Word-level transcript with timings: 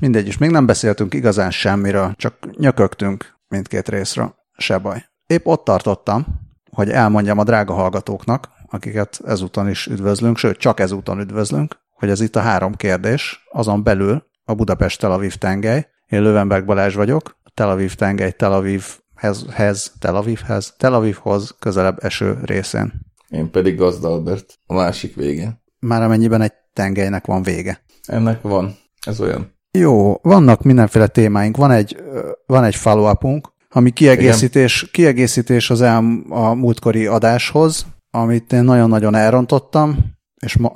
mindegy 0.00 0.26
is. 0.26 0.38
Még 0.38 0.50
nem 0.50 0.66
beszéltünk 0.66 1.14
igazán 1.14 1.50
semmiről, 1.50 2.12
csak 2.16 2.56
nyökögtünk 2.56 3.38
mindkét 3.48 3.88
részről. 3.88 4.34
Se 4.56 4.78
baj. 4.78 5.04
Épp 5.26 5.46
ott 5.46 5.64
tartottam, 5.64 6.26
hogy 6.70 6.90
elmondjam 6.90 7.38
a 7.38 7.44
drága 7.44 7.74
hallgatóknak, 7.74 8.48
akiket 8.70 9.20
ezúton 9.26 9.68
is 9.68 9.86
üdvözlünk, 9.86 10.36
sőt, 10.36 10.58
csak 10.58 10.80
ezúton 10.80 11.20
üdvözlünk, 11.20 11.76
hogy 11.90 12.10
ez 12.10 12.20
itt 12.20 12.36
a 12.36 12.40
három 12.40 12.74
kérdés, 12.74 13.46
azon 13.52 13.82
belül 13.82 14.24
a 14.44 14.54
Budapest-Tel 14.54 15.12
Aviv 15.12 15.34
tengely. 15.34 15.86
Én 16.06 16.22
Lövenberg 16.22 16.64
Balázs 16.64 16.94
vagyok, 16.94 17.38
Tel 17.54 17.70
Aviv 17.70 17.94
tengely 17.94 18.32
Tel 18.32 18.52
Avivhez, 18.52 19.46
hez, 19.50 19.92
Tel 19.98 20.16
Avivhez, 20.16 20.74
Tel 20.76 20.94
Avivhoz 20.94 21.54
közelebb 21.58 22.04
eső 22.04 22.38
részén. 22.42 22.92
Én 23.28 23.50
pedig 23.50 23.76
Gazda 23.76 24.08
Albert, 24.08 24.58
a 24.66 24.74
másik 24.74 25.14
végén. 25.14 25.62
Már 25.78 26.02
amennyiben 26.02 26.40
egy 26.40 26.52
tengelynek 26.72 27.26
van 27.26 27.42
vége. 27.42 27.82
Ennek 28.06 28.42
van. 28.42 28.76
Ez 29.06 29.20
olyan. 29.20 29.58
Jó, 29.78 30.14
vannak 30.22 30.62
mindenféle 30.62 31.06
témáink. 31.06 31.56
Van 31.56 31.70
egy, 31.70 32.02
van 32.46 32.64
egy 32.64 32.74
follow 32.74 33.40
ami 33.68 33.90
kiegészítés, 33.90 34.90
kiegészítés 34.92 35.70
az 35.70 35.80
el, 35.80 36.22
a 36.28 36.54
múltkori 36.54 37.06
adáshoz, 37.06 37.86
amit 38.10 38.52
én 38.52 38.62
nagyon-nagyon 38.62 39.14
elrontottam, 39.14 39.98
és 40.42 40.56
ma, 40.56 40.72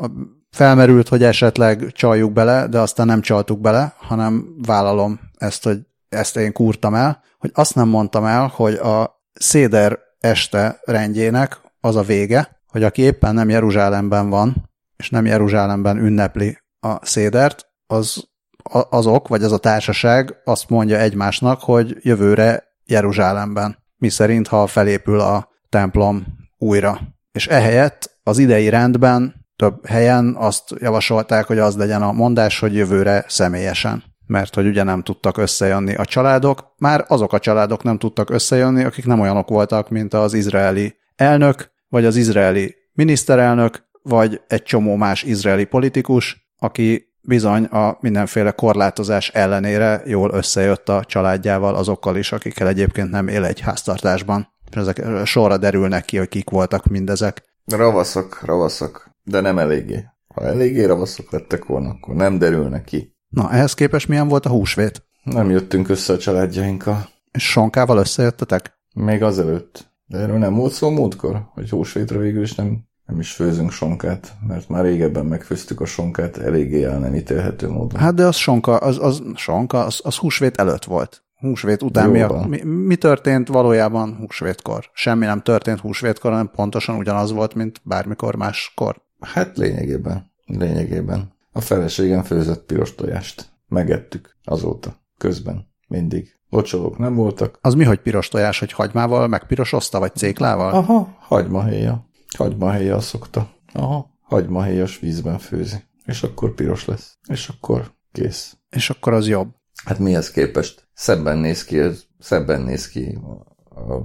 felmerült, 0.51 1.09
hogy 1.09 1.23
esetleg 1.23 1.93
csaljuk 1.93 2.33
bele, 2.33 2.67
de 2.67 2.79
aztán 2.79 3.07
nem 3.07 3.21
csaltuk 3.21 3.61
bele, 3.61 3.95
hanem 3.99 4.55
vállalom 4.67 5.21
ezt, 5.39 5.65
hogy 5.65 5.79
ezt 6.09 6.37
én 6.37 6.53
kúrtam 6.53 6.95
el, 6.95 7.23
hogy 7.39 7.51
azt 7.55 7.75
nem 7.75 7.89
mondtam 7.89 8.25
el, 8.25 8.47
hogy 8.55 8.75
a 8.75 9.23
Széder 9.33 9.99
este 10.21 10.81
rendjének 10.85 11.61
az 11.81 11.97
a 11.97 12.03
vége, 12.03 12.61
hogy 12.67 12.83
aki 12.83 13.03
éppen 13.03 13.35
nem 13.35 13.49
Jeruzsálemben 13.49 14.29
van, 14.29 14.71
és 14.97 15.11
nem 15.11 15.27
Jeruzsálemben 15.27 15.99
ünnepli 15.99 16.59
a 16.81 17.07
Szédert, 17.07 17.67
az 17.87 18.29
azok, 18.73 19.29
vagy 19.29 19.43
az 19.43 19.53
a 19.53 19.59
társaság 19.59 20.37
azt 20.45 20.69
mondja 20.69 20.99
egymásnak, 20.99 21.61
hogy 21.61 21.97
jövőre 22.01 22.65
Jeruzsálemben, 22.85 23.79
mi 23.97 24.09
szerint, 24.09 24.49
ha 24.49 24.67
felépül 24.67 25.21
a 25.21 25.49
templom 25.69 26.27
újra. 26.59 27.01
És 27.33 27.47
ehelyett 27.47 28.19
az 28.23 28.39
idei 28.39 28.69
rendben 28.69 29.35
több 29.57 29.87
helyen 29.87 30.35
azt 30.39 30.75
javasolták, 30.79 31.47
hogy 31.47 31.59
az 31.59 31.77
legyen 31.77 32.03
a 32.03 32.13
mondás, 32.13 32.59
hogy 32.59 32.75
jövőre 32.75 33.25
személyesen. 33.29 34.05
Mert 34.27 34.55
hogy 34.55 34.67
ugye 34.67 34.83
nem 34.83 35.03
tudtak 35.03 35.37
összejönni 35.37 35.95
a 35.95 36.05
családok, 36.05 36.75
már 36.79 37.05
azok 37.09 37.33
a 37.33 37.39
családok 37.39 37.83
nem 37.83 37.99
tudtak 37.99 38.31
összejönni, 38.31 38.85
akik 38.85 39.07
nem 39.07 39.21
olyanok 39.21 39.49
voltak, 39.49 39.89
mint 39.89 40.15
az 40.15 40.35
izraeli 40.35 40.95
elnök, 41.17 41.71
vagy 41.89 42.05
az 42.05 42.17
izraeli 42.17 42.75
miniszterelnök, 42.93 43.85
vagy 44.03 44.41
egy 44.49 44.63
csomó 44.63 44.97
más 44.97 45.23
izraeli 45.23 45.65
politikus, 45.65 46.55
aki 46.59 47.14
bizony 47.27 47.65
a 47.65 47.99
mindenféle 48.01 48.51
korlátozás 48.51 49.29
ellenére 49.29 50.03
jól 50.05 50.31
összejött 50.31 50.89
a 50.89 51.05
családjával, 51.05 51.75
azokkal 51.75 52.17
is, 52.17 52.33
akikkel 52.33 52.69
egyébként 52.69 53.11
nem 53.11 53.29
él 53.29 53.45
egy 53.45 53.61
háztartásban. 53.61 54.53
Ezek 54.71 55.03
sorra 55.25 55.57
derülnek 55.57 56.05
ki, 56.05 56.17
hogy 56.17 56.29
kik 56.29 56.51
voltak 56.51 56.87
mindezek. 56.87 57.43
Ravaszok, 57.65 58.41
ravaszok, 58.45 59.11
de 59.23 59.41
nem 59.41 59.59
eléggé. 59.59 60.05
Ha 60.35 60.45
eléggé 60.45 60.85
ravaszok 60.85 61.31
lettek 61.31 61.65
volna, 61.65 61.89
akkor 61.89 62.15
nem 62.15 62.39
derülnek 62.39 62.85
ki. 62.85 63.15
Na, 63.29 63.53
ehhez 63.53 63.75
képest 63.75 64.09
milyen 64.09 64.29
volt 64.29 64.47
a 64.47 64.51
húsvét? 64.51 65.07
Nem 65.23 65.51
jöttünk 65.51 65.89
össze 65.89 66.13
a 66.13 66.19
családjainkkal. 66.19 67.09
És 67.33 67.51
sonkával 67.51 67.99
összejöttetek? 67.99 68.79
Még 68.95 69.23
azelőtt. 69.23 69.93
De 70.07 70.19
erről 70.19 70.39
nem 70.39 70.55
volt 70.55 70.73
szó 70.73 70.91
múltkor, 70.91 71.49
hogy 71.55 71.71
húsvétra 71.71 72.19
végül 72.19 72.43
is 72.43 72.55
nem 72.55 72.85
nem 73.07 73.21
is 73.21 73.33
főzünk 73.33 73.71
sonkát, 73.71 74.37
mert 74.47 74.69
már 74.69 74.85
régebben 74.85 75.27
megfőztük 75.27 75.81
a 75.81 75.85
sonkát 75.85 76.37
eléggé 76.37 76.85
el 76.85 76.99
nem 76.99 77.15
ítélhető 77.15 77.69
módon. 77.69 78.01
Hát 78.01 78.15
de 78.15 78.27
az 78.27 78.37
sonka, 78.37 78.77
az, 78.77 78.99
az 78.99 79.23
sonka, 79.35 79.85
az, 79.85 80.01
az 80.05 80.17
húsvét 80.17 80.57
előtt 80.57 80.85
volt. 80.85 81.23
Húsvét 81.35 81.83
után 81.83 82.11
mi, 82.11 82.21
a, 82.21 82.47
mi, 82.49 82.63
mi 82.63 82.97
történt 82.97 83.49
valójában 83.49 84.17
húsvétkor? 84.17 84.91
Semmi 84.93 85.27
nem 85.27 85.43
történt 85.43 85.81
húsvétkor, 85.81 86.31
hanem 86.31 86.51
pontosan 86.55 86.97
ugyanaz 86.97 87.33
volt, 87.33 87.55
mint 87.55 87.81
bármikor 87.83 88.37
máskor. 88.37 89.03
Hát 89.21 89.57
lényegében. 89.57 90.33
Lényegében. 90.47 91.33
A 91.53 91.61
feleségem 91.61 92.23
főzött 92.23 92.67
piros 92.67 92.95
tojást. 92.95 93.49
Megettük 93.69 94.37
azóta. 94.45 95.03
Közben. 95.19 95.67
Mindig. 95.89 96.39
Locsolók 96.49 96.99
nem 96.99 97.15
voltak. 97.15 97.59
Az 97.61 97.75
mi, 97.75 97.85
hogy 97.85 98.01
piros 98.01 98.29
tojás, 98.29 98.59
hogy 98.59 98.73
hagymával, 98.73 99.29
meg 99.29 99.47
pirosozta, 99.47 99.99
vagy 99.99 100.15
céklával? 100.15 100.73
Aha, 100.73 101.17
hagymahéja. 101.21 102.07
Hagymahéjjal 102.37 103.01
szokta. 103.01 103.55
Aha, 103.73 104.19
hagymahéjas 104.21 104.99
vízben 104.99 105.39
főzi. 105.39 105.77
És 106.05 106.23
akkor 106.23 106.55
piros 106.55 106.85
lesz. 106.85 107.19
És 107.29 107.49
akkor 107.49 107.93
kész. 108.13 108.57
És 108.71 108.91
akkor 108.91 109.13
az 109.13 109.29
jobb. 109.29 109.49
Hát 109.85 109.99
mihez 109.99 110.31
képest? 110.31 110.89
Szebben 110.95 111.39
néz 111.39 111.65
ki, 111.65 111.81
szebben 112.19 112.61
néz 112.63 112.89
ki 112.89 113.19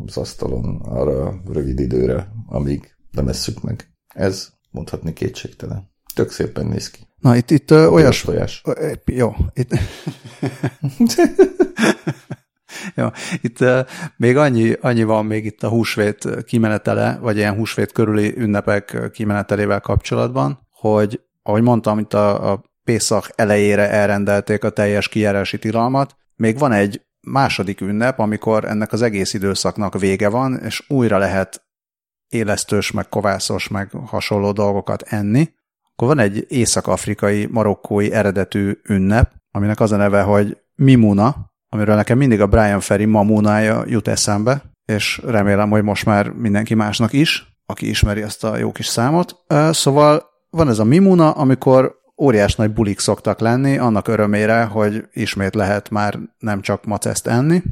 az 0.06 0.18
asztalon 0.18 0.82
arra 0.82 1.42
rövid 1.46 1.80
időre, 1.80 2.32
amíg 2.48 2.96
nem 3.12 3.28
esszük 3.28 3.62
meg. 3.62 3.94
Ez 4.08 4.50
mondhatni 4.72 5.14
kétségtelen. 5.14 5.92
Tök 6.14 6.32
szépen 6.32 6.66
néz 6.66 6.90
ki. 6.90 7.00
Na, 7.20 7.36
itt, 7.36 7.52
itt 7.52 7.72
olyas... 7.72 8.22
Tojás. 8.22 8.64
Jó, 9.06 9.36
itt... 9.54 9.72
Jó, 12.96 13.08
itt 13.42 13.62
uh, 13.62 13.80
még 14.18 14.38
annyi, 14.38 14.74
annyi 14.82 15.04
van 15.04 15.26
még 15.26 15.46
itt 15.46 15.64
a 15.64 15.70
húsvét 15.70 16.44
kimenetele, 16.46 17.18
vagy 17.22 17.38
ilyen 17.38 17.56
húsvét 17.56 17.92
körüli 17.92 18.34
ünnepek 18.38 19.10
kimenetelével 19.12 19.80
kapcsolatban, 19.80 20.68
hogy 20.72 21.22
ahogy 21.44 21.62
mondtam, 21.62 22.00
itt 22.00 22.14
a, 22.14 22.52
a 22.52 22.64
Pészak 22.84 23.30
elejére 23.36 23.90
elrendelték 23.90 24.64
a 24.64 24.70
teljes 24.70 25.08
kijárási 25.08 25.60
tilalmat. 25.60 26.16
Még 26.36 26.58
van 26.58 26.72
egy 26.72 27.02
második 27.22 27.82
ünnep, 27.82 28.20
amikor 28.20 28.66
ennek 28.66 28.92
az 28.92 29.02
egész 29.02 29.34
időszaknak 29.34 30.00
vége 30.00 30.30
van, 30.30 30.60
és 30.64 30.84
újra 30.88 31.18
lehet 31.18 31.64
élesztős, 32.28 32.92
meg 32.92 33.10
kovászos, 33.10 33.68
meg 33.68 33.92
hasonló 33.92 34.52
dolgokat 34.52 35.02
enni. 35.02 35.50
Akkor 35.92 36.08
van 36.08 36.20
egy 36.20 36.46
észak-afrikai, 36.48 37.48
marokkói 37.52 38.12
eredetű 38.12 38.80
ünnep, 38.84 39.32
aminek 39.52 39.80
az 39.80 39.92
a 39.92 39.98
neve, 39.98 40.22
hogy 40.22 40.58
Mimuna, 40.76 41.49
amiről 41.70 41.96
nekem 41.96 42.18
mindig 42.18 42.42
a 42.42 42.48
Brian 42.48 42.80
Ferry 42.80 43.06
mamunája 43.06 43.84
jut 43.88 44.08
eszembe, 44.08 44.62
és 44.86 45.22
remélem, 45.26 45.70
hogy 45.70 45.84
most 45.84 46.06
már 46.06 46.30
mindenki 46.30 46.74
másnak 46.74 47.14
is, 47.14 47.58
aki 47.66 47.90
ismeri 47.90 48.22
ezt 48.22 48.44
a 48.44 48.58
jó 48.58 48.72
kis 48.72 48.86
számot. 48.86 49.36
Szóval 49.72 50.24
van 50.50 50.70
ez 50.70 50.80
a 50.80 50.84
Mimuna, 50.84 51.32
amikor 51.32 51.98
óriás 52.18 52.56
nagy 52.56 52.74
bulik 52.74 53.00
szoktak 53.00 53.40
lenni, 53.40 53.78
annak 53.78 54.08
örömére, 54.08 54.64
hogy 54.64 55.08
ismét 55.14 55.56
lehet 55.56 55.90
már 55.90 56.20
nem 56.38 56.62
csak 56.62 56.86
maceszt 56.86 57.28
enni, 57.28 57.64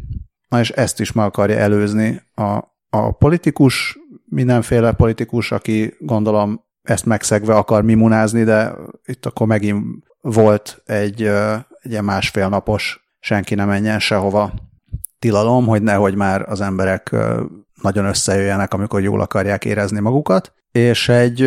na 0.50 0.60
és 0.60 0.70
ezt 0.70 1.00
is 1.00 1.12
meg 1.12 1.26
akarja 1.26 1.58
előzni 1.58 2.22
a, 2.36 2.64
a 2.90 3.12
politikus, 3.12 3.98
mindenféle 4.26 4.92
politikus, 4.92 5.52
aki 5.52 5.96
gondolom 6.00 6.66
ezt 6.82 7.06
megszegve 7.06 7.56
akar 7.56 7.84
mimunázni, 7.84 8.44
de 8.44 8.74
itt 9.06 9.26
akkor 9.26 9.48
megint 9.48 9.84
volt 10.22 10.82
egy, 10.86 11.22
egy 11.82 11.92
ilyen 11.92 12.04
másfél 12.04 12.50
napos 12.50 13.07
senki 13.28 13.56
ne 13.56 13.66
menjen 13.66 14.00
sehova 14.00 14.54
tilalom, 15.20 15.66
hogy 15.66 15.82
nehogy 15.82 16.16
már 16.16 16.50
az 16.50 16.62
emberek 16.62 17.16
nagyon 17.82 18.06
összejöjjenek, 18.06 18.74
amikor 18.74 19.02
jól 19.02 19.22
akarják 19.22 19.66
érezni 19.66 20.00
magukat, 20.00 20.54
és 20.72 21.10
egy, 21.10 21.42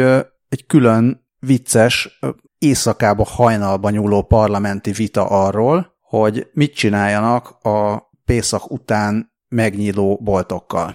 egy 0.49 0.67
külön 0.67 1.27
vicces, 1.39 2.19
éjszakába 2.59 3.25
hajnalba 3.25 3.91
nyúló 3.91 4.23
parlamenti 4.23 4.93
vita 4.93 5.27
arról, 5.27 5.99
hogy 6.01 6.51
mit 6.53 6.75
csináljanak 6.75 7.49
a 7.63 8.09
Pészak 8.25 8.71
után 8.71 9.33
megnyíló 9.49 10.21
boltokkal. 10.23 10.93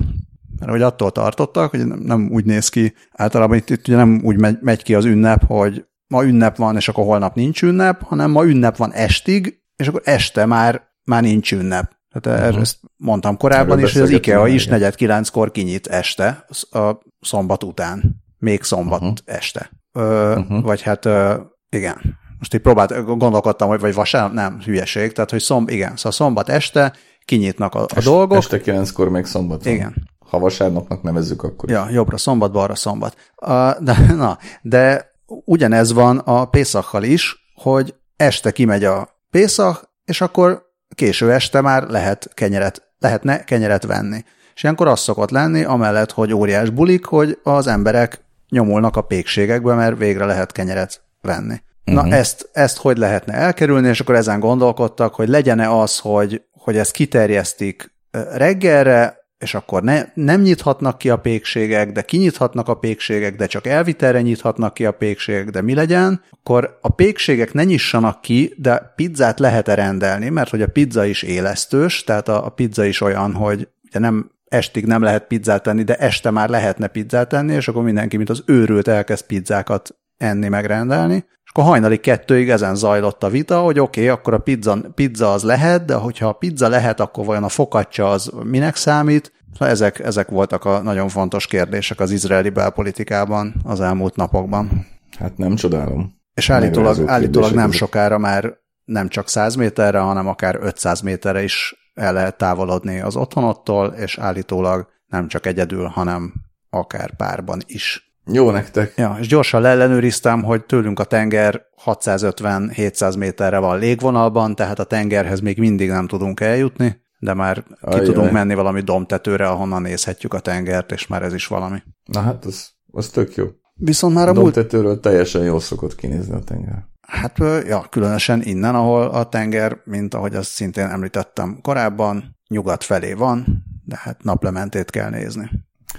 Mert 0.59 0.71
hogy 0.71 0.81
attól 0.81 1.11
tartottak, 1.11 1.69
hogy 1.69 1.85
nem 1.85 2.29
úgy 2.31 2.45
néz 2.45 2.69
ki, 2.69 2.93
általában 3.11 3.57
itt, 3.57 3.69
itt 3.69 3.87
ugye 3.87 3.97
nem 3.97 4.21
úgy 4.23 4.39
megy, 4.39 4.57
megy 4.61 4.83
ki 4.83 4.95
az 4.95 5.05
ünnep, 5.05 5.45
hogy 5.45 5.85
ma 6.07 6.23
ünnep 6.23 6.55
van, 6.55 6.75
és 6.75 6.87
akkor 6.87 7.03
holnap 7.03 7.35
nincs 7.35 7.63
ünnep, 7.63 8.01
hanem 8.01 8.31
ma 8.31 8.45
ünnep 8.45 8.77
van 8.77 8.93
estig, 8.93 9.63
és 9.75 9.87
akkor 9.87 10.01
este 10.03 10.45
már, 10.45 10.81
már 11.03 11.21
nincs 11.21 11.51
ünnep. 11.51 11.91
Tehát 12.19 12.41
uh-huh. 12.41 12.61
ezt 12.61 12.79
mondtam 12.97 13.37
korábban 13.37 13.79
is, 13.79 13.93
hogy 13.93 14.01
az 14.01 14.09
IKEA 14.09 14.47
is 14.47 14.67
negyed 14.67 14.95
kilenckor 14.95 15.51
kinyit 15.51 15.87
este, 15.87 16.45
a 16.71 16.97
szombat 17.21 17.63
után. 17.63 18.23
Még 18.37 18.63
szombat 18.63 19.01
uh-huh. 19.01 19.17
este. 19.25 19.71
Ö, 19.91 20.35
uh-huh. 20.35 20.61
Vagy 20.61 20.81
hát 20.81 21.05
ö, 21.05 21.35
igen. 21.69 22.19
Most 22.39 22.53
így 22.53 22.61
próbált, 22.61 23.05
gondolkodtam, 23.05 23.67
hogy 23.67 23.79
vagy 23.79 23.93
vasárnap, 23.93 24.33
nem, 24.33 24.61
hülyeség, 24.61 25.11
tehát 25.11 25.29
hogy 25.29 25.41
szomb, 25.41 25.69
igen, 25.69 25.95
szóval 25.95 26.11
szombat 26.11 26.49
este 26.49 26.93
kinyitnak 27.25 27.75
a, 27.75 27.81
a 27.81 27.85
Est, 27.95 28.05
dolgok. 28.05 28.37
Este 28.37 28.61
kilenckor 28.61 29.09
még 29.09 29.25
szombat 29.25 29.63
van. 29.63 29.73
Igen. 29.73 30.09
Ha 30.19 30.39
vasárnapnak 30.39 31.01
nevezzük, 31.01 31.43
akkor 31.43 31.69
Ja, 31.69 31.87
jobbra 31.91 32.17
szombat, 32.17 32.51
balra 32.51 32.75
szombat. 32.75 33.15
Uh, 33.41 33.79
de, 33.79 34.13
na, 34.15 34.37
de 34.61 35.11
ugyanez 35.25 35.93
van 35.93 36.17
a 36.17 36.45
Pészakkal 36.45 37.03
is, 37.03 37.51
hogy 37.55 37.95
este 38.15 38.51
kimegy 38.51 38.83
a 38.83 39.14
Pészak, 39.35 39.89
és 40.05 40.21
akkor 40.21 40.65
késő 40.95 41.31
este 41.31 41.61
már 41.61 41.83
lehet 41.83 42.29
kenyeret, 42.33 42.81
lehetne 42.99 43.43
kenyeret 43.43 43.85
venni. 43.85 44.23
És 44.53 44.63
ilyenkor 44.63 44.87
az 44.87 44.99
szokott 44.99 45.29
lenni, 45.29 45.63
amellett, 45.63 46.11
hogy 46.11 46.33
óriás 46.33 46.69
bulik, 46.69 47.05
hogy 47.05 47.39
az 47.43 47.67
emberek 47.67 48.21
nyomulnak 48.49 48.95
a 48.95 49.01
pékségekbe, 49.01 49.73
mert 49.73 49.97
végre 49.97 50.25
lehet 50.25 50.51
kenyeret 50.51 51.01
venni. 51.21 51.61
Na 51.83 52.01
uh-huh. 52.01 52.13
ezt, 52.13 52.49
ezt 52.53 52.77
hogy 52.77 52.97
lehetne 52.97 53.33
elkerülni, 53.33 53.87
és 53.87 53.99
akkor 53.99 54.15
ezen 54.15 54.39
gondolkodtak, 54.39 55.15
hogy 55.15 55.27
legyen-e 55.27 55.71
az, 55.71 55.99
hogy, 55.99 56.41
hogy 56.51 56.77
ezt 56.77 56.91
kiterjesztik 56.91 57.93
reggelre, 58.31 59.24
és 59.45 59.53
akkor 59.53 59.83
ne, 59.83 60.03
nem 60.13 60.41
nyithatnak 60.41 60.97
ki 60.97 61.09
a 61.09 61.17
pékségek, 61.17 61.91
de 61.91 62.01
kinyithatnak 62.01 62.67
a 62.67 62.73
pékségek, 62.73 63.35
de 63.35 63.45
csak 63.45 63.67
elvitelre 63.67 64.21
nyithatnak 64.21 64.73
ki 64.73 64.85
a 64.85 64.91
pékségek, 64.91 65.49
de 65.49 65.61
mi 65.61 65.73
legyen? 65.73 66.21
Akkor 66.31 66.77
a 66.81 66.89
pékségek 66.89 67.53
ne 67.53 67.63
nyissanak 67.63 68.21
ki, 68.21 68.53
de 68.57 68.93
pizzát 68.95 69.39
lehet-e 69.39 69.73
rendelni, 69.73 70.29
mert 70.29 70.49
hogy 70.49 70.61
a 70.61 70.67
pizza 70.67 71.05
is 71.05 71.23
élesztős, 71.23 72.03
tehát 72.03 72.27
a, 72.27 72.45
a 72.45 72.49
pizza 72.49 72.85
is 72.85 73.01
olyan, 73.01 73.33
hogy 73.33 73.67
ugye 73.83 73.99
nem 73.99 74.31
estig 74.47 74.85
nem 74.85 75.01
lehet 75.01 75.27
pizzát 75.27 75.63
tenni, 75.63 75.83
de 75.83 75.95
este 75.95 76.29
már 76.31 76.49
lehetne 76.49 76.87
pizzát 76.87 77.29
tenni, 77.29 77.53
és 77.53 77.67
akkor 77.67 77.83
mindenki, 77.83 78.17
mint 78.17 78.29
az 78.29 78.43
őrült 78.45 78.87
elkezd 78.87 79.25
pizzákat 79.25 79.95
enni, 80.17 80.47
megrendelni. 80.47 81.25
És 81.43 81.51
akkor 81.51 81.63
hajnali 81.63 81.97
kettőig 81.97 82.49
ezen 82.49 82.75
zajlott 82.75 83.23
a 83.23 83.29
vita, 83.29 83.59
hogy 83.59 83.79
oké, 83.79 83.99
okay, 84.01 84.11
akkor 84.11 84.33
a 84.33 84.37
pizza, 84.37 84.77
pizza 84.95 85.31
az 85.31 85.43
lehet, 85.43 85.85
de 85.85 85.93
hogyha 85.93 86.27
a 86.27 86.33
pizza 86.33 86.67
lehet, 86.67 86.99
akkor 86.99 87.25
vajon 87.25 87.43
a 87.43 87.49
fokaccia 87.49 88.09
az 88.09 88.31
minek 88.43 88.75
számít? 88.75 89.34
Szóval 89.55 89.73
ezek, 89.73 89.99
ezek 89.99 90.29
voltak 90.29 90.65
a 90.65 90.81
nagyon 90.81 91.07
fontos 91.07 91.47
kérdések 91.47 91.99
az 91.99 92.11
izraeli 92.11 92.49
belpolitikában 92.49 93.55
az 93.63 93.81
elmúlt 93.81 94.15
napokban. 94.15 94.87
Hát 95.19 95.37
nem 95.37 95.55
csodálom. 95.55 96.13
És 96.33 96.49
állítólag, 96.49 97.09
állítólag 97.09 97.53
nem 97.53 97.71
sokára 97.71 98.17
már 98.17 98.53
nem 98.85 99.07
csak 99.07 99.29
100 99.29 99.55
méterre, 99.55 99.99
hanem 99.99 100.27
akár 100.27 100.57
500 100.61 101.01
méterre 101.01 101.43
is 101.43 101.75
el 101.93 102.13
lehet 102.13 102.37
távolodni 102.37 102.99
az 102.99 103.15
otthonottól, 103.15 103.87
és 103.87 104.17
állítólag 104.17 104.87
nem 105.07 105.27
csak 105.27 105.45
egyedül, 105.45 105.85
hanem 105.85 106.33
akár 106.69 107.15
párban 107.15 107.61
is. 107.65 108.13
Jó 108.31 108.51
nektek. 108.51 108.93
Ja, 108.97 109.17
és 109.19 109.27
gyorsan 109.27 109.61
leellenőriztem, 109.61 110.43
hogy 110.43 110.65
tőlünk 110.65 110.99
a 110.99 111.03
tenger 111.03 111.61
650-700 111.85 113.17
méterre 113.17 113.57
van 113.57 113.79
légvonalban, 113.79 114.55
tehát 114.55 114.79
a 114.79 114.83
tengerhez 114.83 115.39
még 115.39 115.57
mindig 115.57 115.89
nem 115.89 116.07
tudunk 116.07 116.39
eljutni, 116.39 117.04
de 117.19 117.33
már 117.33 117.63
ki 117.63 117.73
Ajjaj. 117.81 118.05
tudunk 118.05 118.31
menni 118.31 118.53
valami 118.53 118.81
domtetőre, 118.81 119.47
ahonnan 119.47 119.81
nézhetjük 119.81 120.33
a 120.33 120.39
tengert, 120.39 120.91
és 120.91 121.07
már 121.07 121.23
ez 121.23 121.33
is 121.33 121.47
valami. 121.47 121.83
Na 122.03 122.19
hát, 122.19 122.45
az, 122.45 122.69
az 122.91 123.09
tök 123.09 123.35
jó. 123.35 123.45
Viszont 123.73 124.13
már 124.13 124.27
a, 124.29 124.33
domtetőről 124.33 124.89
múlt... 124.89 125.01
teljesen 125.01 125.43
jól 125.43 125.59
szokott 125.59 125.95
kinézni 125.95 126.33
a 126.33 126.39
tenger. 126.39 126.85
Hát, 127.01 127.37
ja, 127.67 127.85
különösen 127.89 128.41
innen, 128.43 128.75
ahol 128.75 129.07
a 129.07 129.29
tenger, 129.29 129.81
mint 129.83 130.13
ahogy 130.13 130.35
azt 130.35 130.49
szintén 130.49 130.85
említettem 130.85 131.59
korábban, 131.61 132.37
nyugat 132.47 132.83
felé 132.83 133.13
van, 133.13 133.63
de 133.85 133.99
hát 133.99 134.23
naplementét 134.23 134.89
kell 134.89 135.09
nézni. 135.09 135.51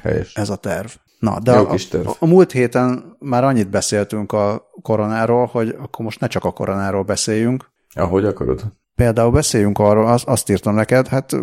Helyes. 0.02 0.34
Ez 0.34 0.48
a 0.48 0.56
terv. 0.56 0.88
Na, 1.19 1.40
de 1.40 1.52
a, 1.52 1.70
a, 1.70 2.16
a 2.19 2.26
múlt 2.26 2.52
héten 2.52 3.16
már 3.19 3.44
annyit 3.44 3.70
beszéltünk 3.70 4.32
a 4.32 4.70
koronáról, 4.82 5.46
hogy 5.46 5.69
akkor 5.69 6.04
most 6.04 6.20
ne 6.20 6.26
csak 6.26 6.44
a 6.44 6.52
koronáról 6.52 7.02
beszéljünk. 7.02 7.70
Ahogy 7.94 8.24
akarod. 8.24 8.64
Például 8.96 9.31
beszéljünk 9.31 9.78
arról, 9.78 10.06
az, 10.06 10.22
azt 10.26 10.50
írtam 10.50 10.75
neked, 10.75 11.06
hát 11.06 11.37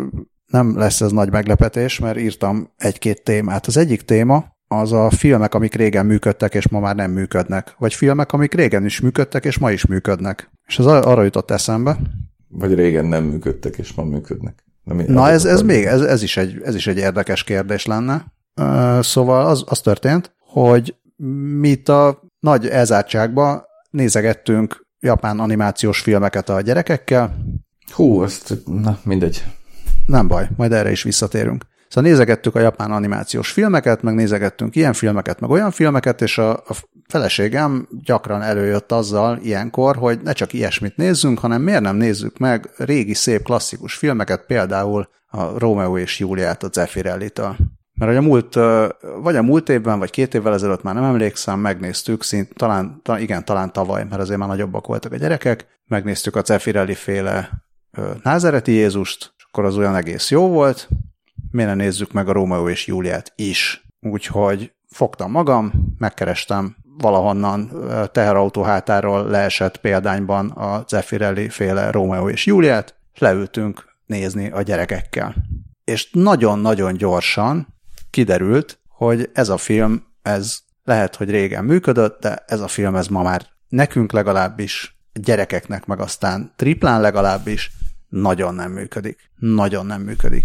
nem 0.46 0.78
lesz 0.78 1.00
ez 1.00 1.10
nagy 1.10 1.30
meglepetés, 1.30 1.98
mert 1.98 2.18
írtam 2.18 2.72
egy-két 2.76 3.22
témát. 3.22 3.66
Az 3.66 3.76
egyik 3.76 4.02
téma 4.02 4.44
az 4.68 4.92
a 4.92 5.10
filmek, 5.10 5.54
amik 5.54 5.74
régen 5.74 6.06
működtek, 6.06 6.54
és 6.54 6.68
ma 6.68 6.80
már 6.80 6.94
nem 6.94 7.10
működnek. 7.10 7.74
Vagy 7.78 7.94
filmek, 7.94 8.32
amik 8.32 8.54
régen 8.54 8.84
is 8.84 9.00
működtek, 9.00 9.44
és 9.44 9.58
ma 9.58 9.70
is 9.70 9.86
működnek. 9.86 10.50
És 10.66 10.78
ez 10.78 10.86
arra 10.86 11.22
jutott 11.22 11.50
eszembe. 11.50 11.98
Vagy 12.48 12.74
régen 12.74 13.04
nem 13.04 13.24
működtek, 13.24 13.76
és 13.76 13.92
ma 13.92 14.04
működnek. 14.04 14.64
Na 15.06 15.28
ez, 15.28 15.44
ez 15.44 15.62
még, 15.62 15.84
ez, 15.84 16.00
ez, 16.00 16.22
is 16.22 16.36
egy, 16.36 16.60
ez 16.64 16.74
is 16.74 16.86
egy 16.86 16.96
érdekes 16.96 17.44
kérdés 17.44 17.86
lenne. 17.86 18.24
Szóval 19.00 19.46
az, 19.46 19.64
az 19.66 19.80
történt, 19.80 20.34
hogy 20.38 20.94
mi 21.58 21.68
itt 21.68 21.88
a 21.88 22.20
nagy 22.40 22.66
elzártságban 22.66 23.62
nézegettünk 23.90 24.83
japán 25.04 25.40
animációs 25.40 26.00
filmeket 26.00 26.48
a 26.48 26.60
gyerekekkel. 26.60 27.34
Hú, 27.92 28.22
ezt, 28.22 28.54
na 28.66 28.98
mindegy. 29.02 29.44
Nem 30.06 30.28
baj, 30.28 30.48
majd 30.56 30.72
erre 30.72 30.90
is 30.90 31.02
visszatérünk. 31.02 31.64
Szóval 31.88 32.10
nézegettük 32.10 32.54
a 32.54 32.60
japán 32.60 32.92
animációs 32.92 33.50
filmeket, 33.50 34.02
meg 34.02 34.14
nézegettünk 34.14 34.76
ilyen 34.76 34.92
filmeket, 34.92 35.40
meg 35.40 35.50
olyan 35.50 35.70
filmeket, 35.70 36.22
és 36.22 36.38
a, 36.38 36.50
a 36.52 36.74
feleségem 37.08 37.88
gyakran 38.02 38.42
előjött 38.42 38.92
azzal 38.92 39.38
ilyenkor, 39.42 39.96
hogy 39.96 40.20
ne 40.22 40.32
csak 40.32 40.52
ilyesmit 40.52 40.96
nézzünk, 40.96 41.38
hanem 41.38 41.62
miért 41.62 41.80
nem 41.80 41.96
nézzük 41.96 42.38
meg 42.38 42.70
régi, 42.76 43.14
szép, 43.14 43.42
klasszikus 43.42 43.94
filmeket, 43.94 44.46
például 44.46 45.08
a 45.26 45.58
Romeo 45.58 45.98
és 45.98 46.18
Juliát 46.18 46.62
a 46.62 46.68
Zeffirelli-től. 46.72 47.56
Mert 47.94 48.10
hogy 48.10 48.20
a 48.24 48.26
múlt, 48.26 48.54
vagy 49.22 49.36
a 49.36 49.42
múlt 49.42 49.68
évben, 49.68 49.98
vagy 49.98 50.10
két 50.10 50.34
évvel 50.34 50.54
ezelőtt 50.54 50.82
már 50.82 50.94
nem 50.94 51.04
emlékszem, 51.04 51.58
megnéztük, 51.60 52.22
szint, 52.22 52.54
talán, 52.54 53.00
talán, 53.02 53.20
igen, 53.20 53.44
talán 53.44 53.72
tavaly, 53.72 54.04
mert 54.04 54.20
azért 54.20 54.38
már 54.38 54.48
nagyobbak 54.48 54.86
voltak 54.86 55.12
a 55.12 55.16
gyerekek, 55.16 55.66
megnéztük 55.86 56.36
a 56.36 56.42
Zeffirelli 56.44 56.94
féle 56.94 57.50
Názereti 58.22 58.72
Jézust, 58.72 59.34
és 59.36 59.44
akkor 59.44 59.64
az 59.64 59.76
olyan 59.76 59.96
egész 59.96 60.30
jó 60.30 60.48
volt, 60.48 60.88
miért 61.50 61.70
ne 61.70 61.82
nézzük 61.82 62.12
meg 62.12 62.28
a 62.28 62.32
Rómeó 62.32 62.68
és 62.68 62.86
Júliát 62.86 63.32
is. 63.36 63.86
Úgyhogy 64.00 64.72
fogtam 64.88 65.30
magam, 65.30 65.72
megkerestem 65.98 66.76
valahonnan 66.98 67.70
teherautó 68.12 68.62
hátáról 68.62 69.24
leesett 69.26 69.76
példányban 69.76 70.50
a 70.50 70.84
Zeffirelli 70.88 71.48
féle 71.48 71.90
Rómeó 71.90 72.28
és 72.28 72.46
Júliát, 72.46 72.94
és 73.14 73.20
leültünk 73.20 73.84
nézni 74.06 74.50
a 74.50 74.62
gyerekekkel. 74.62 75.34
És 75.84 76.10
nagyon-nagyon 76.12 76.94
gyorsan 76.94 77.73
kiderült, 78.14 78.78
hogy 78.88 79.30
ez 79.32 79.48
a 79.48 79.56
film, 79.56 80.04
ez 80.22 80.58
lehet, 80.84 81.16
hogy 81.16 81.30
régen 81.30 81.64
működött, 81.64 82.20
de 82.20 82.44
ez 82.46 82.60
a 82.60 82.68
film, 82.68 82.94
ez 82.94 83.06
ma 83.06 83.22
már 83.22 83.46
nekünk 83.68 84.12
legalábbis, 84.12 84.98
gyerekeknek 85.12 85.86
meg 85.86 86.00
aztán 86.00 86.52
triplán 86.56 87.00
legalábbis 87.00 87.70
nagyon 88.08 88.54
nem 88.54 88.72
működik. 88.72 89.30
Nagyon 89.36 89.86
nem 89.86 90.02
működik. 90.02 90.44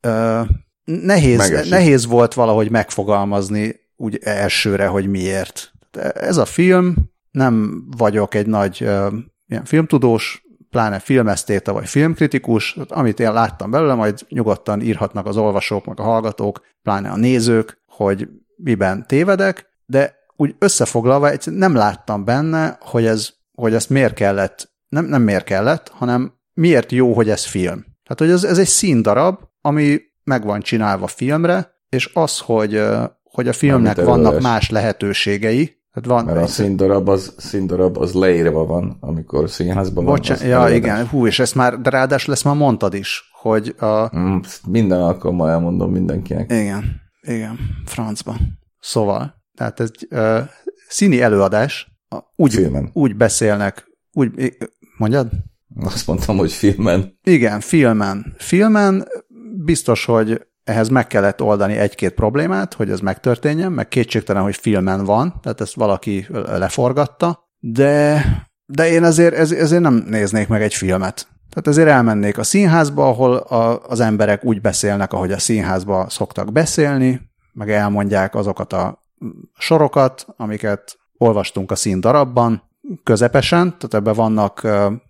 Ö, 0.00 0.42
nehéz, 0.84 1.68
nehéz 1.68 2.06
volt 2.06 2.34
valahogy 2.34 2.70
megfogalmazni 2.70 3.76
úgy 3.96 4.18
elsőre, 4.22 4.86
hogy 4.86 5.08
miért. 5.08 5.72
Ez 6.14 6.36
a 6.36 6.44
film, 6.44 6.94
nem 7.30 7.84
vagyok 7.96 8.34
egy 8.34 8.46
nagy 8.46 8.82
ö, 8.82 9.08
ilyen 9.46 9.64
filmtudós, 9.64 10.42
pláne 10.70 10.98
filmesztéta 10.98 11.72
vagy 11.72 11.88
filmkritikus, 11.88 12.78
amit 12.88 13.20
én 13.20 13.32
láttam 13.32 13.70
belőle, 13.70 13.94
majd 13.94 14.26
nyugodtan 14.28 14.80
írhatnak 14.80 15.26
az 15.26 15.36
olvasók, 15.36 15.84
meg 15.84 16.00
a 16.00 16.02
hallgatók, 16.02 16.66
pláne 16.82 17.10
a 17.10 17.16
nézők, 17.16 17.82
hogy 17.86 18.28
miben 18.56 19.06
tévedek, 19.06 19.66
de 19.86 20.18
úgy 20.36 20.54
összefoglalva 20.58 21.30
nem 21.44 21.74
láttam 21.74 22.24
benne, 22.24 22.78
hogy, 22.80 23.06
ez, 23.06 23.30
hogy 23.54 23.74
ezt 23.74 23.90
miért 23.90 24.14
kellett, 24.14 24.72
nem, 24.88 25.04
nem 25.04 25.22
miért 25.22 25.44
kellett, 25.44 25.88
hanem 25.88 26.32
miért 26.54 26.92
jó, 26.92 27.12
hogy 27.12 27.30
ez 27.30 27.44
film. 27.44 27.84
Tehát, 28.02 28.18
hogy 28.18 28.30
ez, 28.30 28.44
ez 28.44 28.58
egy 28.58 28.66
színdarab, 28.66 29.40
ami 29.60 30.00
meg 30.24 30.44
van 30.44 30.60
csinálva 30.60 31.06
filmre, 31.06 31.70
és 31.88 32.10
az, 32.14 32.38
hogy, 32.38 32.82
hogy 33.22 33.48
a 33.48 33.52
filmnek 33.52 33.96
vannak 33.96 34.40
más 34.40 34.70
lehetőségei, 34.70 35.79
Hát 35.90 36.06
van 36.06 36.24
Mert 36.24 36.42
a 36.42 36.46
színdarab 36.46 37.08
az, 37.08 37.34
színdarab 37.36 37.96
az 37.98 38.12
leírva 38.12 38.66
van, 38.66 38.96
amikor 39.00 39.50
színházban 39.50 40.04
Bocsán, 40.04 40.36
van. 40.38 40.46
Ja, 40.46 40.54
előadás. 40.54 40.76
igen, 40.76 41.06
hú, 41.06 41.26
és 41.26 41.38
ezt 41.38 41.54
már, 41.54 41.80
de 41.80 41.90
ráadásul 41.90 42.30
lesz 42.30 42.42
már 42.42 42.56
mondtad 42.56 42.94
is, 42.94 43.22
hogy 43.32 43.74
a... 43.78 44.16
Mm, 44.18 44.36
minden 44.66 45.00
alkalommal 45.00 45.50
elmondom 45.50 45.92
mindenkinek. 45.92 46.52
Igen, 46.52 47.00
igen, 47.22 47.58
francba. 47.84 48.36
Szóval, 48.80 49.34
tehát 49.54 49.80
ez 49.80 49.90
uh, 50.10 50.40
színi 50.88 51.20
előadás, 51.22 51.90
úgy, 52.36 52.54
filmen. 52.54 52.90
úgy 52.92 53.16
beszélnek, 53.16 53.84
úgy, 54.12 54.56
mondjad? 54.96 55.30
Azt 55.80 56.06
mondtam, 56.06 56.36
hogy 56.36 56.52
filmen. 56.52 57.18
Igen, 57.22 57.60
filmen. 57.60 58.34
Filmen 58.38 59.08
biztos, 59.64 60.04
hogy 60.04 60.46
ehhez 60.64 60.88
meg 60.88 61.06
kellett 61.06 61.42
oldani 61.42 61.76
egy-két 61.76 62.14
problémát, 62.14 62.74
hogy 62.74 62.90
ez 62.90 63.00
megtörténjen, 63.00 63.72
meg 63.72 63.88
kétségtelen, 63.88 64.42
hogy 64.42 64.56
filmen 64.56 65.04
van, 65.04 65.34
tehát 65.42 65.60
ezt 65.60 65.74
valaki 65.74 66.26
leforgatta, 66.32 67.48
de, 67.58 68.24
de 68.66 68.90
én 68.90 69.04
azért, 69.04 69.34
ezért 69.34 69.82
nem 69.82 69.94
néznék 69.94 70.48
meg 70.48 70.62
egy 70.62 70.74
filmet. 70.74 71.28
Tehát 71.50 71.66
ezért 71.66 71.88
elmennék 71.88 72.38
a 72.38 72.42
színházba, 72.42 73.08
ahol 73.08 73.36
a, 73.36 73.86
az 73.86 74.00
emberek 74.00 74.44
úgy 74.44 74.60
beszélnek, 74.60 75.12
ahogy 75.12 75.32
a 75.32 75.38
színházba 75.38 76.06
szoktak 76.08 76.52
beszélni, 76.52 77.20
meg 77.52 77.70
elmondják 77.70 78.34
azokat 78.34 78.72
a 78.72 79.02
sorokat, 79.58 80.26
amiket 80.36 80.98
olvastunk 81.16 81.70
a 81.70 81.74
színdarabban, 81.74 82.62
közepesen, 83.02 83.66
tehát 83.78 83.94
ebben 83.94 84.14
vannak 84.14 84.66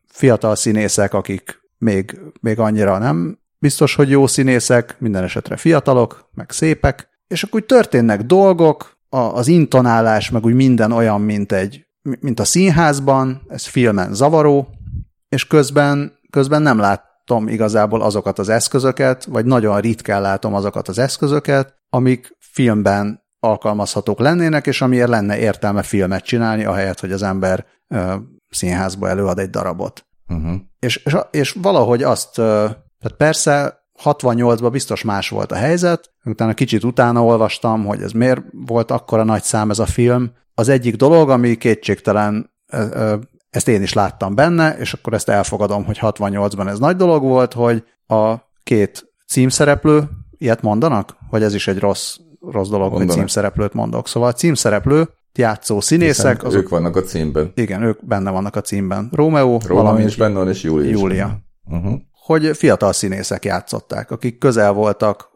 fiatal 0.07 0.57
színészek, 0.57 1.14
akik 1.14 1.61
még, 1.78 2.21
még 2.40 2.59
annyira 2.59 2.99
nem 2.99 3.38
biztos, 3.61 3.95
hogy 3.95 4.11
jó 4.11 4.26
színészek, 4.26 4.97
minden 4.99 5.23
esetre 5.23 5.57
fiatalok, 5.57 6.31
meg 6.35 6.50
szépek, 6.50 7.09
és 7.26 7.43
akkor 7.43 7.61
úgy 7.61 7.67
történnek 7.67 8.23
dolgok, 8.23 8.99
a, 9.09 9.19
az 9.19 9.47
intonálás, 9.47 10.31
meg 10.31 10.45
úgy 10.45 10.55
minden 10.55 10.93
olyan, 10.93 11.21
mint 11.21 11.52
egy 11.52 11.88
mint 12.02 12.40
a 12.40 12.45
színházban, 12.45 13.43
ez 13.49 13.67
filmen 13.67 14.14
zavaró, 14.14 14.69
és 15.29 15.47
közben, 15.47 16.19
közben 16.31 16.62
nem 16.62 16.79
látom 16.79 17.49
igazából 17.49 18.02
azokat 18.02 18.38
az 18.38 18.49
eszközöket, 18.49 19.25
vagy 19.25 19.45
nagyon 19.45 19.81
ritkán 19.81 20.21
látom 20.21 20.55
azokat 20.55 20.88
az 20.88 20.99
eszközöket, 20.99 21.75
amik 21.90 22.37
filmben 22.38 23.23
alkalmazhatók 23.38 24.19
lennének, 24.19 24.67
és 24.67 24.81
amiért 24.81 25.09
lenne 25.09 25.38
értelme 25.38 25.83
filmet 25.83 26.25
csinálni, 26.25 26.64
ahelyett, 26.64 27.00
hogy 27.00 27.12
az 27.12 27.23
ember 27.23 27.67
ö, 27.88 28.14
színházba 28.49 29.09
előad 29.09 29.38
egy 29.38 29.50
darabot. 29.50 30.07
Uh-huh. 30.29 30.61
És, 30.79 30.97
és, 30.97 31.17
és 31.31 31.52
valahogy 31.52 32.02
azt, 32.02 32.38
ö, 32.38 32.69
tehát 33.00 33.16
persze 33.16 33.85
68-ban 34.04 34.69
biztos 34.73 35.02
más 35.02 35.28
volt 35.28 35.52
a 35.52 35.54
helyzet, 35.54 36.11
utána 36.25 36.54
kicsit 36.54 36.85
utána 36.85 37.25
olvastam, 37.25 37.85
hogy 37.85 38.02
ez 38.02 38.12
miért 38.12 38.42
volt 38.52 38.90
akkora 38.90 39.25
nagy 39.25 39.42
szám 39.42 39.71
ez 39.71 39.78
a 39.78 39.87
film. 39.87 40.30
Az 40.54 40.69
egyik 40.69 40.97
dolog, 40.97 41.30
ami 41.30 41.54
kétségtelen, 41.57 42.50
ezt 43.50 43.69
én 43.69 43.83
is 43.83 43.92
láttam 43.92 44.35
benne, 44.35 44.76
és 44.78 44.92
akkor 44.92 45.12
ezt 45.12 45.28
elfogadom, 45.28 45.85
hogy 45.85 45.99
68-ban 46.00 46.69
ez 46.69 46.78
nagy 46.78 46.97
dolog 46.97 47.23
volt, 47.23 47.52
hogy 47.52 47.85
a 48.07 48.35
két 48.62 49.12
címszereplő, 49.26 50.09
ilyet 50.38 50.62
mondanak? 50.62 51.16
Vagy 51.30 51.42
ez 51.42 51.54
is 51.54 51.69
egy 51.69 51.78
rossz, 51.78 52.16
rossz 52.40 52.69
dolog, 52.69 52.88
Mondanak. 52.88 53.09
hogy 53.09 53.16
címszereplőt 53.19 53.73
mondok. 53.73 54.09
Szóval 54.09 54.28
a 54.28 54.33
címszereplő 54.33 55.09
játszó 55.35 55.80
színészek. 55.80 56.45
Azok, 56.45 56.61
ők 56.61 56.69
vannak 56.69 56.97
a 56.97 57.02
címben. 57.02 57.52
Igen, 57.54 57.83
ők 57.83 58.07
benne 58.07 58.30
vannak 58.30 58.57
a 58.57 58.61
címben. 58.61 59.09
Rómeó, 59.12 59.61
Róma 59.66 60.00
is 60.00 60.16
benne 60.16 60.38
van, 60.38 60.49
és 60.49 60.62
Júlia. 60.62 60.90
Júlia. 60.90 61.38
Uh-huh. 61.64 62.00
Hogy 62.30 62.56
fiatal 62.56 62.92
színészek 62.92 63.44
játszották, 63.44 64.10
akik 64.10 64.38
közel 64.38 64.72
voltak 64.72 65.30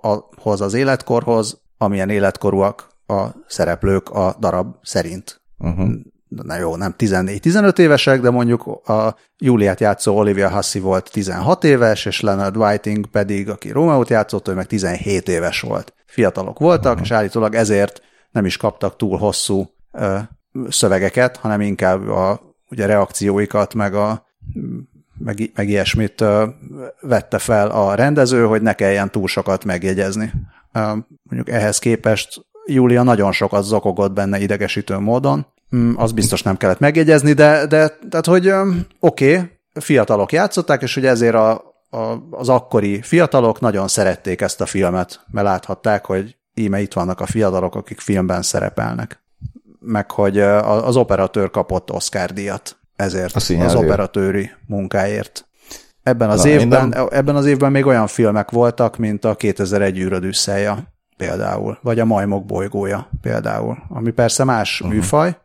ahhoz 0.00 0.60
az 0.60 0.74
életkorhoz, 0.74 1.60
amilyen 1.78 2.10
életkorúak 2.10 2.88
a 3.06 3.24
szereplők 3.46 4.10
a 4.10 4.36
darab 4.40 4.76
szerint. 4.82 5.40
Uh-huh 5.58 5.88
na 6.28 6.56
jó, 6.56 6.76
nem 6.76 6.94
14-15 6.98 7.78
évesek, 7.78 8.20
de 8.20 8.30
mondjuk 8.30 8.66
a 8.66 9.16
Júliát 9.38 9.80
játszó 9.80 10.16
Olivia 10.16 10.50
Hussey 10.50 10.82
volt 10.82 11.10
16 11.12 11.64
éves, 11.64 12.04
és 12.04 12.20
Leonard 12.20 12.56
Whiting 12.56 13.06
pedig, 13.06 13.48
aki 13.48 13.70
Rómeót 13.70 14.08
játszott, 14.08 14.48
ő 14.48 14.54
meg 14.54 14.66
17 14.66 15.28
éves 15.28 15.60
volt. 15.60 15.94
Fiatalok 16.06 16.58
voltak, 16.58 16.92
uh-huh. 16.92 17.06
és 17.06 17.10
állítólag 17.10 17.54
ezért 17.54 18.00
nem 18.30 18.44
is 18.44 18.56
kaptak 18.56 18.96
túl 18.96 19.18
hosszú 19.18 19.70
ö, 19.92 20.18
szövegeket, 20.68 21.36
hanem 21.36 21.60
inkább 21.60 22.08
a 22.08 22.40
ugye 22.70 22.86
reakcióikat, 22.86 23.74
meg 23.74 23.94
a 23.94 24.25
meg, 25.26 25.50
meg 25.54 25.68
ilyesmit 25.68 26.24
vette 27.00 27.38
fel 27.38 27.70
a 27.70 27.94
rendező, 27.94 28.44
hogy 28.44 28.62
ne 28.62 28.72
kelljen 28.72 29.10
túl 29.10 29.26
sokat 29.26 29.64
megjegyezni. 29.64 30.32
Mondjuk 31.22 31.48
ehhez 31.48 31.78
képest 31.78 32.46
Júlia 32.66 33.02
nagyon 33.02 33.32
sokat 33.32 33.64
zokogott 33.64 34.12
benne 34.12 34.40
idegesítő 34.40 34.98
módon, 34.98 35.46
Mm, 35.76 35.92
az 35.96 36.12
biztos 36.12 36.42
nem 36.42 36.56
kellett 36.56 36.78
megjegyezni, 36.78 37.32
de, 37.32 37.66
de 37.66 37.98
tehát, 38.08 38.26
hogy 38.26 38.48
oké, 39.00 39.34
okay, 39.34 39.50
fiatalok 39.74 40.32
játszották, 40.32 40.82
és 40.82 40.94
hogy 40.94 41.06
ezért 41.06 41.34
a, 41.34 41.50
a, 41.90 42.18
az 42.30 42.48
akkori 42.48 43.02
fiatalok 43.02 43.60
nagyon 43.60 43.88
szerették 43.88 44.40
ezt 44.40 44.60
a 44.60 44.66
filmet, 44.66 45.24
mert 45.30 45.46
láthatták, 45.46 46.04
hogy 46.04 46.36
íme 46.54 46.80
itt 46.80 46.92
vannak 46.92 47.20
a 47.20 47.26
fiatalok, 47.26 47.74
akik 47.74 48.00
filmben 48.00 48.42
szerepelnek. 48.42 49.24
Meg 49.80 50.10
hogy 50.10 50.38
az 50.40 50.96
operatőr 50.96 51.50
kapott 51.50 51.92
Oscar 51.92 52.32
díjat 52.32 52.75
ezért, 52.96 53.34
az 53.34 53.74
operatőri 53.74 54.50
munkáért. 54.66 55.48
Ebben 56.02 56.30
az, 56.30 56.42
Na, 56.42 56.48
évben, 56.48 56.88
nem... 56.88 57.06
ebben 57.10 57.36
az 57.36 57.46
évben 57.46 57.72
még 57.72 57.86
olyan 57.86 58.06
filmek 58.06 58.50
voltak, 58.50 58.96
mint 58.96 59.24
a 59.24 59.34
2001 59.34 59.98
űrödüsszelja 59.98 60.94
például, 61.16 61.78
vagy 61.82 61.98
a 61.98 62.04
Majmok 62.04 62.44
bolygója 62.44 63.10
például, 63.20 63.76
ami 63.88 64.10
persze 64.10 64.44
más 64.44 64.80
uh-huh. 64.80 64.96
műfaj, 64.96 65.36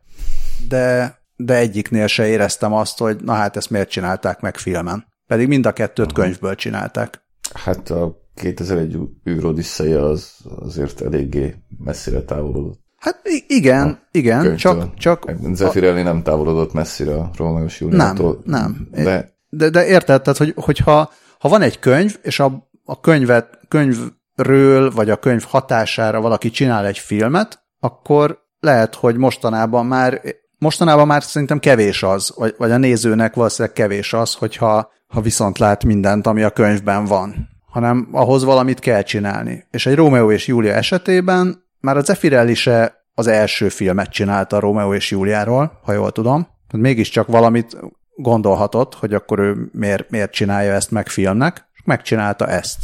de, 0.68 1.16
de 1.36 1.56
egyiknél 1.56 2.08
se 2.08 2.28
éreztem 2.28 2.74
azt, 2.74 2.98
hogy 2.98 3.18
na 3.24 3.34
hát 3.34 3.58
ezt 3.58 3.70
miért 3.70 3.90
csinálták 3.90 4.40
meg 4.40 4.58
filmen. 4.58 5.06
Pedig 5.28 5.48
mind 5.48 5.66
a 5.66 5.72
kettőt 5.72 6.06
uh-huh. 6.06 6.24
könyvből 6.24 6.56
csinálták. 6.56 7.22
Hát 7.54 7.90
a 7.90 8.22
2001 8.36 8.98
űrodisszeja 9.30 10.10
az 10.10 10.36
azért 10.60 11.02
eléggé 11.02 11.56
messzire 11.78 12.22
távolodott. 12.22 12.80
Hát 13.02 13.22
igen, 13.48 13.88
a 13.88 13.98
igen, 14.12 14.42
könyvtől. 14.42 14.76
csak... 14.76 14.96
csak 14.96 15.32
Zeffirelli 15.54 16.00
a... 16.00 16.04
nem 16.04 16.24
távolodott 16.24 16.74
messzire 16.74 17.14
a 17.14 17.30
Rómeus 17.38 17.80
Júliától. 17.80 18.42
Nem, 18.46 18.88
nem. 18.92 19.04
De, 19.04 19.34
de, 19.50 19.70
de 19.70 19.86
érted, 19.86 20.22
tehát, 20.22 20.38
hogy, 20.38 20.54
hogyha 20.56 21.12
ha 21.40 21.50
van 21.50 21.62
egy 21.62 21.80
könyv, 21.80 22.18
és 22.22 22.40
a, 22.40 22.70
a 22.86 23.00
könyvet, 23.00 23.60
könyvről, 23.68 24.92
vagy 24.92 25.10
a 25.10 25.16
könyv 25.16 25.44
hatására 25.44 26.22
valaki 26.22 26.50
csinál 26.50 26.86
egy 26.86 26.98
filmet, 26.98 27.64
akkor 27.80 28.40
lehet, 28.60 28.96
hogy 28.96 29.18
mostanában 29.18 29.86
már 29.86 30.22
mostanában 30.58 31.08
már 31.08 31.24
szerintem 31.24 31.60
kevés 31.60 32.04
az, 32.04 32.34
vagy, 32.36 32.56
vagy 32.58 32.72
a 32.72 32.78
nézőnek 32.78 33.34
valószínűleg 33.34 33.76
kevés 33.76 34.14
az, 34.14 34.34
hogyha 34.34 34.92
ha 35.08 35.22
viszont 35.22 35.58
lát 35.58 35.84
mindent, 35.84 36.28
ami 36.28 36.44
a 36.44 36.50
könyvben 36.50 37.06
van, 37.06 37.50
hanem 37.72 38.08
ahhoz 38.12 38.44
valamit 38.44 38.80
kell 38.80 39.02
csinálni. 39.02 39.66
És 39.72 39.86
egy 39.86 39.96
Rómeó 39.96 40.32
és 40.32 40.48
Júlia 40.48 40.74
esetében 40.74 41.61
már 41.82 41.98
a 41.98 42.02
Zeffirelli 42.02 42.54
se 42.54 43.06
az 43.14 43.28
első 43.28 43.70
filmet 43.70 44.10
csinálta 44.10 44.56
a 44.56 44.60
Rómeó 44.60 44.94
és 44.94 45.12
Júliáról, 45.12 45.80
ha 45.84 45.94
jól 45.94 46.12
tudom. 46.12 46.42
Tehát 46.42 46.86
mégiscsak 46.86 47.28
valamit 47.28 47.78
gondolhatott, 48.16 48.96
hogy 48.96 49.14
akkor 49.14 49.40
ő 49.40 49.70
miért, 49.72 50.10
miért 50.10 50.32
csinálja 50.32 50.74
ezt 50.74 50.92
meg 50.92 51.08
filmnek, 51.08 51.70
és 51.74 51.82
megcsinálta 51.86 52.48
ezt. 52.48 52.78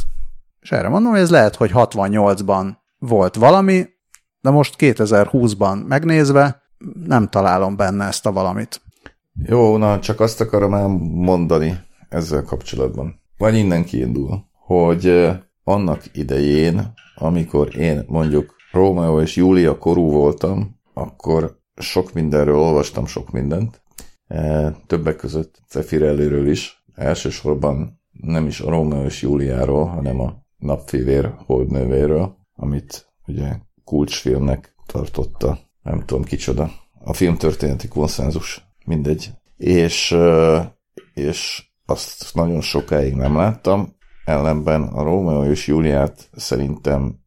És 0.60 0.72
erre 0.72 0.88
mondom, 0.88 1.10
hogy 1.12 1.20
ez 1.20 1.30
lehet, 1.30 1.56
hogy 1.56 1.70
68-ban 1.74 2.76
volt 2.98 3.34
valami, 3.34 3.86
de 4.40 4.50
most 4.50 4.74
2020-ban 4.78 5.86
megnézve 5.86 6.62
nem 7.04 7.28
találom 7.28 7.76
benne 7.76 8.06
ezt 8.06 8.26
a 8.26 8.32
valamit. 8.32 8.80
Jó, 9.44 9.76
na 9.76 10.00
csak 10.00 10.20
azt 10.20 10.40
akarom 10.40 10.92
mondani 11.00 11.80
ezzel 12.08 12.42
kapcsolatban. 12.42 13.20
Vagy 13.36 13.56
innen 13.56 13.84
kiindul, 13.84 14.44
hogy 14.52 15.30
annak 15.64 16.02
idején, 16.12 16.92
amikor 17.14 17.76
én 17.76 18.04
mondjuk 18.06 18.56
Rómeó 18.70 19.20
és 19.20 19.36
Júlia 19.36 19.78
korú 19.78 20.10
voltam, 20.10 20.80
akkor 20.94 21.58
sok 21.76 22.12
mindenről 22.12 22.58
olvastam 22.58 23.06
sok 23.06 23.30
mindent, 23.30 23.82
többek 24.86 25.16
között 25.16 25.62
Cefirelliről 25.68 26.48
is, 26.48 26.84
elsősorban 26.94 28.00
nem 28.12 28.46
is 28.46 28.60
a 28.60 28.70
Rómeó 28.70 29.04
és 29.04 29.22
Júliáról, 29.22 29.84
hanem 29.84 30.20
a 30.20 30.42
napfivér 30.56 31.34
holdnővéről, 31.46 32.36
amit 32.54 33.12
ugye 33.26 33.56
kulcsfilmnek 33.84 34.74
tartotta. 34.86 35.58
Nem 35.82 36.04
tudom 36.04 36.24
kicsoda, 36.24 36.70
a 37.04 37.12
filmtörténeti 37.12 37.88
konszenzus, 37.88 38.66
mindegy. 38.84 39.30
És, 39.56 40.16
és 41.14 41.68
azt 41.86 42.34
nagyon 42.34 42.60
sokáig 42.60 43.14
nem 43.14 43.36
láttam, 43.36 43.96
ellenben 44.24 44.82
a 44.82 45.02
Rómeó 45.02 45.44
és 45.44 45.66
Júliát 45.66 46.28
szerintem 46.32 47.18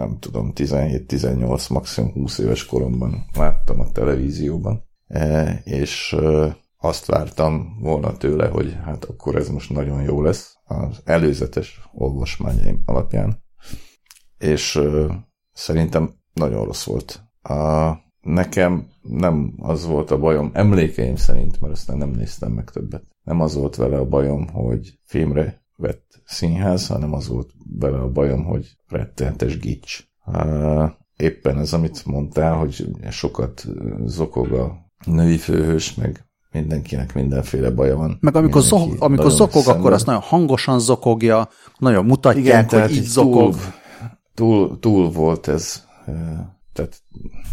nem 0.00 0.18
tudom, 0.18 0.52
17-18, 0.54 1.70
maximum 1.70 2.12
20 2.12 2.38
éves 2.38 2.66
koromban 2.66 3.24
láttam 3.36 3.80
a 3.80 3.92
televízióban, 3.92 4.84
e, 5.06 5.52
és 5.64 6.16
azt 6.76 7.06
vártam 7.06 7.78
volna 7.80 8.16
tőle, 8.16 8.48
hogy 8.48 8.76
hát 8.84 9.04
akkor 9.04 9.36
ez 9.36 9.48
most 9.48 9.70
nagyon 9.70 10.02
jó 10.02 10.22
lesz 10.22 10.56
az 10.64 11.00
előzetes 11.04 11.80
olvasmányaim 11.92 12.82
alapján, 12.84 13.42
és 14.38 14.80
szerintem 15.52 16.10
nagyon 16.32 16.64
rossz 16.64 16.84
volt 16.84 17.22
a, 17.42 17.92
nekem 18.20 18.86
nem 19.02 19.54
az 19.58 19.86
volt 19.86 20.10
a 20.10 20.18
bajom, 20.18 20.50
emlékeim 20.52 21.16
szerint, 21.16 21.60
mert 21.60 21.72
aztán 21.72 21.96
nem 21.96 22.10
néztem 22.10 22.52
meg 22.52 22.70
többet. 22.70 23.04
Nem 23.22 23.40
az 23.40 23.54
volt 23.54 23.76
vele 23.76 23.96
a 23.96 24.08
bajom, 24.08 24.48
hogy 24.48 24.98
filmre 25.04 25.59
vett 25.80 26.22
színház, 26.24 26.86
hanem 26.86 27.12
az 27.12 27.28
volt 27.28 27.50
vele 27.78 27.98
a 27.98 28.10
bajom, 28.10 28.44
hogy 28.44 28.76
rettenetes 28.88 29.58
gics. 29.58 29.98
Éppen 31.16 31.58
ez, 31.58 31.72
amit 31.72 32.06
mondtál, 32.06 32.54
hogy 32.54 32.88
sokat 33.10 33.66
zokog 34.04 34.52
a 34.52 34.92
női 35.06 35.36
főhős, 35.36 35.94
meg 35.94 36.24
mindenkinek 36.52 37.14
mindenféle 37.14 37.70
baja 37.70 37.96
van. 37.96 38.18
Meg 38.20 38.36
amikor, 38.36 38.62
zo- 38.62 39.00
amikor 39.00 39.30
zokog, 39.30 39.62
szenved. 39.62 39.80
akkor 39.80 39.92
azt 39.92 40.06
nagyon 40.06 40.20
hangosan 40.20 40.78
zokogja, 40.78 41.48
nagyon 41.78 42.04
mutatják, 42.04 42.70
Igen, 42.72 42.80
hogy 42.80 42.96
így 42.96 43.02
zokog. 43.02 43.54
Túl, 44.34 44.68
túl, 44.68 44.78
túl 44.78 45.10
volt 45.10 45.48
ez 45.48 45.88
tehát 46.72 47.02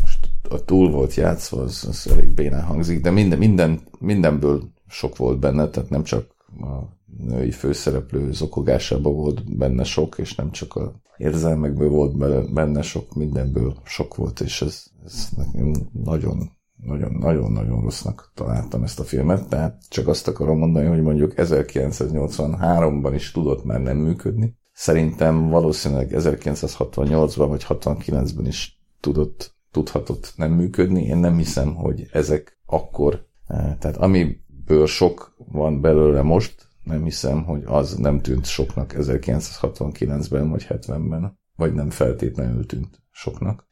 most 0.02 0.30
a 0.50 0.66
túl 0.66 0.92
volt 0.92 1.14
játszva, 1.14 1.62
az, 1.62 1.86
az 1.90 2.12
elég 2.12 2.30
bénán 2.30 2.64
hangzik, 2.64 3.02
de 3.02 3.12
minden, 3.12 3.38
minden, 3.38 3.82
mindenből 4.00 4.64
sok 4.88 5.18
volt 5.18 5.40
benne, 5.40 5.70
tehát 5.70 5.90
nem 5.90 6.04
csak 6.04 6.36
a 6.60 6.97
női 7.18 7.52
főszereplő 7.52 8.32
zokogásában 8.32 9.16
volt 9.16 9.58
benne 9.58 9.84
sok, 9.84 10.18
és 10.18 10.36
nem 10.36 10.52
csak 10.52 10.76
a 10.76 11.02
érzelmekből 11.18 11.90
volt 11.90 12.18
benne 12.54 12.82
sok, 12.82 13.16
mindenből 13.16 13.76
sok 13.84 14.16
volt, 14.16 14.40
és 14.40 14.62
ez, 14.62 14.84
ez 15.06 15.30
nekem 15.36 15.74
nagyon 16.04 16.56
nagyon-nagyon-nagyon 16.84 17.82
rossznak 17.82 18.32
találtam 18.36 18.84
ezt 18.84 19.00
a 19.00 19.04
filmet, 19.04 19.48
tehát 19.48 19.82
csak 19.90 20.08
azt 20.08 20.28
akarom 20.28 20.58
mondani, 20.58 20.88
hogy 20.88 21.02
mondjuk 21.02 21.34
1983-ban 21.36 23.12
is 23.14 23.32
tudott 23.32 23.64
már 23.64 23.82
nem 23.82 23.98
működni. 23.98 24.56
Szerintem 24.74 25.50
valószínűleg 25.50 26.12
1968-ban 26.14 27.46
vagy 27.48 27.66
69-ben 27.70 28.46
is 28.46 28.82
tudott, 29.00 29.56
tudhatott 29.72 30.34
nem 30.36 30.52
münködni. 30.52 31.04
Én 31.04 31.18
nem 31.18 31.38
hiszem, 31.38 31.76
hogy 31.76 32.08
ezek 32.12 32.60
akkor, 32.66 33.26
eh, 33.48 33.76
tehát 33.80 33.98
amiből 33.98 34.86
sok 34.86 35.36
van 35.52 35.82
belőle 35.82 36.22
most, 36.22 36.67
nem 36.88 37.04
hiszem, 37.04 37.44
hogy 37.44 37.64
az 37.66 37.96
nem 37.96 38.22
tűnt 38.22 38.46
soknak 38.46 38.94
1969-ben 38.98 40.50
vagy 40.50 40.68
70-ben, 40.70 41.40
vagy 41.56 41.74
nem 41.74 41.90
feltétlenül 41.90 42.66
tűnt 42.66 43.02
soknak. 43.12 43.68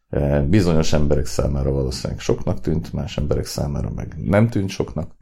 Bizonyos 0.48 0.94
emberek 0.94 1.26
számára 1.26 1.72
valószínűleg 1.72 2.20
soknak 2.20 2.62
tűnt, 2.62 2.94
más 2.94 3.18
emberek 3.18 3.46
számára 3.46 3.92
meg 3.96 4.16
nem 4.22 4.50
tűnt 4.50 4.70
soknak. 4.70 5.16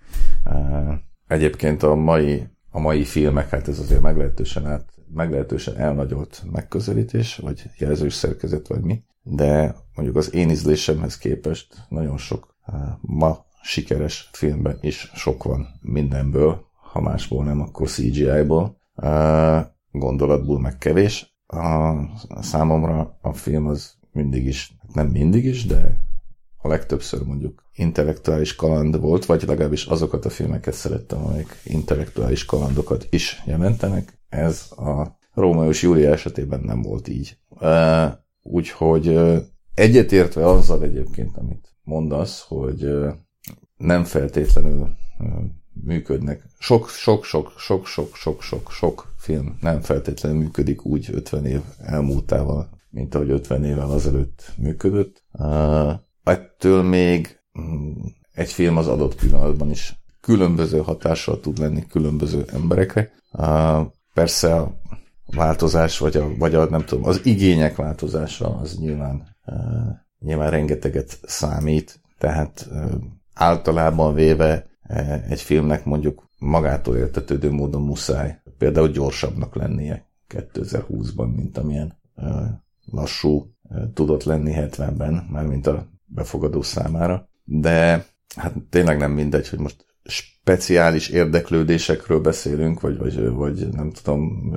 Egyébként 1.27 1.83
a 1.83 1.95
mai, 1.95 2.47
a 2.69 2.79
mai 2.79 3.03
filmek, 3.03 3.49
hát 3.49 3.67
ez 3.67 3.79
azért 3.79 4.01
meglehetősen, 4.01 4.65
át, 4.65 4.89
meglehetősen 5.13 5.77
elnagyolt 5.77 6.43
megközelítés, 6.51 7.37
vagy 7.37 7.69
jelzős 7.77 8.13
szerkezet, 8.13 8.67
vagy 8.67 8.81
mi, 8.81 9.03
de 9.21 9.75
mondjuk 9.95 10.17
az 10.17 10.33
én 10.33 10.49
ízlésemhez 10.49 11.17
képest 11.17 11.85
nagyon 11.89 12.17
sok 12.17 12.55
ma 13.01 13.45
sikeres 13.61 14.29
filmben 14.31 14.77
is 14.81 15.11
sok 15.15 15.43
van 15.43 15.67
mindenből, 15.81 16.71
ha 16.93 17.01
másból 17.01 17.43
nem, 17.43 17.61
akkor 17.61 17.89
CGI-ból, 17.89 18.77
gondolatból 19.91 20.59
meg 20.59 20.77
kevés. 20.77 21.35
A, 21.47 21.93
számomra 22.41 23.17
a 23.21 23.33
film 23.33 23.67
az 23.67 23.93
mindig 24.11 24.45
is, 24.45 24.77
nem 24.93 25.07
mindig 25.07 25.45
is, 25.45 25.65
de 25.65 26.01
a 26.57 26.67
legtöbbször 26.67 27.23
mondjuk 27.23 27.63
intellektuális 27.75 28.55
kaland 28.55 28.99
volt, 28.99 29.25
vagy 29.25 29.43
legalábbis 29.47 29.85
azokat 29.85 30.25
a 30.25 30.29
filmeket 30.29 30.73
szerettem, 30.73 31.25
amelyek 31.25 31.61
intellektuális 31.63 32.45
kalandokat 32.45 33.07
is 33.09 33.41
jelentenek. 33.45 34.19
Ez 34.29 34.71
a 34.71 35.17
Róma 35.33 35.67
és 35.67 35.81
Júlia 35.81 36.11
esetében 36.11 36.59
nem 36.59 36.81
volt 36.81 37.07
így. 37.07 37.37
Úgyhogy 38.41 39.19
egyetértve 39.73 40.47
azzal 40.47 40.83
egyébként, 40.83 41.37
amit 41.37 41.75
mondasz, 41.83 42.45
hogy 42.47 42.87
nem 43.77 44.03
feltétlenül 44.03 44.95
működnek. 45.73 46.43
Sok, 46.59 46.89
sok, 46.89 47.23
sok, 47.23 47.53
sok, 47.57 47.87
sok, 47.87 48.15
sok, 48.15 48.41
sok, 48.41 48.71
sok 48.71 49.13
film 49.17 49.57
nem 49.61 49.81
feltétlenül 49.81 50.39
működik 50.39 50.85
úgy 50.85 51.09
50 51.11 51.45
év 51.45 51.61
elmúltával, 51.77 52.69
mint 52.89 53.15
ahogy 53.15 53.29
50 53.29 53.63
évvel 53.63 53.91
azelőtt 53.91 54.51
működött. 54.57 55.23
Ettől 56.23 56.83
még 56.83 57.39
mm, 57.59 57.91
egy 58.33 58.51
film 58.51 58.77
az 58.77 58.87
adott 58.87 59.15
pillanatban 59.15 59.69
is 59.69 59.95
különböző 60.21 60.77
hatással 60.77 61.39
tud 61.39 61.57
lenni 61.57 61.85
különböző 61.87 62.45
emberekre. 62.53 63.11
Persze 64.13 64.55
a 64.55 64.81
változás, 65.25 65.97
vagy 65.97 66.17
a, 66.17 66.37
vagy 66.37 66.55
a 66.55 66.69
nem 66.69 66.85
tudom, 66.85 67.05
az 67.05 67.25
igények 67.25 67.75
változása 67.75 68.55
az 68.55 68.77
nyilván, 68.77 69.35
nyilván 70.19 70.49
rengeteget 70.49 71.19
számít, 71.23 71.99
tehát 72.17 72.69
általában 73.33 74.13
véve 74.13 74.72
egy 75.29 75.41
filmnek 75.41 75.85
mondjuk 75.85 76.29
magától 76.39 76.97
értetődő 76.97 77.51
módon 77.51 77.81
muszáj 77.81 78.41
például 78.57 78.87
gyorsabbnak 78.87 79.55
lennie 79.55 80.07
2020-ban, 80.29 81.35
mint 81.35 81.57
amilyen 81.57 81.99
lassú 82.85 83.53
tudott 83.93 84.23
lenni 84.23 84.53
70-ben, 84.55 85.27
mármint 85.31 85.67
a 85.67 85.87
befogadó 86.05 86.61
számára. 86.61 87.29
De 87.43 88.05
hát 88.35 88.53
tényleg 88.69 88.97
nem 88.97 89.11
mindegy, 89.11 89.49
hogy 89.49 89.59
most 89.59 89.85
speciális 90.03 91.09
érdeklődésekről 91.09 92.21
beszélünk, 92.21 92.81
vagy, 92.81 92.97
vagy, 92.97 93.29
vagy 93.29 93.67
nem 93.71 93.91
tudom, 93.91 94.53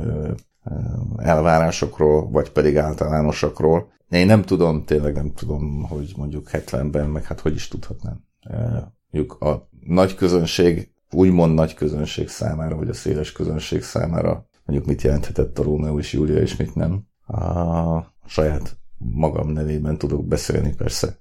elvárásokról, 1.17 2.31
vagy 2.31 2.51
pedig 2.51 2.77
általánosakról. 2.77 3.93
Én 4.09 4.27
nem 4.27 4.43
tudom, 4.43 4.85
tényleg 4.85 5.15
nem 5.15 5.33
tudom, 5.33 5.83
hogy 5.83 6.13
mondjuk 6.17 6.49
70-ben, 6.53 7.09
meg 7.09 7.25
hát 7.25 7.41
hogy 7.41 7.55
is 7.55 7.69
tudhatnám. 7.69 8.25
Mondjuk 9.17 9.41
a 9.43 9.69
nagy 9.87 10.15
közönség, 10.15 10.91
úgymond 11.11 11.55
nagy 11.55 11.75
közönség 11.75 12.29
számára, 12.29 12.77
vagy 12.77 12.89
a 12.89 12.95
széles 12.95 13.33
közönség 13.33 13.83
számára, 13.83 14.49
mondjuk 14.65 14.89
mit 14.89 15.03
jelenthetett 15.03 15.59
a 15.59 15.63
Rómeó 15.63 15.99
és 15.99 16.13
Júlia, 16.13 16.41
és 16.41 16.57
mit 16.57 16.75
nem. 16.75 17.07
A 17.27 18.15
saját 18.27 18.77
magam 18.99 19.49
nevében 19.49 19.99
tudok 19.99 20.27
beszélni 20.27 20.75
persze. 20.75 21.19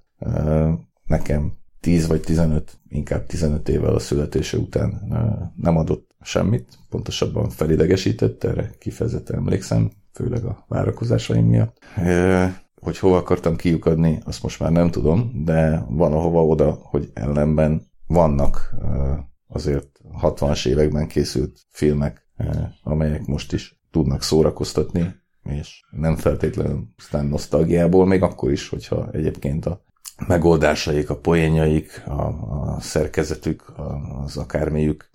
Nekem 1.05 1.53
10 1.79 2.07
vagy 2.07 2.21
15, 2.21 2.79
inkább 2.89 3.25
15 3.25 3.69
évvel 3.69 3.93
a 3.93 3.99
születése 3.99 4.57
után 4.57 5.01
nem 5.55 5.77
adott 5.77 6.15
semmit, 6.21 6.77
pontosabban 6.89 7.49
felidegesített, 7.49 8.43
erre 8.43 8.71
kifejezetten 8.79 9.35
emlékszem, 9.35 9.91
főleg 10.13 10.43
a 10.43 10.65
várakozásaim 10.67 11.45
miatt. 11.45 11.77
Hogy 12.85 12.99
hova 12.99 13.17
akartam 13.17 13.55
kiukadni, 13.55 14.19
azt 14.25 14.43
most 14.43 14.59
már 14.59 14.71
nem 14.71 14.91
tudom, 14.91 15.31
de 15.43 15.85
van 15.89 16.13
ahova 16.13 16.45
oda, 16.45 16.79
hogy 16.81 17.09
ellenben 17.13 17.87
vannak 18.07 18.75
azért 19.47 19.87
60-as 20.21 20.67
években 20.67 21.07
készült 21.07 21.59
filmek, 21.69 22.27
amelyek 22.83 23.25
most 23.25 23.53
is 23.53 23.81
tudnak 23.91 24.21
szórakoztatni, 24.21 25.15
és 25.43 25.83
nem 25.91 26.15
feltétlenül 26.15 26.87
aztán 26.97 27.25
nosztalgiából, 27.25 28.05
még 28.05 28.21
akkor 28.21 28.51
is, 28.51 28.69
hogyha 28.69 29.09
egyébként 29.11 29.65
a 29.65 29.83
megoldásaik, 30.27 31.09
a 31.09 31.17
poénjaik, 31.17 32.03
a, 32.05 32.21
a 32.21 32.77
szerkezetük, 32.79 33.73
az 34.23 34.37
akármiük 34.37 35.09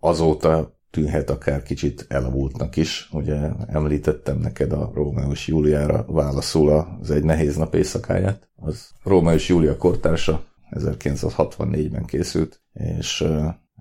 azóta 0.00 0.77
tűnhet 0.90 1.30
akár 1.30 1.62
kicsit 1.62 2.06
elavultnak 2.08 2.76
is. 2.76 3.08
Ugye 3.12 3.50
említettem 3.66 4.38
neked 4.38 4.72
a 4.72 4.90
Rómeus 4.94 5.46
Júliára 5.46 6.04
válaszul 6.06 6.70
az 7.00 7.10
Egy 7.10 7.24
nehéz 7.24 7.56
nap 7.56 7.74
éjszakáját. 7.74 8.48
Az 8.56 8.90
Rómeus 9.02 9.48
Júlia 9.48 9.76
kortársa 9.76 10.44
1964-ben 10.70 12.04
készült, 12.04 12.62
és 12.72 13.24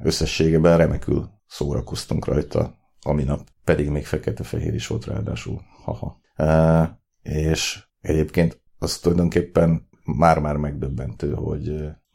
összességében 0.04 0.78
remekül 0.78 1.30
szórakoztunk 1.48 2.26
rajta, 2.26 2.76
ami 3.02 3.24
nap 3.24 3.48
pedig 3.64 3.90
még 3.90 4.06
fekete-fehér 4.06 4.74
is 4.74 4.88
volt 4.88 5.06
ráadásul. 5.06 5.62
Haha. 5.84 6.20
E, 6.36 7.00
és 7.22 7.84
egyébként 8.02 8.62
az 8.78 8.98
tulajdonképpen 8.98 9.90
már-már 10.04 10.56
megdöbbentő, 10.56 11.34
hogy 11.34 11.68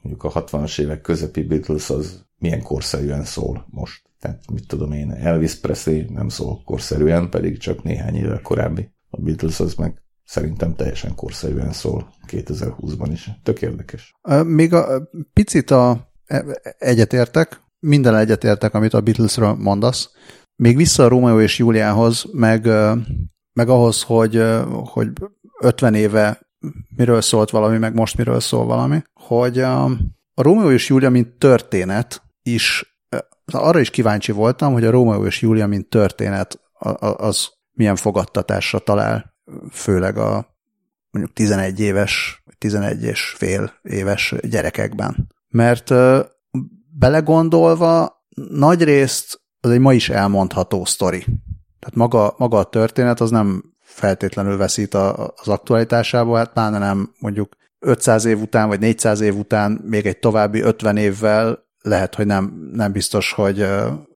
mondjuk 0.03 0.25
a 0.25 0.45
60-as 0.45 0.81
évek 0.81 1.01
közepi 1.01 1.43
Beatles 1.43 1.91
az 1.91 2.25
milyen 2.39 2.63
korszerűen 2.63 3.25
szól 3.25 3.67
most. 3.71 4.11
Tehát 4.23 4.51
mit 4.53 4.67
tudom 4.67 4.93
én, 4.93 5.11
Elvis 5.11 5.55
Presley 5.55 6.05
nem 6.09 6.29
szól 6.29 6.63
korszerűen, 6.65 7.31
pedig 7.31 7.59
csak 7.59 7.83
néhány 7.83 8.15
évvel 8.15 8.41
korábbi. 8.41 8.91
A 9.11 9.21
Beatles 9.21 9.61
az 9.61 9.75
meg 9.75 10.03
szerintem 10.25 10.75
teljesen 10.75 11.15
korszerűen 11.15 11.73
szól 11.73 12.13
2020-ban 12.27 13.09
is. 13.13 13.31
Tök 13.43 13.63
érdekes. 13.63 14.15
Még 14.45 14.73
a 14.73 15.11
picit 15.33 15.71
a 15.71 16.13
e, 16.25 16.45
egyetértek, 16.79 17.61
minden 17.79 18.15
egyetértek, 18.15 18.75
amit 18.75 18.95
a 18.95 19.01
Beatlesről 19.01 19.55
mondasz. 19.55 20.11
Még 20.57 20.77
vissza 20.77 21.05
a 21.05 21.09
Rómeó 21.09 21.41
és 21.41 21.59
Júliához, 21.59 22.25
meg, 22.33 22.67
meg 23.53 23.69
ahhoz, 23.69 24.03
hogy, 24.03 24.43
hogy 24.85 25.09
50 25.61 25.95
éve 25.95 26.41
miről 26.97 27.21
szólt 27.21 27.51
valami, 27.51 27.79
meg 27.79 27.95
most 27.95 28.17
miről 28.17 28.41
szól 28.41 28.65
valami, 28.65 29.03
hogy 29.13 29.59
a, 29.59 29.85
a 30.35 30.43
Rómeó 30.43 30.71
és 30.71 30.89
Júlia, 30.89 31.11
mint 31.11 31.39
történet 31.39 32.23
is, 32.43 32.92
arra 33.47 33.81
is 33.81 33.91
kíváncsi 33.91 34.33
voltam, 34.33 34.73
hogy 34.73 34.85
a 34.85 34.91
Rómeó 34.91 35.27
és 35.27 35.41
Júlia, 35.41 35.67
mint 35.67 35.89
történet, 35.89 36.61
az 37.17 37.49
milyen 37.73 37.97
fogadtatásra 37.97 38.79
talál, 38.79 39.35
főleg 39.71 40.17
a 40.17 40.57
mondjuk 41.11 41.35
11 41.35 41.81
éves, 41.81 42.43
11 42.59 43.03
és 43.03 43.35
fél 43.37 43.73
éves 43.83 44.35
gyerekekben. 44.43 45.29
Mert 45.49 45.95
belegondolva 46.99 48.25
nagy 48.51 48.83
részt 48.83 49.41
az 49.61 49.71
egy 49.71 49.81
ma 49.81 49.93
is 49.93 50.09
elmondható 50.09 50.85
sztori. 50.85 51.19
Tehát 51.79 51.95
maga, 51.95 52.35
maga 52.37 52.59
a 52.59 52.65
történet 52.65 53.21
az 53.21 53.31
nem 53.31 53.63
feltétlenül 53.81 54.57
veszít 54.57 54.95
a, 54.95 55.33
az 55.37 55.49
aktualitásából, 55.49 56.37
hát 56.37 56.53
pláne 56.53 56.79
nem 56.79 57.15
mondjuk 57.19 57.53
500 57.79 58.25
év 58.25 58.41
után, 58.41 58.69
vagy 58.69 58.81
400 58.81 59.21
év 59.21 59.37
után 59.37 59.81
még 59.85 60.07
egy 60.07 60.19
további 60.19 60.61
50 60.61 60.97
évvel 60.97 61.71
lehet, 61.83 62.15
hogy 62.15 62.27
nem, 62.27 62.71
nem 62.73 62.93
biztos, 62.93 63.33
hogy 63.33 63.67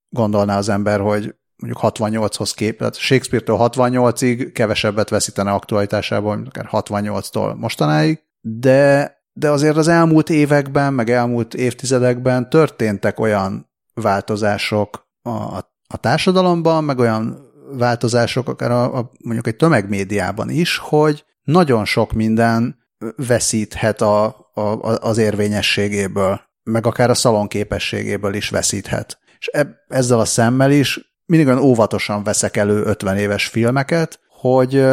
gondolná 0.08 0.58
az 0.58 0.68
ember, 0.68 1.00
hogy 1.00 1.34
mondjuk 1.56 1.82
68-hoz 1.82 2.52
kép, 2.52 2.78
tehát 2.78 2.96
Shakespeare-től 2.96 3.56
68-ig 3.60 4.50
kevesebbet 4.54 5.08
veszítene 5.08 5.50
aktualitásából, 5.50 6.42
akár 6.46 6.68
68-tól 6.70 7.56
mostanáig, 7.56 8.22
de, 8.40 9.16
de 9.32 9.50
azért 9.50 9.76
az 9.76 9.88
elmúlt 9.88 10.30
években, 10.30 10.94
meg 10.94 11.10
elmúlt 11.10 11.54
évtizedekben 11.54 12.50
történtek 12.50 13.20
olyan 13.20 13.70
változások 13.94 15.08
a, 15.22 15.56
a 15.86 15.96
társadalomban, 16.00 16.84
meg 16.84 16.98
olyan 16.98 17.46
változások 17.72 18.48
akár 18.48 18.70
a, 18.70 18.98
a, 18.98 19.10
mondjuk 19.24 19.46
egy 19.46 19.56
tömegmédiában 19.56 20.50
is, 20.50 20.78
hogy 20.78 21.24
nagyon 21.42 21.84
sok 21.84 22.12
minden 22.12 22.76
veszíthet 23.16 24.00
a, 24.00 24.24
a, 24.54 24.60
az 25.00 25.18
érvényességéből, 25.18 26.40
meg 26.70 26.86
akár 26.86 27.10
a 27.10 27.14
szalon 27.14 27.48
képességéből 27.48 28.34
is 28.34 28.48
veszíthet. 28.48 29.18
És 29.38 29.48
e, 29.52 29.84
ezzel 29.88 30.20
a 30.20 30.24
szemmel 30.24 30.70
is 30.70 31.00
mindig 31.26 31.46
olyan 31.46 31.62
óvatosan 31.62 32.22
veszek 32.22 32.56
elő 32.56 32.82
50 32.82 33.16
éves 33.16 33.46
filmeket, 33.46 34.20
hogy 34.28 34.84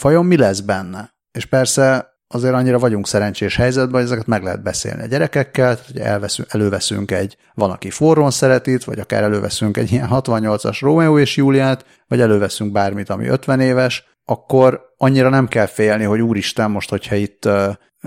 vajon 0.00 0.26
mi 0.26 0.36
lesz 0.36 0.60
benne. 0.60 1.14
És 1.32 1.46
persze 1.46 2.12
azért 2.28 2.54
annyira 2.54 2.78
vagyunk 2.78 3.06
szerencsés 3.06 3.56
helyzetben, 3.56 3.94
hogy 3.94 4.02
ezeket 4.02 4.26
meg 4.26 4.42
lehet 4.42 4.62
beszélni 4.62 5.02
a 5.02 5.06
gyerekekkel, 5.06 5.78
hogy 5.86 5.98
elveszünk, 5.98 6.48
előveszünk 6.52 7.10
egy 7.10 7.36
van, 7.54 7.70
aki 7.70 7.90
forrón 7.90 8.30
szeretít, 8.30 8.84
vagy 8.84 8.98
akár 8.98 9.22
előveszünk 9.22 9.76
egy 9.76 9.92
ilyen 9.92 10.08
68-as 10.10 10.78
Romeo 10.80 11.18
és 11.18 11.36
Júliát, 11.36 11.84
vagy 12.06 12.20
előveszünk 12.20 12.72
bármit, 12.72 13.10
ami 13.10 13.26
50 13.26 13.60
éves, 13.60 14.04
akkor 14.24 14.93
annyira 15.04 15.28
nem 15.28 15.48
kell 15.48 15.66
félni, 15.66 16.04
hogy 16.04 16.20
úristen, 16.20 16.70
most, 16.70 16.90
hogyha 16.90 17.14
itt 17.14 17.48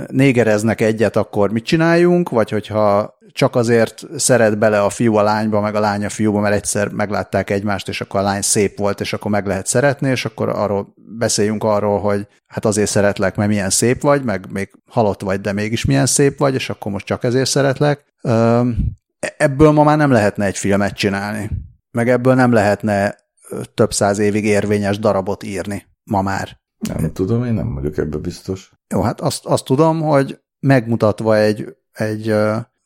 négereznek 0.08 0.82
egyet, 0.82 1.16
akkor 1.16 1.52
mit 1.52 1.66
csináljunk, 1.66 2.30
vagy 2.30 2.50
hogyha 2.50 3.18
csak 3.32 3.56
azért 3.56 4.06
szeret 4.16 4.58
bele 4.58 4.82
a 4.82 4.90
fiú 4.90 5.16
a 5.16 5.22
lányba, 5.22 5.62
meg 5.62 5.76
a 5.76 5.80
lány 5.80 6.06
a 6.06 6.10
fiúba, 6.10 6.40
mert 6.40 6.56
egyszer 6.56 6.90
meglátták 6.90 7.50
egymást, 7.50 7.88
és 7.88 8.02
akkor 8.02 8.20
a 8.20 8.24
lány 8.24 8.42
szép 8.42 8.78
volt, 8.78 9.02
és 9.02 9.14
akkor 9.14 9.32
meg 9.32 9.46
lehet 9.46 9.68
szeretni, 9.68 10.10
és 10.10 10.26
akkor 10.26 10.50
arról 10.50 10.94
beszéljünk 11.18 11.64
arról, 11.64 12.00
hogy 12.00 12.28
hát 12.48 12.66
azért 12.66 12.90
szeretlek, 12.90 13.36
mert 13.36 13.50
milyen 13.50 13.70
szép 13.70 14.02
vagy, 14.02 14.24
meg 14.24 14.52
még 14.52 14.72
halott 14.90 15.22
vagy, 15.22 15.42
de 15.42 15.52
mégis 15.52 15.86
milyen 15.86 16.06
szép 16.06 16.38
vagy, 16.38 16.54
és 16.54 16.70
akkor 16.70 16.92
most 16.92 17.06
csak 17.06 17.24
ezért 17.24 17.50
szeretlek. 17.50 18.06
Ebből 19.38 19.72
ma 19.72 19.84
már 19.84 19.98
nem 19.98 20.12
lehetne 20.12 20.46
egy 20.46 20.58
filmet 20.58 20.96
csinálni, 20.96 21.50
meg 21.92 22.10
ebből 22.10 22.34
nem 22.34 22.52
lehetne 22.52 23.16
több 23.74 23.94
száz 23.94 24.18
évig 24.18 24.46
érvényes 24.46 25.00
darabot 25.00 25.44
írni 25.44 25.86
ma 26.04 26.22
már. 26.22 26.66
Nem 26.80 27.12
tudom, 27.14 27.46
én 27.46 27.54
nem 27.54 27.74
vagyok 27.74 27.98
ebbe 27.98 28.18
biztos. 28.18 28.72
Jó, 28.88 29.02
hát 29.02 29.22
azt, 29.22 29.46
azt 29.46 29.66
tudom, 29.66 30.02
hogy 30.02 30.40
megmutatva 30.60 31.38
egy, 31.38 31.76
egy 31.92 32.36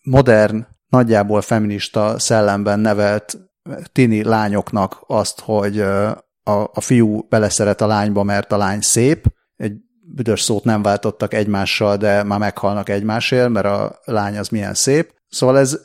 modern, 0.04 0.68
nagyjából 0.90 1.42
feminista 1.42 2.20
szellemben 2.20 2.80
nevelt 2.80 3.40
tini 3.92 4.24
lányoknak 4.24 5.04
azt, 5.08 5.40
hogy 5.40 5.80
a, 6.44 6.70
a 6.74 6.82
fiú 6.82 7.26
beleszeret 7.30 7.82
a 7.82 7.88
lányba, 7.88 8.24
mert 8.24 8.52
a 8.52 8.58
lány 8.58 8.82
szép, 8.82 9.26
egy 9.58 9.74
büdös 10.02 10.42
szót 10.42 10.64
nem 10.64 10.82
váltottak 10.82 11.34
egymással, 11.34 11.98
de 11.98 12.24
már 12.24 12.40
meghalnak 12.40 12.90
egymásért, 12.90 13.50
mert 13.50 13.66
a 13.66 14.00
lány 14.04 14.38
az 14.38 14.50
milyen 14.50 14.74
szép. 14.74 15.14
Szóval 15.30 15.58
ez, 15.58 15.80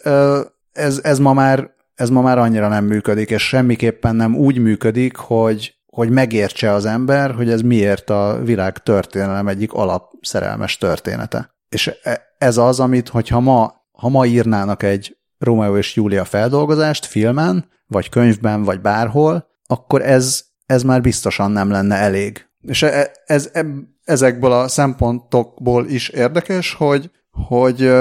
ez, 0.72 1.00
ez, 1.02 1.18
ma 1.18 1.32
már, 1.32 1.70
ez 1.94 2.10
ma 2.10 2.20
már 2.20 2.38
annyira 2.38 2.68
nem 2.68 2.84
működik, 2.84 3.30
és 3.30 3.48
semmiképpen 3.48 4.16
nem 4.16 4.36
úgy 4.36 4.58
működik, 4.58 5.16
hogy, 5.16 5.75
hogy 5.96 6.10
megértse 6.10 6.72
az 6.72 6.84
ember, 6.84 7.34
hogy 7.34 7.50
ez 7.50 7.60
miért 7.60 8.10
a 8.10 8.40
világ 8.44 8.78
történelem 8.78 9.48
egyik 9.48 9.72
alapszerelmes 9.72 10.76
története. 10.76 11.54
És 11.68 11.92
e, 12.02 12.34
ez 12.38 12.56
az, 12.56 12.80
amit, 12.80 13.08
hogyha 13.08 13.40
ma, 13.40 13.74
ha 13.92 14.08
ma 14.08 14.26
írnának 14.26 14.82
egy 14.82 15.16
Romeo 15.38 15.76
és 15.76 15.94
Júlia 15.94 16.24
feldolgozást 16.24 17.06
filmen, 17.06 17.68
vagy 17.86 18.08
könyvben, 18.08 18.62
vagy 18.62 18.80
bárhol, 18.80 19.46
akkor 19.66 20.02
ez, 20.02 20.44
ez 20.66 20.82
már 20.82 21.00
biztosan 21.00 21.50
nem 21.50 21.70
lenne 21.70 21.94
elég. 21.94 22.46
És 22.60 22.82
e, 22.82 23.10
ez, 23.26 23.50
ez, 23.52 23.66
ezekből 24.04 24.52
a 24.52 24.68
szempontokból 24.68 25.86
is 25.86 26.08
érdekes, 26.08 26.74
hogy, 26.74 27.10
hogy, 27.30 27.92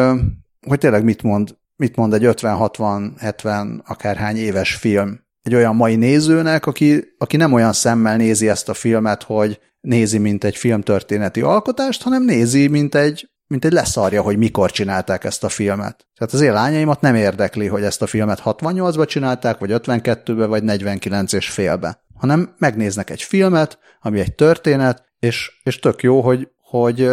hogy 0.67 0.79
tényleg 0.79 1.03
mit 1.03 1.23
mond, 1.23 1.57
mit 1.75 1.95
mond 1.95 2.13
egy 2.13 2.23
50-60-70 2.25 3.83
akárhány 3.83 4.37
éves 4.37 4.75
film 4.75 5.23
egy 5.45 5.55
olyan 5.55 5.75
mai 5.75 5.95
nézőnek, 5.95 6.65
aki, 6.65 7.03
aki 7.17 7.37
nem 7.37 7.53
olyan 7.53 7.73
szemmel 7.73 8.17
nézi 8.17 8.49
ezt 8.49 8.69
a 8.69 8.73
filmet, 8.73 9.23
hogy 9.23 9.59
nézi, 9.81 10.17
mint 10.17 10.43
egy 10.43 10.55
filmtörténeti 10.55 11.41
alkotást, 11.41 12.01
hanem 12.01 12.23
nézi, 12.23 12.67
mint 12.67 12.95
egy, 12.95 13.29
mint 13.47 13.65
egy 13.65 13.71
leszarja, 13.71 14.21
hogy 14.21 14.37
mikor 14.37 14.71
csinálták 14.71 15.23
ezt 15.23 15.43
a 15.43 15.49
filmet. 15.49 16.07
Tehát 16.15 16.33
az 16.33 16.41
én 16.41 16.53
lányaimat 16.53 17.01
nem 17.01 17.15
érdekli, 17.15 17.67
hogy 17.67 17.83
ezt 17.83 18.01
a 18.01 18.07
filmet 18.07 18.41
68-ba 18.45 19.07
csinálták, 19.07 19.57
vagy 19.57 19.69
52-be, 19.73 20.45
vagy 20.45 20.63
49 20.63 21.33
és 21.33 21.49
félbe, 21.49 22.03
hanem 22.13 22.55
megnéznek 22.57 23.09
egy 23.09 23.21
filmet, 23.21 23.79
ami 24.01 24.19
egy 24.19 24.35
történet, 24.35 25.03
és, 25.19 25.51
és 25.63 25.79
tök 25.79 26.03
jó, 26.03 26.21
hogy, 26.21 26.47
hogy 26.57 27.09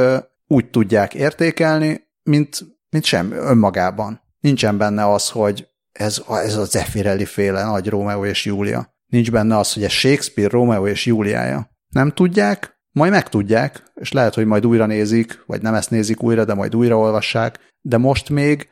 úgy 0.46 0.70
tudják 0.70 1.14
értékelni, 1.14 2.00
mint, 2.22 2.58
mint 2.90 3.04
sem 3.04 3.32
önmagában. 3.32 4.20
Nincsen 4.40 4.78
benne 4.78 5.12
az, 5.12 5.28
hogy 5.28 5.68
ez, 5.92 6.22
ez 6.28 6.56
a 6.56 6.64
Zeffirelli 6.64 7.24
féle 7.24 7.64
nagy 7.64 7.88
Rómeó 7.88 8.24
és 8.24 8.44
Júlia. 8.44 8.94
Nincs 9.06 9.30
benne 9.30 9.58
az, 9.58 9.72
hogy 9.72 9.84
ez 9.84 9.90
Shakespeare 9.90 10.50
Rómeó 10.50 10.86
és 10.86 11.06
Júliája. 11.06 11.70
Nem 11.88 12.10
tudják, 12.10 12.80
majd 12.92 13.10
megtudják, 13.10 13.82
és 13.94 14.12
lehet, 14.12 14.34
hogy 14.34 14.46
majd 14.46 14.66
újra 14.66 14.86
nézik, 14.86 15.42
vagy 15.46 15.62
nem 15.62 15.74
ezt 15.74 15.90
nézik 15.90 16.22
újra, 16.22 16.44
de 16.44 16.54
majd 16.54 16.76
újra 16.76 16.98
olvassák, 16.98 17.58
de 17.80 17.96
most 17.96 18.30
még 18.30 18.68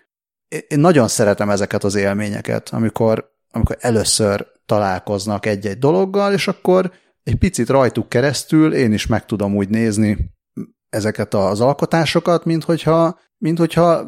én 0.69 0.79
nagyon 0.79 1.09
szeretem 1.09 1.51
ezeket 1.51 1.85
az 1.85 1.95
élményeket, 1.95 2.69
amikor, 2.69 3.31
amikor 3.51 3.77
először 3.81 4.47
találkoznak 4.67 5.47
egy-egy 5.47 5.79
dologgal, 5.79 6.33
és 6.33 6.49
akkor 6.49 6.93
egy 7.23 7.37
picit 7.37 7.69
rajtuk 7.69 8.09
keresztül 8.09 8.75
én 8.75 8.93
is 8.93 9.07
meg 9.07 9.25
tudom 9.25 9.57
úgy 9.57 9.69
nézni 9.69 10.31
ezeket 10.90 11.35
az 11.35 11.61
alkotásokat, 11.61 12.44
mint 12.44 12.64
hogyha 12.64 13.18
mint 13.40 13.59
hogyha 13.59 14.07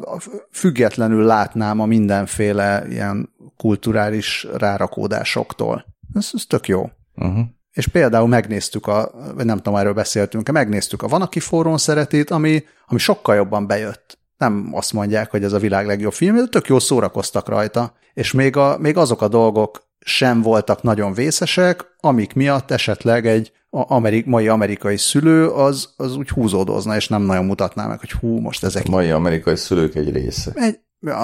függetlenül 0.51 1.25
látnám 1.25 1.79
a 1.79 1.85
mindenféle 1.85 2.83
ilyen 2.89 3.29
kulturális 3.57 4.47
rárakódásoktól. 4.57 5.85
Ez, 6.13 6.29
ez 6.33 6.45
tök 6.47 6.67
jó. 6.67 6.89
Uh-huh. 7.15 7.45
És 7.71 7.87
például 7.87 8.27
megnéztük 8.27 8.87
a, 8.87 9.11
vagy 9.35 9.45
nem 9.45 9.57
tudom, 9.57 9.75
erről 9.75 9.93
beszéltünk, 9.93 10.51
megnéztük 10.51 11.01
a 11.01 11.07
Van, 11.07 11.21
aki 11.21 11.39
forrón 11.39 11.77
szeretét, 11.77 12.29
ami, 12.29 12.63
ami 12.87 12.99
sokkal 12.99 13.35
jobban 13.35 13.67
bejött. 13.67 14.17
Nem 14.37 14.69
azt 14.71 14.93
mondják, 14.93 15.31
hogy 15.31 15.43
ez 15.43 15.53
a 15.53 15.59
világ 15.59 15.85
legjobb 15.85 16.13
film, 16.13 16.35
de 16.35 16.45
tök 16.45 16.67
jó 16.67 16.79
szórakoztak 16.79 17.47
rajta. 17.47 17.93
És 18.13 18.31
még, 18.31 18.57
a, 18.57 18.77
még 18.77 18.97
azok 18.97 19.21
a 19.21 19.27
dolgok 19.27 19.87
sem 19.99 20.41
voltak 20.41 20.81
nagyon 20.81 21.13
vészesek, 21.13 21.85
amik 21.99 22.33
miatt 22.33 22.71
esetleg 22.71 23.25
egy 23.25 23.51
a 23.75 23.85
amerik, 23.87 24.25
mai 24.25 24.47
amerikai 24.47 24.97
szülő 24.97 25.47
az, 25.47 25.89
az 25.97 26.15
úgy 26.15 26.29
húzódozna, 26.29 26.95
és 26.95 27.07
nem 27.07 27.21
nagyon 27.21 27.45
mutatná 27.45 27.87
meg, 27.87 27.99
hogy 27.99 28.11
hú, 28.11 28.39
most 28.39 28.63
ezek... 28.63 28.83
A 28.87 28.91
mai 28.91 29.09
amerikai 29.09 29.55
szülők 29.55 29.95
egy 29.95 30.11
része. 30.11 30.51
Egy, 30.55 30.79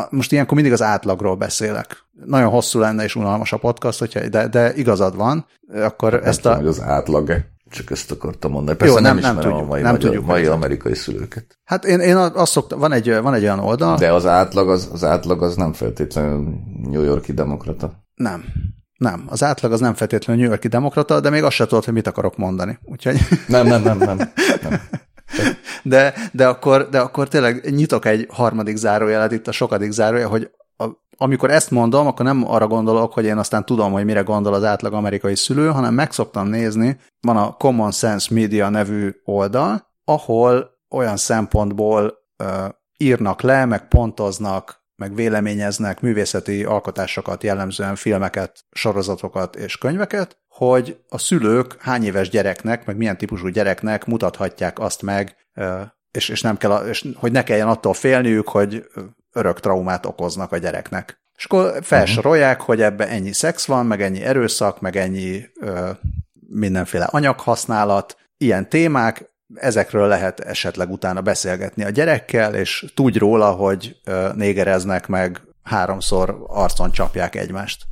most 0.09 0.31
ilyenkor 0.31 0.53
mindig 0.55 0.73
az 0.73 0.81
átlagról 0.81 1.35
beszélek. 1.35 1.97
Nagyon 2.25 2.49
hosszú 2.49 2.79
lenne 2.79 3.03
és 3.03 3.15
unalmas 3.15 3.53
a 3.53 3.57
podcast, 3.57 3.99
hogyha, 3.99 4.27
de, 4.27 4.47
de 4.47 4.73
igazad 4.75 5.15
van, 5.15 5.45
akkor 5.73 6.11
nem 6.11 6.23
ezt 6.23 6.41
tudom, 6.41 6.57
a... 6.57 6.59
hogy 6.59 6.67
az 6.67 6.81
átlag-e. 6.81 7.45
Csak 7.69 7.91
ezt 7.91 8.11
akartam 8.11 8.51
mondani. 8.51 8.77
Persze 8.77 8.93
Jó, 8.93 8.99
nem, 8.99 9.17
nem, 9.17 9.35
nem 9.35 9.43
tudjuk, 9.43 9.61
a 9.61 9.65
mai, 9.65 9.81
nem 9.81 9.91
magyar, 9.91 10.09
tudjuk 10.09 10.25
mai 10.25 10.45
amerikai 10.45 10.95
szülőket. 10.95 11.59
Hát 11.63 11.85
én, 11.85 11.99
én 11.99 12.15
azt 12.15 12.51
szoktam, 12.51 12.79
van 12.79 12.91
egy, 12.91 13.19
van 13.21 13.33
egy 13.33 13.43
olyan 13.43 13.59
oldal. 13.59 13.97
De 13.97 14.13
az 14.13 14.25
átlag 14.25 14.69
az, 14.69 14.89
az 14.93 15.03
átlag 15.03 15.43
az 15.43 15.55
nem 15.55 15.73
feltétlenül 15.73 16.53
New 16.83 17.03
Yorki 17.03 17.33
demokrata. 17.33 17.91
Nem. 18.15 18.43
Nem, 18.99 19.23
az 19.27 19.43
átlag 19.43 19.71
az 19.71 19.79
nem 19.79 19.93
feltétlenül 19.93 20.41
New 20.41 20.51
Yorki 20.51 20.67
demokrata, 20.67 21.19
de 21.19 21.29
még 21.29 21.43
azt 21.43 21.55
se 21.55 21.65
tudod, 21.65 21.85
hogy 21.85 21.93
mit 21.93 22.07
akarok 22.07 22.37
mondani. 22.37 22.79
Úgyhogy... 22.83 23.17
Nem, 23.47 23.67
nem, 23.67 23.81
nem, 23.81 23.97
nem. 23.97 24.17
nem. 24.17 24.81
De, 25.83 26.13
de, 26.31 26.47
akkor, 26.47 26.89
de 26.89 26.99
akkor 26.99 27.27
tényleg 27.27 27.75
nyitok 27.75 28.05
egy 28.05 28.27
harmadik 28.29 28.75
zárójelet, 28.75 29.31
itt 29.31 29.47
a 29.47 29.51
sokadik 29.51 29.91
zárója, 29.91 30.27
hogy 30.27 30.51
a, 30.77 30.85
amikor 31.17 31.51
ezt 31.51 31.71
mondom, 31.71 32.07
akkor 32.07 32.25
nem 32.25 32.43
arra 32.47 32.67
gondolok, 32.67 33.13
hogy 33.13 33.25
én 33.25 33.37
aztán 33.37 33.65
tudom, 33.65 33.91
hogy 33.91 34.05
mire 34.05 34.21
gondol 34.21 34.53
az 34.53 34.63
átlag 34.63 34.93
amerikai 34.93 35.35
szülő, 35.35 35.67
hanem 35.67 35.93
meg 35.93 36.11
szoktam 36.11 36.47
nézni, 36.47 36.99
van 37.21 37.37
a 37.37 37.51
Common 37.51 37.91
Sense 37.91 38.33
Media 38.33 38.69
nevű 38.69 39.11
oldal, 39.23 39.87
ahol 40.03 40.69
olyan 40.89 41.17
szempontból 41.17 42.13
uh, 42.43 42.47
írnak 42.97 43.41
le, 43.41 43.65
meg 43.65 43.87
pontoznak 43.87 44.78
meg 44.99 45.15
véleményeznek 45.15 46.01
művészeti 46.01 46.63
alkotásokat, 46.63 47.43
jellemzően 47.43 47.95
filmeket, 47.95 48.65
sorozatokat 48.71 49.55
és 49.55 49.77
könyveket, 49.77 50.37
hogy 50.47 50.99
a 51.09 51.17
szülők 51.17 51.75
hány 51.79 52.03
éves 52.03 52.29
gyereknek, 52.29 52.85
meg 52.85 52.97
milyen 52.97 53.17
típusú 53.17 53.47
gyereknek 53.47 54.05
mutathatják 54.05 54.79
azt 54.79 55.01
meg, 55.01 55.35
és, 56.11 56.29
és, 56.29 56.41
nem 56.41 56.57
kell, 56.57 56.87
és 56.87 57.07
hogy 57.15 57.31
ne 57.31 57.43
kelljen 57.43 57.67
attól 57.67 57.93
félniük, 57.93 58.47
hogy 58.47 58.85
örök 59.33 59.59
traumát 59.59 60.05
okoznak 60.05 60.51
a 60.51 60.57
gyereknek. 60.57 61.21
És 61.35 61.45
akkor 61.45 61.79
felsorolják, 61.83 62.59
uh-huh. 62.59 62.67
hogy 62.67 62.81
ebben 62.81 63.07
ennyi 63.07 63.33
szex 63.33 63.65
van, 63.65 63.85
meg 63.85 64.01
ennyi 64.01 64.21
erőszak, 64.21 64.81
meg 64.81 64.95
ennyi 64.95 65.41
ö, 65.59 65.89
mindenféle 66.49 67.05
anyaghasználat, 67.05 68.17
ilyen 68.37 68.69
témák, 68.69 69.28
ezekről 69.53 70.07
lehet 70.07 70.39
esetleg 70.39 70.91
utána 70.91 71.21
beszélgetni 71.21 71.83
a 71.83 71.89
gyerekkel, 71.89 72.55
és 72.55 72.85
tudj 72.93 73.17
róla, 73.17 73.51
hogy 73.51 73.95
négereznek 74.33 75.07
meg, 75.07 75.41
háromszor 75.63 76.43
arcon 76.47 76.91
csapják 76.91 77.35
egymást. 77.35 77.83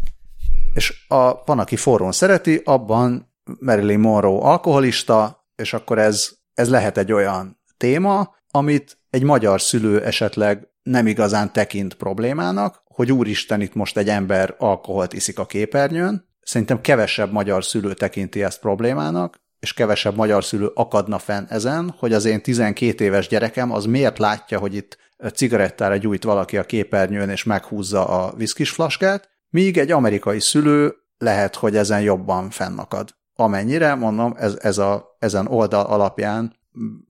És 0.73 1.05
a, 1.07 1.43
van, 1.45 1.59
aki 1.59 1.75
forrón 1.75 2.11
szereti, 2.11 2.61
abban 2.63 3.33
Marilyn 3.59 3.99
Monroe 3.99 4.41
alkoholista, 4.41 5.47
és 5.55 5.73
akkor 5.73 5.99
ez, 5.99 6.29
ez 6.53 6.69
lehet 6.69 6.97
egy 6.97 7.11
olyan 7.11 7.59
téma, 7.77 8.35
amit 8.51 8.97
egy 9.09 9.23
magyar 9.23 9.61
szülő 9.61 10.03
esetleg 10.03 10.67
nem 10.83 11.07
igazán 11.07 11.53
tekint 11.53 11.93
problémának, 11.93 12.83
hogy 12.85 13.11
úristen, 13.11 13.61
itt 13.61 13.73
most 13.73 13.97
egy 13.97 14.09
ember 14.09 14.55
alkoholt 14.57 15.13
iszik 15.13 15.39
a 15.39 15.45
képernyőn. 15.45 16.25
Szerintem 16.41 16.81
kevesebb 16.81 17.31
magyar 17.31 17.63
szülő 17.63 17.93
tekinti 17.93 18.43
ezt 18.43 18.59
problémának, 18.59 19.39
és 19.59 19.73
kevesebb 19.73 20.15
magyar 20.15 20.43
szülő 20.43 20.71
akadna 20.73 21.19
fenn 21.19 21.45
ezen, 21.49 21.95
hogy 21.97 22.13
az 22.13 22.25
én 22.25 22.41
12 22.41 23.03
éves 23.03 23.27
gyerekem 23.27 23.71
az 23.71 23.85
miért 23.85 24.17
látja, 24.17 24.59
hogy 24.59 24.75
itt 24.75 24.97
cigarettára 25.33 25.97
gyújt 25.97 26.23
valaki 26.23 26.57
a 26.57 26.63
képernyőn, 26.63 27.29
és 27.29 27.43
meghúzza 27.43 28.05
a 28.05 28.33
viszkis 28.35 28.69
flaskát, 28.69 29.29
míg 29.49 29.77
egy 29.77 29.91
amerikai 29.91 30.39
szülő 30.39 30.95
lehet, 31.17 31.55
hogy 31.55 31.75
ezen 31.75 32.01
jobban 32.01 32.49
fennakad. 32.49 33.15
Amennyire, 33.33 33.95
mondom, 33.95 34.33
ez, 34.37 34.57
ez 34.61 34.77
a, 34.77 35.15
ezen 35.19 35.47
oldal 35.47 35.85
alapján 35.85 36.55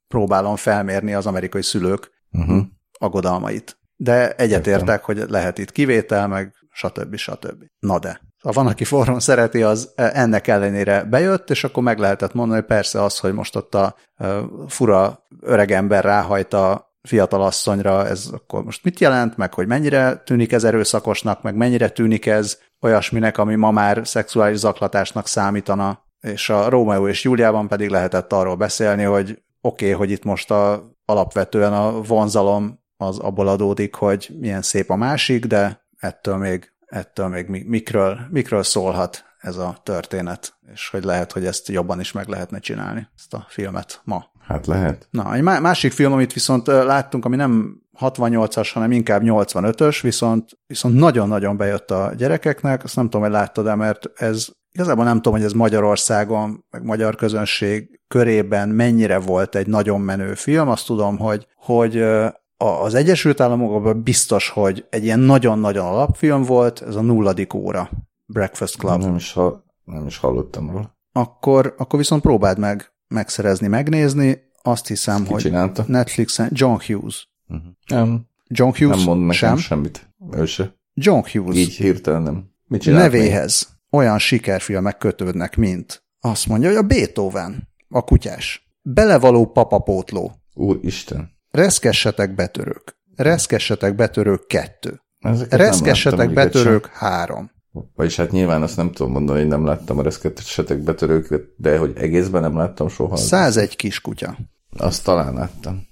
próbálom 0.07 0.55
felmérni 0.55 1.13
az 1.13 1.25
amerikai 1.25 1.61
szülők 1.61 2.11
uh-huh. 2.31 2.63
aggodalmait. 2.91 3.79
De 3.95 4.35
egyetértek, 4.35 5.03
hogy 5.03 5.23
lehet 5.27 5.57
itt 5.57 5.71
kivétel, 5.71 6.27
meg 6.27 6.53
stb. 6.71 7.15
stb. 7.15 7.63
Na 7.79 7.99
de. 7.99 8.21
Ha 8.47 8.53
van, 8.53 8.67
aki 8.67 8.83
forrón 8.83 9.19
szereti, 9.19 9.63
az 9.63 9.91
ennek 9.95 10.47
ellenére 10.47 11.03
bejött, 11.03 11.49
és 11.49 11.63
akkor 11.63 11.83
meg 11.83 11.99
lehetett 11.99 12.33
mondani, 12.33 12.59
hogy 12.59 12.67
persze 12.67 13.03
az, 13.03 13.19
hogy 13.19 13.33
most 13.33 13.55
ott 13.55 13.75
a 13.75 13.95
fura 14.67 15.23
öregember 15.41 16.03
ráhajt 16.03 16.53
a 16.53 16.95
fiatal 17.01 17.41
asszonyra, 17.41 18.07
ez 18.07 18.29
akkor 18.31 18.63
most 18.63 18.83
mit 18.83 18.99
jelent, 18.99 19.37
meg 19.37 19.53
hogy 19.53 19.67
mennyire 19.67 20.15
tűnik 20.15 20.51
ez 20.51 20.63
erőszakosnak, 20.63 21.41
meg 21.41 21.55
mennyire 21.55 21.89
tűnik 21.89 22.25
ez 22.25 22.57
olyasminek, 22.81 23.37
ami 23.37 23.55
ma 23.55 23.71
már 23.71 24.01
szexuális 24.03 24.57
zaklatásnak 24.57 25.27
számítana, 25.27 26.05
és 26.21 26.49
a 26.49 26.69
Rómeó 26.69 27.07
és 27.07 27.23
Júliában 27.23 27.67
pedig 27.67 27.89
lehetett 27.89 28.33
arról 28.33 28.55
beszélni, 28.55 29.03
hogy 29.03 29.41
oké, 29.61 29.85
okay, 29.85 29.97
hogy 29.97 30.11
itt 30.11 30.23
most 30.23 30.51
a, 30.51 30.93
alapvetően 31.05 31.73
a 31.73 32.01
vonzalom 32.01 32.79
az 32.97 33.19
abból 33.19 33.47
adódik, 33.47 33.95
hogy 33.95 34.29
milyen 34.39 34.61
szép 34.61 34.89
a 34.89 34.95
másik, 34.95 35.45
de 35.45 35.85
ettől 35.97 36.37
még, 36.37 36.75
ettől 36.87 37.27
még 37.27 37.47
mikről, 37.65 38.19
mikről 38.29 38.63
szólhat 38.63 39.25
ez 39.37 39.57
a 39.57 39.77
történet, 39.83 40.53
és 40.73 40.89
hogy 40.89 41.03
lehet, 41.03 41.31
hogy 41.31 41.45
ezt 41.45 41.67
jobban 41.67 41.99
is 41.99 42.11
meg 42.11 42.27
lehetne 42.27 42.59
csinálni, 42.59 43.07
ezt 43.15 43.33
a 43.33 43.45
filmet 43.49 44.01
ma. 44.03 44.25
Hát 44.47 44.65
lehet. 44.65 45.07
Na, 45.11 45.33
egy 45.33 45.41
másik 45.41 45.91
film, 45.91 46.11
amit 46.11 46.33
viszont 46.33 46.67
láttunk, 46.67 47.25
ami 47.25 47.35
nem 47.35 47.81
68-as, 47.99 48.69
hanem 48.73 48.91
inkább 48.91 49.21
85-ös, 49.25 49.99
viszont, 50.01 50.59
viszont 50.67 50.95
nagyon-nagyon 50.95 51.57
bejött 51.57 51.91
a 51.91 52.13
gyerekeknek, 52.17 52.83
azt 52.83 52.95
nem 52.95 53.05
tudom, 53.05 53.21
hogy 53.21 53.31
láttad-e, 53.31 53.75
mert 53.75 54.09
ez 54.15 54.47
igazából 54.71 55.03
nem 55.03 55.15
tudom, 55.15 55.33
hogy 55.33 55.43
ez 55.43 55.53
Magyarországon, 55.53 56.65
meg 56.69 56.83
magyar 56.83 57.15
közönség 57.15 57.99
körében 58.07 58.69
mennyire 58.69 59.19
volt 59.19 59.55
egy 59.55 59.67
nagyon 59.67 60.01
menő 60.01 60.33
film, 60.33 60.69
azt 60.69 60.85
tudom, 60.85 61.17
hogy, 61.17 61.47
hogy 61.55 62.05
az 62.57 62.93
Egyesült 62.93 63.39
Államokban 63.39 64.03
biztos, 64.03 64.49
hogy 64.49 64.85
egy 64.89 65.03
ilyen 65.03 65.19
nagyon-nagyon 65.19 65.85
alapfilm 65.85 66.43
volt, 66.43 66.81
ez 66.81 66.95
a 66.95 67.01
nulladik 67.01 67.53
óra, 67.53 67.89
Breakfast 68.25 68.77
Club. 68.77 69.01
Nem 69.01 69.15
is, 69.15 69.33
ha, 69.33 69.63
nem 69.83 70.05
is 70.05 70.17
hallottam 70.17 70.71
róla. 70.71 70.97
Akkor, 71.11 71.73
akkor 71.77 71.99
viszont 71.99 72.21
próbáld 72.21 72.57
meg 72.57 72.91
megszerezni, 73.07 73.67
megnézni. 73.67 74.45
Azt 74.61 74.87
hiszem, 74.87 75.23
Ki 75.23 75.31
hogy 75.31 75.41
csinálta? 75.41 75.83
Netflixen 75.87 76.49
John 76.51 76.81
Hughes. 76.85 77.29
Uh-huh. 77.47 77.67
Nem, 77.87 78.27
John 78.47 78.77
Hughes 78.77 78.97
nem 78.97 79.05
mond 79.05 79.19
nekem 79.19 79.33
sem. 79.33 79.57
semmit. 79.57 80.09
Ő 80.31 80.45
se. 80.45 80.75
John 80.93 81.21
Hughes 81.31 81.55
Így 81.55 81.73
hirtelen 81.73 82.21
nem. 82.21 82.51
Mit 82.65 82.81
csinált 82.81 83.11
még? 83.11 83.21
nevéhez 83.21 83.79
olyan 83.91 84.19
sikerfilmek 84.19 84.97
kötődnek, 84.97 85.55
mint 85.55 86.03
azt 86.19 86.47
mondja, 86.47 86.67
hogy 86.67 86.77
a 86.77 86.81
Beethoven, 86.81 87.69
a 87.89 88.01
kutyás, 88.01 88.69
belevaló 88.81 89.45
papapótló, 89.45 90.31
Úristen. 90.53 91.36
Reszkessetek 91.57 92.35
betörők, 92.35 92.97
reszkessetek 93.15 93.95
betörők 93.95 94.47
kettő, 94.47 95.01
Ezeket 95.19 95.59
reszkessetek 95.59 96.33
betörők 96.33 96.85
három. 96.85 97.51
Vagyis 97.95 98.15
hát 98.15 98.31
nyilván 98.31 98.61
azt 98.61 98.77
nem 98.77 98.91
tudom 98.91 99.11
mondani, 99.11 99.39
hogy 99.39 99.47
nem 99.47 99.65
láttam 99.65 99.97
a 99.97 100.01
reszkettesetek 100.01 100.77
betörőket, 100.77 101.41
de 101.57 101.77
hogy 101.77 101.93
egészben 101.97 102.41
nem 102.41 102.57
láttam 102.57 102.87
soha. 102.87 103.15
101 103.15 103.75
kiskutya. 103.75 104.37
Azt 104.77 105.03
talán 105.03 105.33
láttam. 105.33 105.87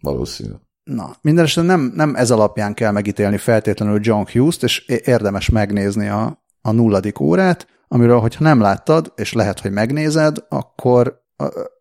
Valószínű. 0.00 0.52
Na, 0.82 1.16
mindenesetre 1.20 1.70
nem, 1.70 1.92
nem 1.94 2.14
ez 2.14 2.30
alapján 2.30 2.74
kell 2.74 2.92
megítélni 2.92 3.36
feltétlenül 3.36 3.98
John 4.02 4.30
Hughes-t, 4.32 4.62
és 4.62 4.86
érdemes 4.86 5.50
megnézni 5.50 6.08
a, 6.08 6.44
a 6.60 6.70
nulladik 6.70 7.20
órát, 7.20 7.66
amiről, 7.88 8.18
hogyha 8.20 8.44
nem 8.44 8.60
láttad, 8.60 9.12
és 9.16 9.32
lehet, 9.32 9.60
hogy 9.60 9.70
megnézed, 9.70 10.36
akkor 10.48 11.22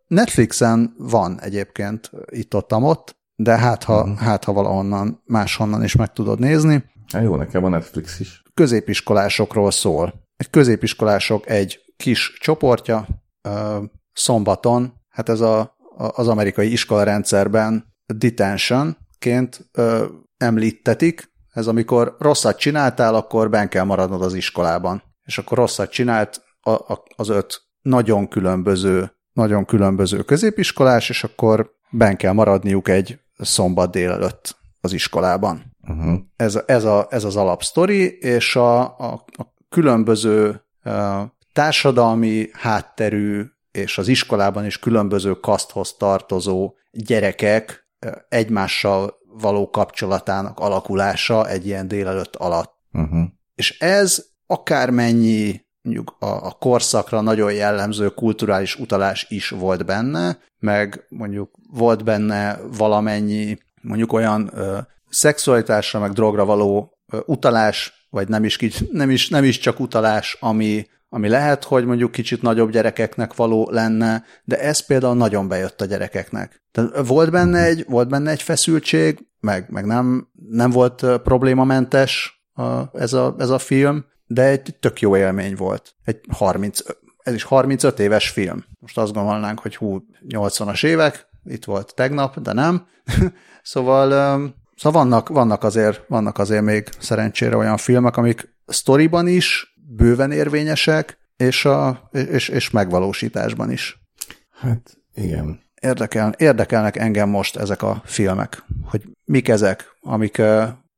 Netflixen 0.07 0.95
van 0.97 1.41
egyébként 1.41 2.11
itt-ott-ott, 2.25 3.16
de 3.39 3.57
hát 3.57 3.83
ha, 3.83 4.05
Mhm. 4.05 4.15
hát 4.15 4.43
ha 4.43 4.53
valahonnan, 4.53 5.21
máshonnan 5.25 5.83
is 5.83 5.95
meg 5.95 6.13
tudod 6.13 6.39
nézni. 6.39 6.83
Hát 7.13 7.23
jó, 7.23 7.35
nekem 7.35 7.63
a 7.63 7.69
Netflix 7.69 8.19
is. 8.19 8.43
Középiskolásokról 8.53 9.71
szól. 9.71 10.13
Egy 10.37 10.49
középiskolások 10.49 11.49
egy 11.49 11.79
kis 11.97 12.37
csoportja 12.39 13.07
ö, 13.41 13.77
szombaton, 14.13 14.93
hát 15.09 15.29
ez 15.29 15.39
a, 15.41 15.59
a, 15.59 15.71
az 15.97 16.27
amerikai 16.27 16.71
iskolarendszerben 16.71 17.95
detentionként 18.13 19.69
ö, 19.71 20.05
említetik, 20.37 21.31
ez 21.53 21.67
amikor 21.67 22.15
rosszat 22.19 22.57
csináltál, 22.57 23.15
akkor 23.15 23.49
ben 23.49 23.69
kell 23.69 23.83
maradnod 23.83 24.21
az 24.21 24.33
iskolában. 24.33 25.03
És 25.23 25.37
akkor 25.37 25.57
rosszat 25.57 25.91
csinált 25.91 26.41
a, 26.61 26.69
a, 26.71 27.03
az 27.15 27.29
öt 27.29 27.61
nagyon 27.81 28.27
különböző, 28.27 29.11
nagyon 29.33 29.65
különböző 29.65 30.21
középiskolás, 30.23 31.09
és 31.09 31.23
akkor 31.23 31.71
ben 31.89 32.17
kell 32.17 32.33
maradniuk 32.33 32.87
egy 32.87 33.19
szombat 33.37 33.91
délelőtt 33.91 34.57
az 34.81 34.93
iskolában. 34.93 35.75
Uh-huh. 35.87 36.19
Ez, 36.35 36.59
ez, 36.65 36.83
a, 36.83 37.07
ez 37.09 37.23
az 37.23 37.35
alapsztori, 37.35 38.17
és 38.17 38.55
a, 38.55 38.81
a, 38.81 39.25
a 39.37 39.53
különböző 39.69 40.63
uh, 40.85 41.21
társadalmi 41.53 42.49
hátterű 42.53 43.43
és 43.71 43.97
az 43.97 44.07
iskolában 44.07 44.65
is 44.65 44.79
különböző 44.79 45.33
kaszthoz 45.33 45.95
tartozó 45.97 46.73
gyerekek 46.91 47.87
egymással 48.29 49.17
való 49.41 49.69
kapcsolatának 49.69 50.59
alakulása 50.59 51.47
egy 51.47 51.65
ilyen 51.65 51.87
délelőtt 51.87 52.35
alatt. 52.35 52.73
Uh-huh. 52.91 53.25
És 53.55 53.79
ez 53.79 54.25
akármennyi 54.45 55.65
mondjuk 55.87 56.15
a, 56.19 56.25
a 56.25 56.51
korszakra 56.59 57.21
nagyon 57.21 57.53
jellemző 57.53 58.09
kulturális 58.09 58.75
utalás 58.75 59.25
is 59.29 59.49
volt 59.49 59.85
benne, 59.85 60.37
meg 60.59 61.05
mondjuk 61.09 61.51
volt 61.71 62.03
benne 62.03 62.59
valamennyi 62.77 63.57
mondjuk 63.81 64.13
olyan 64.13 64.49
ö, 64.53 64.77
szexualitásra, 65.09 65.99
meg 65.99 66.11
drogra 66.11 66.45
való 66.45 66.97
ö, 67.11 67.19
utalás, 67.25 68.07
vagy 68.09 68.27
nem 68.27 68.43
is, 68.43 68.57
nem 68.91 69.09
is, 69.09 69.29
nem 69.29 69.43
is 69.43 69.59
csak 69.59 69.79
utalás, 69.79 70.37
ami, 70.39 70.87
ami 71.09 71.29
lehet, 71.29 71.63
hogy 71.63 71.85
mondjuk 71.85 72.11
kicsit 72.11 72.41
nagyobb 72.41 72.71
gyerekeknek 72.71 73.35
való 73.35 73.69
lenne, 73.71 74.23
de 74.43 74.59
ez 74.59 74.79
például 74.79 75.15
nagyon 75.15 75.47
bejött 75.47 75.81
a 75.81 75.85
gyerekeknek. 75.85 76.61
Tehát 76.71 77.07
volt 77.07 77.31
benne 77.31 77.63
egy, 77.63 77.85
volt 77.87 78.09
benne 78.09 78.31
egy 78.31 78.41
feszültség, 78.41 79.27
meg, 79.39 79.65
meg 79.69 79.85
nem, 79.85 80.27
nem 80.49 80.71
volt 80.71 81.05
problémamentes 81.23 82.41
a, 82.53 82.97
ez, 82.97 83.13
a, 83.13 83.35
ez 83.37 83.49
a 83.49 83.57
film, 83.57 84.05
de 84.27 84.43
egy 84.43 84.75
tök 84.79 85.01
jó 85.01 85.17
élmény 85.17 85.55
volt. 85.55 85.95
Egy 86.03 86.19
30, 86.29 86.79
ez 87.23 87.33
is 87.33 87.43
35 87.43 87.99
éves 87.99 88.29
film. 88.29 88.65
Most 88.79 88.97
azt 88.97 89.13
gondolnánk, 89.13 89.59
hogy 89.59 89.75
hú, 89.75 90.03
80-as 90.29 90.85
évek, 90.85 91.27
itt 91.45 91.65
volt 91.65 91.93
tegnap, 91.95 92.39
de 92.39 92.53
nem. 92.53 92.87
szóval, 93.63 94.09
szóval 94.75 95.03
vannak, 95.03 95.29
vannak, 95.29 95.63
azért, 95.63 96.03
vannak 96.07 96.37
azért 96.37 96.63
még 96.63 96.89
szerencsére 96.99 97.55
olyan 97.55 97.77
filmek, 97.77 98.17
amik 98.17 98.55
sztoriban 98.65 99.27
is 99.27 99.75
bőven 99.95 100.31
érvényesek, 100.31 101.17
és, 101.37 101.65
a, 101.65 102.09
és, 102.11 102.49
és 102.49 102.69
megvalósításban 102.69 103.71
is. 103.71 103.99
Hát 104.59 104.97
igen. 105.13 105.65
Érdekel, 105.81 106.33
érdekelnek 106.37 106.95
engem 106.95 107.29
most 107.29 107.55
ezek 107.55 107.81
a 107.81 108.01
filmek, 108.05 108.63
hogy 108.83 109.03
mik 109.25 109.47
ezek, 109.47 109.85
amik, 110.01 110.41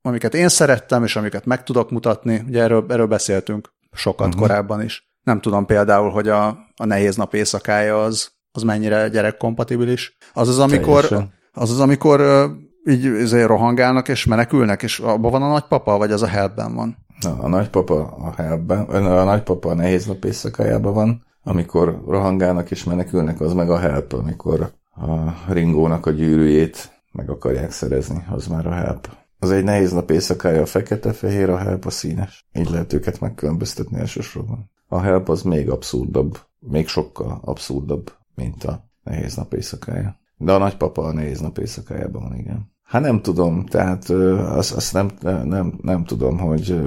amiket 0.02 0.34
én 0.34 0.48
szerettem, 0.48 1.04
és 1.04 1.16
amiket 1.16 1.44
meg 1.44 1.62
tudok 1.62 1.90
mutatni. 1.90 2.42
Ugye 2.46 2.62
erről, 2.62 2.84
erről 2.88 3.06
beszéltünk 3.06 3.72
sokat 3.92 4.26
uh-huh. 4.26 4.42
korábban 4.42 4.82
is. 4.82 5.08
Nem 5.22 5.40
tudom 5.40 5.66
például, 5.66 6.10
hogy 6.10 6.28
a, 6.28 6.46
a 6.76 6.84
nehéz 6.84 7.16
nap 7.16 7.34
éjszakája 7.34 8.02
az, 8.02 8.30
az 8.52 8.62
mennyire 8.62 9.08
gyerekkompatibilis. 9.08 10.16
Az 10.32 10.48
az, 10.48 10.58
amikor, 10.58 11.06
Teljesen. 11.06 11.32
az 11.52 11.70
az, 11.70 11.80
amikor 11.80 12.46
így 12.84 13.32
rohangálnak 13.32 14.08
és 14.08 14.24
menekülnek, 14.24 14.82
és 14.82 14.98
abban 14.98 15.30
van 15.30 15.42
a 15.42 15.48
nagypapa, 15.48 15.98
vagy 15.98 16.12
az 16.12 16.22
a 16.22 16.26
helpben 16.26 16.74
van? 16.74 16.96
Na, 17.20 17.36
a 17.38 17.48
nagypapa 17.48 18.02
a 18.02 18.42
helpben, 18.42 18.80
a 18.88 19.24
nagypapa 19.24 19.70
a 19.70 19.74
nehéz 19.74 20.06
nap 20.06 20.24
éjszakájában 20.24 20.94
van, 20.94 21.24
amikor 21.42 22.02
rohangálnak 22.06 22.70
és 22.70 22.84
menekülnek, 22.84 23.40
az 23.40 23.52
meg 23.52 23.70
a 23.70 23.78
help, 23.78 24.12
amikor 24.12 24.72
a 24.94 25.52
ringónak 25.52 26.06
a 26.06 26.10
gyűrűjét 26.10 27.02
meg 27.12 27.30
akarják 27.30 27.70
szerezni, 27.70 28.24
az 28.30 28.46
már 28.46 28.66
a 28.66 28.72
help. 28.72 29.08
Az 29.42 29.50
egy 29.50 29.64
nehéz 29.64 29.92
nap 29.92 30.10
éjszakája 30.10 30.62
a 30.62 30.66
fekete-fehér, 30.66 31.50
a 31.50 31.56
help 31.56 31.84
a 31.84 31.90
színes. 31.90 32.48
Így 32.58 32.70
lehet 32.70 32.92
őket 32.92 33.20
megkülönböztetni 33.20 33.98
elsősorban. 33.98 34.70
A 34.88 35.00
help 35.00 35.28
az 35.28 35.42
még 35.42 35.70
abszurdabb, 35.70 36.38
még 36.58 36.88
sokkal 36.88 37.40
abszurdabb, 37.44 38.12
mint 38.34 38.64
a 38.64 38.90
nehéz 39.02 39.34
nap 39.34 39.52
éjszakája. 39.52 40.16
De 40.36 40.52
a 40.52 40.58
nagypapa 40.58 41.02
a 41.02 41.12
nehéz 41.12 41.40
nap 41.40 41.58
éjszakájában 41.58 42.22
van, 42.22 42.38
igen. 42.38 42.70
Hát 42.82 43.02
nem 43.02 43.22
tudom, 43.22 43.66
tehát 43.66 44.08
azt, 44.08 44.72
azt 44.72 44.92
nem, 44.92 45.10
nem, 45.44 45.78
nem 45.82 46.04
tudom, 46.04 46.38
hogy 46.38 46.80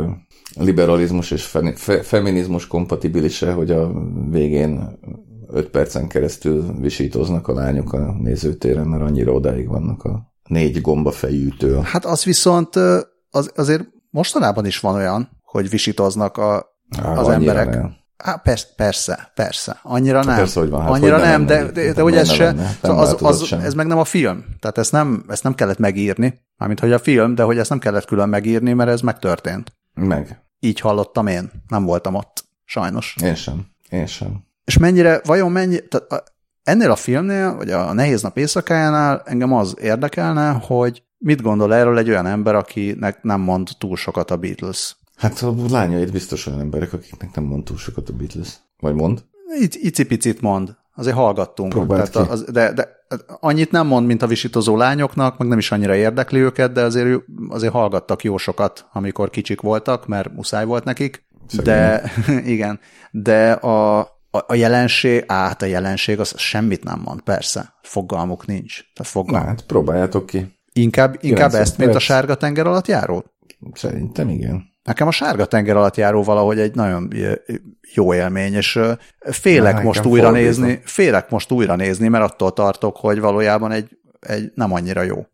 liberalizmus 0.56 1.32
és 1.32 1.46
fe, 1.46 1.74
fe, 1.76 2.02
feminizmus 2.02 2.68
kompatibilise, 2.68 3.54
hogy 3.54 3.72
a 3.72 3.92
végén 4.30 5.00
öt 5.48 5.70
percen 5.70 6.08
keresztül 6.08 6.80
visítoznak 6.80 7.48
a 7.48 7.54
lányok 7.54 7.94
a 7.94 8.16
nézőtéren, 8.20 8.88
mert 8.88 9.04
annyira 9.04 9.32
odáig 9.32 9.68
vannak 9.68 10.04
a 10.04 10.33
négy 10.44 10.82
gombafejűtől. 10.82 11.82
Hát 11.82 12.06
az 12.06 12.24
viszont 12.24 12.76
az, 13.30 13.52
azért 13.56 13.84
mostanában 14.10 14.66
is 14.66 14.80
van 14.80 14.96
olyan, 14.96 15.30
hogy 15.44 15.70
visítoznak 15.70 16.38
a, 16.38 16.66
Á, 17.02 17.18
az 17.18 17.28
emberek. 17.28 17.70
nem. 17.70 17.96
Há, 18.18 18.36
persze, 18.36 18.68
persze, 18.76 19.32
persze. 19.36 19.80
Annyira 19.84 20.24
nem. 20.24 20.36
persze, 20.36 20.60
hogy 20.60 20.70
van, 20.70 20.82
hát 20.82 20.92
Annyira 20.92 21.14
hogy 21.14 21.24
ne 21.24 21.30
nem, 21.30 21.46
lenne 21.46 21.46
de, 21.46 21.56
de, 21.56 21.70
egyébként, 21.70 21.96
de 21.96 22.02
hogy 22.02 22.16
ez 22.16 22.30
se, 22.32 22.44
lenne, 22.44 22.62
nem 22.62 22.72
szóval 22.82 23.06
az, 23.06 23.16
az, 23.22 23.44
sem. 23.44 23.60
ez 23.60 23.74
meg 23.74 23.88
nem 23.88 23.98
a 23.98 24.04
film. 24.04 24.46
Tehát 24.60 24.78
ezt 24.78 24.92
nem, 24.92 25.26
ezt 25.28 25.44
nem 25.44 25.56
kellett 25.56 25.78
megírni, 25.78 26.42
mármint 26.58 26.80
hogy 26.80 26.92
a 26.92 27.00
film, 27.00 27.36
de 27.36 27.44
hogy 27.44 27.58
ezt 27.58 27.70
nem 27.70 27.80
kellett 27.80 28.06
külön 28.06 28.30
megírni, 28.30 28.74
mert 28.74 28.90
ez 28.90 29.02
megtörtént. 29.02 29.74
Meg. 29.94 30.42
így 30.60 30.80
hallottam 30.80 31.28
én. 31.28 31.52
Nem 31.68 31.84
voltam 31.84 32.16
ott, 32.16 32.46
sajnos. 32.66 33.16
Én 33.24 33.36
sem. 33.36 33.66
Én 33.90 34.06
sem. 34.06 34.44
És 34.66 34.78
mennyire, 34.78 35.22
vajon 35.26 35.52
mennyi, 35.52 35.88
tehát 35.88 36.33
ennél 36.64 36.92
a 36.92 36.96
filmnél, 36.96 37.56
vagy 37.56 37.70
a 37.70 37.94
Nehéz 37.94 38.22
Nap 38.22 38.38
éjszakájánál 38.38 39.22
engem 39.26 39.54
az 39.54 39.76
érdekelne, 39.82 40.52
hogy 40.52 41.04
mit 41.18 41.42
gondol 41.42 41.74
erről 41.74 41.98
egy 41.98 42.10
olyan 42.10 42.26
ember, 42.26 42.56
akinek 42.56 43.24
nem 43.24 43.42
mond 43.42 43.70
túl 43.78 43.96
sokat 43.96 44.32
a 44.32 44.38
Beatles. 44.38 44.96
Hát 45.16 45.42
a 45.42 45.56
lányait 45.70 46.12
biztos 46.12 46.48
olyan 46.48 46.60
emberek, 46.60 46.94
akiknek 46.94 47.36
nem 47.36 47.44
mond 47.44 47.64
túl 47.64 47.78
sokat 47.78 48.10
a 48.10 48.14
Beatles. 48.14 48.60
Vagy 48.80 48.94
mond? 48.94 49.24
Itt 49.60 49.74
icipicit 49.74 50.42
mond. 50.42 50.76
Azért 50.96 51.16
hallgattunk. 51.16 51.72
Próbáld 51.72 52.10
Tehát 52.10 52.30
az, 52.30 52.44
de, 52.52 52.74
de 52.74 52.90
annyit 53.40 53.72
nem 53.72 53.88
mond, 53.88 54.06
mint 54.06 54.22
a 54.22 54.28
visítozó 54.28 54.78
lányoknak, 54.78 55.38
meg 55.38 55.48
nem 55.48 55.58
is 55.58 55.72
annyira 55.72 55.96
érdekli 55.96 56.40
őket, 56.40 56.72
de 56.72 56.82
azért, 56.82 57.22
azért 57.50 57.74
hallgattak 57.74 58.24
jó 58.24 58.38
sokat, 58.38 58.86
amikor 58.94 59.30
kicsik 59.30 59.62
voltak, 59.62 60.08
mert 60.08 60.34
muszáj 60.34 60.66
volt 60.66 60.84
nekik. 60.84 61.26
Szegény. 61.48 61.64
De 61.64 62.12
igen, 62.54 62.80
de 63.12 63.52
a, 63.52 64.08
a, 64.36 64.44
a 64.48 64.54
jelenség, 64.54 65.24
át 65.28 65.62
a 65.62 65.66
jelenség, 65.66 66.20
az 66.20 66.34
semmit 66.38 66.84
nem 66.84 67.02
mond, 67.06 67.22
persze. 67.22 67.74
Fogalmuk 67.82 68.46
nincs. 68.46 68.74
Tehát 68.74 68.96
Na 68.98 69.04
fogalmuk. 69.04 69.48
hát 69.48 69.66
próbáljátok 69.66 70.26
ki. 70.26 70.60
Inkább, 70.74 71.18
inkább 71.22 71.50
90 71.50 71.62
ezt, 71.62 71.78
mint 71.78 71.96
a 71.96 72.00
sárga 72.00 72.36
tenger 72.36 72.68
alatt 72.68 72.88
járó? 72.88 73.24
Szerintem 73.74 74.30
igen. 74.30 74.72
Nekem 74.84 75.08
a 75.08 75.12
sárga 75.12 75.46
tenger 75.46 75.76
alatt 75.76 75.96
járó 75.96 76.24
valahogy 76.24 76.60
egy 76.60 76.76
nagyon 76.76 77.10
jó 77.94 78.14
élmény, 78.14 78.54
és 78.54 78.80
félek 79.20 79.76
Na, 79.76 79.82
most 79.82 80.06
újra 80.06 80.32
nézni, 80.32 80.82
félek 80.84 81.30
most 81.30 81.52
újra 81.52 81.76
nézni, 81.76 82.08
mert 82.08 82.24
attól 82.24 82.54
tartok, 82.54 82.98
hogy 82.98 83.20
valójában 83.20 83.72
egy, 83.72 83.98
egy 84.20 84.52
nem 84.56 84.74
annyira 84.74 85.02
jó. 85.02 85.26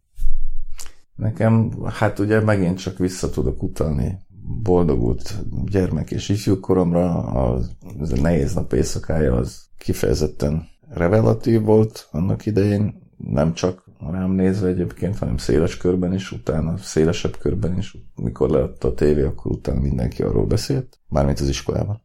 Nekem, 1.15 1.71
hát 1.99 2.19
ugye 2.19 2.39
megint 2.39 2.79
csak 2.79 2.97
vissza 2.97 3.29
tudok 3.29 3.63
utalni 3.63 4.17
boldogult 4.63 5.35
gyermek 5.65 6.11
és 6.11 6.29
ifjúkoromra, 6.29 7.17
az, 7.17 7.71
az 7.99 8.11
a 8.11 8.21
nehéz 8.21 8.53
nap 8.53 8.73
éjszakája 8.73 9.35
az 9.35 9.67
kifejezetten 9.77 10.67
revelatív 10.89 11.61
volt 11.61 12.07
annak 12.11 12.45
idején, 12.45 13.07
nem 13.17 13.53
csak 13.53 13.83
rám 14.11 14.31
nézve 14.31 14.67
egyébként, 14.67 15.17
hanem 15.17 15.37
széles 15.37 15.77
körben 15.77 16.13
is, 16.13 16.31
utána 16.31 16.77
szélesebb 16.77 17.37
körben 17.37 17.77
is, 17.77 17.97
mikor 18.15 18.49
leadta 18.49 18.87
a 18.87 18.93
tévé, 18.93 19.23
akkor 19.23 19.51
utána 19.51 19.79
mindenki 19.79 20.23
arról 20.23 20.45
beszélt, 20.45 20.99
mármint 21.07 21.39
az 21.39 21.47
iskolában. 21.47 22.01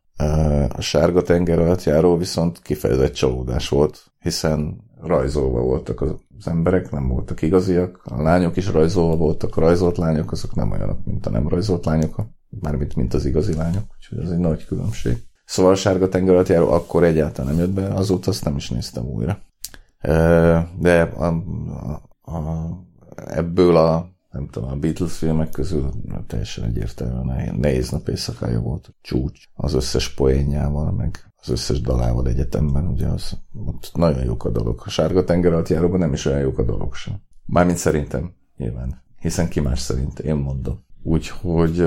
A 0.68 0.80
sárga 0.80 1.22
tenger 1.22 1.59
alatt 1.59 1.83
járó 1.83 2.16
viszont 2.16 2.62
kifejezett 2.62 3.12
csalódás 3.12 3.68
volt, 3.68 4.12
hiszen 4.18 4.85
rajzolva 5.00 5.61
voltak 5.61 6.00
az 6.00 6.46
emberek, 6.46 6.90
nem 6.90 7.09
voltak 7.09 7.42
igaziak, 7.42 8.00
a 8.04 8.22
lányok 8.22 8.57
is 8.57 8.68
rajzolva 8.70 9.16
voltak, 9.16 9.57
a 9.57 9.61
rajzolt 9.61 9.96
lányok 9.96 10.33
azok 10.33 10.54
nem 10.54 10.70
olyanok, 10.70 11.04
mint 11.04 11.26
a 11.26 11.30
nem 11.30 11.48
rajzolt 11.48 11.85
lányok, 11.85 12.16
mármint 12.60 12.96
mint 12.96 13.14
az 13.14 13.24
igazi 13.24 13.54
lányok, 13.54 13.84
úgyhogy 13.96 14.18
ez 14.18 14.30
egy 14.30 14.38
nagy 14.38 14.66
különbség. 14.66 15.22
Szóval 15.44 15.72
a 15.72 15.76
sárga 15.76 16.08
tenger 16.08 16.34
alatt 16.34 16.48
járó 16.48 16.70
akkor 16.70 17.04
egyáltalán 17.04 17.54
nem 17.54 17.64
jött 17.64 17.74
be, 17.74 17.94
azóta 17.94 18.30
azt 18.30 18.44
nem 18.44 18.56
is 18.56 18.70
néztem 18.70 19.04
újra. 19.04 19.38
De 20.78 21.00
a, 21.02 21.26
a, 22.24 22.32
a, 22.32 22.68
ebből 23.26 23.76
a 23.76 24.12
nem 24.34 24.48
tudom, 24.48 24.70
a 24.70 24.76
Beatles 24.76 25.16
filmek 25.16 25.50
közül 25.50 25.90
teljesen 26.26 26.64
egyértelműen 26.64 27.24
nehéz, 27.24 27.52
nehéz 27.58 27.90
nap 27.90 28.08
éjszakája 28.08 28.60
volt. 28.60 28.94
Csúcs 29.00 29.44
az 29.54 29.74
összes 29.74 30.14
poénjával, 30.14 30.92
meg 30.92 31.32
az 31.36 31.48
összes 31.48 31.80
dalával 31.80 32.28
egyetemben, 32.28 32.86
ugye 32.86 33.06
az 33.06 33.38
ott 33.66 33.90
nagyon 33.94 34.24
jók 34.24 34.44
a 34.44 34.50
dalok. 34.50 34.86
A 34.86 34.90
sárga 34.90 35.24
tenger 35.24 35.52
alatt 35.52 35.68
járóban 35.68 35.98
nem 35.98 36.12
is 36.12 36.24
olyan 36.24 36.40
jók 36.40 36.58
a 36.58 36.64
dalok 36.64 36.94
sem. 36.94 37.14
Mármint 37.46 37.78
szerintem, 37.78 38.32
nyilván. 38.56 39.02
Hiszen 39.20 39.48
ki 39.48 39.60
más 39.60 39.80
szerint, 39.80 40.18
én 40.18 40.34
mondom. 40.34 40.84
Úgyhogy, 41.02 41.86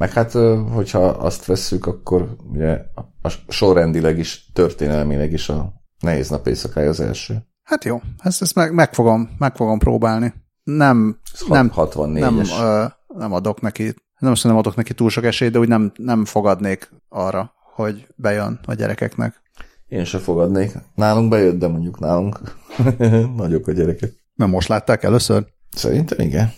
meg 0.00 0.12
hát, 0.12 0.32
hogyha 0.72 0.98
azt 0.98 1.44
vesszük, 1.44 1.86
akkor 1.86 2.36
ugye 2.52 2.78
a 3.22 3.28
sorrendileg 3.48 4.18
is, 4.18 4.50
történelmileg 4.52 5.32
is 5.32 5.48
a 5.48 5.72
nehéz 5.98 6.28
nap 6.28 6.46
éjszakája 6.46 6.88
az 6.88 7.00
első. 7.00 7.42
Hát 7.62 7.84
jó, 7.84 8.02
ezt, 8.18 8.42
ezt 8.42 8.54
meg, 8.54 8.74
meg, 8.74 8.94
fogom, 8.94 9.30
meg 9.38 9.56
fogom 9.56 9.78
próbálni. 9.78 10.34
Nem, 10.62 11.20
Ez 11.32 11.40
nem, 11.48 11.72
64-es. 11.76 12.18
nem, 12.18 12.36
ö, 12.60 12.84
nem 13.06 13.32
adok 13.32 13.60
neki, 13.60 13.94
nem 14.18 14.32
azt 14.32 14.44
nem 14.44 14.56
adok 14.56 14.74
neki 14.76 14.94
túl 14.94 15.10
sok 15.10 15.24
esélyt, 15.24 15.52
de 15.52 15.58
úgy 15.58 15.68
nem, 15.68 15.92
nem 15.96 16.24
fogadnék 16.24 16.90
arra, 17.08 17.52
hogy 17.74 18.06
bejön 18.16 18.60
a 18.66 18.74
gyerekeknek. 18.74 19.42
Én 19.88 20.04
se 20.04 20.18
fogadnék. 20.18 20.72
Nálunk 20.94 21.30
bejött, 21.30 21.58
de 21.58 21.68
mondjuk 21.68 21.98
nálunk 21.98 22.40
nagyok 23.36 23.66
a 23.66 23.72
gyerekek. 23.72 24.12
Mert 24.34 24.50
most 24.50 24.68
látták 24.68 25.02
először? 25.02 25.46
Szerintem 25.70 26.20
igen. 26.20 26.52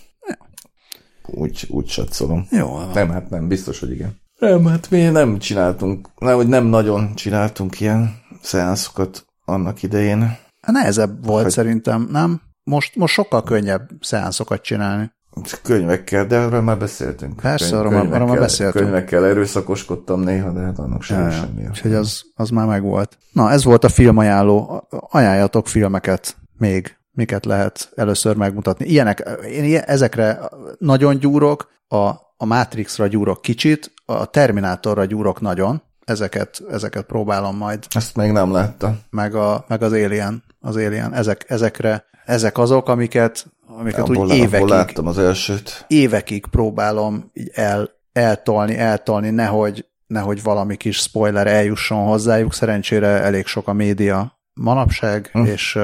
Úgy, 1.27 1.65
úgy 1.69 1.87
satszolom. 1.87 2.47
Jó, 2.49 2.79
Nem, 2.93 3.09
hát 3.09 3.29
nem, 3.29 3.47
biztos, 3.47 3.79
hogy 3.79 3.91
igen. 3.91 4.21
Nem, 4.39 4.65
hát 4.65 4.89
mi 4.89 5.01
nem 5.01 5.37
csináltunk, 5.39 6.07
nem, 6.17 6.35
hogy 6.35 6.47
nem 6.47 6.65
nagyon 6.65 7.15
csináltunk 7.15 7.79
ilyen 7.79 8.15
szeánszokat 8.41 9.25
annak 9.45 9.83
idején. 9.83 10.37
nehezebb 10.67 11.25
volt 11.25 11.43
Hogy- 11.43 11.51
szerintem, 11.51 12.07
nem? 12.11 12.41
Most, 12.63 12.95
most 12.95 13.13
sokkal 13.13 13.43
könnyebb 13.43 13.89
szeánszokat 14.01 14.61
csinálni. 14.61 15.11
Könyvekkel, 15.63 16.25
de 16.25 16.35
erről 16.35 16.61
már 16.61 16.77
beszéltünk. 16.77 17.35
Persze, 17.41 17.77
arról 17.79 17.91
már- 17.91 18.11
arról 18.13 18.27
már 18.27 18.39
beszéltünk. 18.39 18.83
Könyvekkel 18.85 19.25
erőszakoskodtam 19.25 20.19
néha, 20.21 20.51
de 20.51 20.59
hát 20.59 20.79
annak 20.79 21.01
semmi 21.03 21.23
Ja, 21.23 21.31
semmi. 21.31 21.65
Úgyhogy 21.67 21.93
az, 21.93 22.21
az 22.35 22.49
már 22.49 22.67
megvolt. 22.67 23.17
Na, 23.31 23.51
ez 23.51 23.63
volt 23.63 23.83
a 23.83 23.89
filmajánló. 23.89 24.87
Ajánljatok 24.89 25.67
filmeket 25.67 26.35
még, 26.57 26.97
miket 27.13 27.45
lehet 27.45 27.91
először 27.95 28.35
megmutatni. 28.35 28.85
Ilyenek, 28.85 29.29
én 29.51 29.63
ilyen, 29.63 29.83
ezekre 29.85 30.39
nagyon 30.77 31.19
gyúrok, 31.19 31.71
a, 31.87 31.97
a 32.37 32.45
Matrixra 32.45 33.07
gyúrok 33.07 33.41
kicsit, 33.41 33.93
a 34.05 34.25
Terminátorra 34.25 35.05
gyúrok 35.05 35.41
nagyon, 35.41 35.81
ezeket, 36.05 36.61
ezeket 36.69 37.05
próbálom 37.05 37.57
majd, 37.57 37.85
Ezt 37.89 38.15
még 38.15 38.31
nem 38.31 38.51
láttam. 38.51 38.99
meg, 39.09 39.35
a, 39.35 39.65
meg 39.67 39.81
az 39.81 39.91
Alien, 39.91 40.43
az 40.59 40.75
Alien, 40.75 41.13
ezek, 41.13 41.45
ezekre, 41.47 42.05
ezek 42.25 42.57
azok, 42.57 42.89
amiket, 42.89 43.45
amiket 43.67 43.99
Abból, 43.99 44.15
úgy 44.15 44.21
abból 44.21 44.35
évekig, 44.35 44.67
láttam 44.67 45.07
az 45.07 45.17
elsőt. 45.17 45.85
évekig 45.87 46.45
próbálom 46.45 47.29
így 47.33 47.51
el, 47.53 47.89
eltolni, 48.13 48.77
eltolni, 48.77 49.29
nehogy, 49.29 49.85
nehogy 50.07 50.43
valami 50.43 50.75
kis 50.77 50.97
spoiler 50.97 51.47
eljusson 51.47 52.05
hozzájuk. 52.07 52.53
Szerencsére 52.53 53.07
elég 53.07 53.45
sok 53.45 53.67
a 53.67 53.73
média 53.73 54.39
manapság, 54.53 55.29
Hm. 55.31 55.43
és 55.45 55.79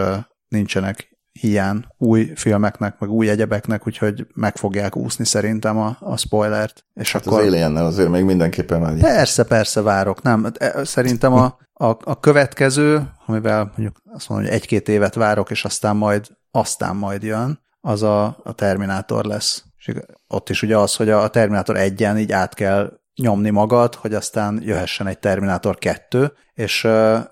nincsenek 0.47 1.08
hiány 1.31 1.85
új 1.97 2.31
filmeknek, 2.35 2.99
meg 2.99 3.09
új 3.09 3.29
egyebeknek, 3.29 3.87
úgyhogy 3.87 4.27
meg 4.33 4.57
fogják 4.57 4.95
úszni 4.95 5.25
szerintem 5.25 5.77
a, 5.77 5.97
a 5.99 6.17
spoilert. 6.17 6.85
És 6.93 7.11
Hát 7.11 7.27
akkor 7.27 7.39
az 7.39 7.47
Aliennel 7.47 7.85
azért 7.85 8.09
még 8.09 8.23
mindenképpen 8.23 8.79
már 8.79 8.99
Persze, 8.99 9.43
persze 9.43 9.81
várok. 9.81 10.21
Nem, 10.21 10.51
e- 10.57 10.85
szerintem 10.85 11.33
a, 11.33 11.57
a, 11.73 11.97
a 12.03 12.19
következő, 12.19 13.11
amivel 13.25 13.63
mondjuk 13.63 14.01
azt 14.13 14.29
mondom, 14.29 14.47
hogy 14.47 14.55
egy-két 14.55 14.89
évet 14.89 15.15
várok, 15.15 15.49
és 15.49 15.65
aztán 15.65 15.95
majd, 15.95 16.27
aztán 16.51 16.95
majd 16.95 17.23
jön, 17.23 17.59
az 17.81 18.03
a, 18.03 18.37
a 18.43 18.53
Terminátor 18.53 19.25
lesz. 19.25 19.63
És 19.77 19.91
ott 20.27 20.49
is 20.49 20.61
ugye 20.61 20.77
az, 20.77 20.95
hogy 20.95 21.09
a, 21.09 21.27
Terminátor 21.27 21.77
egyen 21.77 22.17
így 22.17 22.31
át 22.31 22.53
kell 22.53 22.99
nyomni 23.15 23.49
magad, 23.49 23.95
hogy 23.95 24.13
aztán 24.13 24.59
jöhessen 24.63 25.07
egy 25.07 25.19
Terminátor 25.19 25.77
2, 25.77 26.33
és 26.53 26.83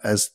ez 0.02 0.28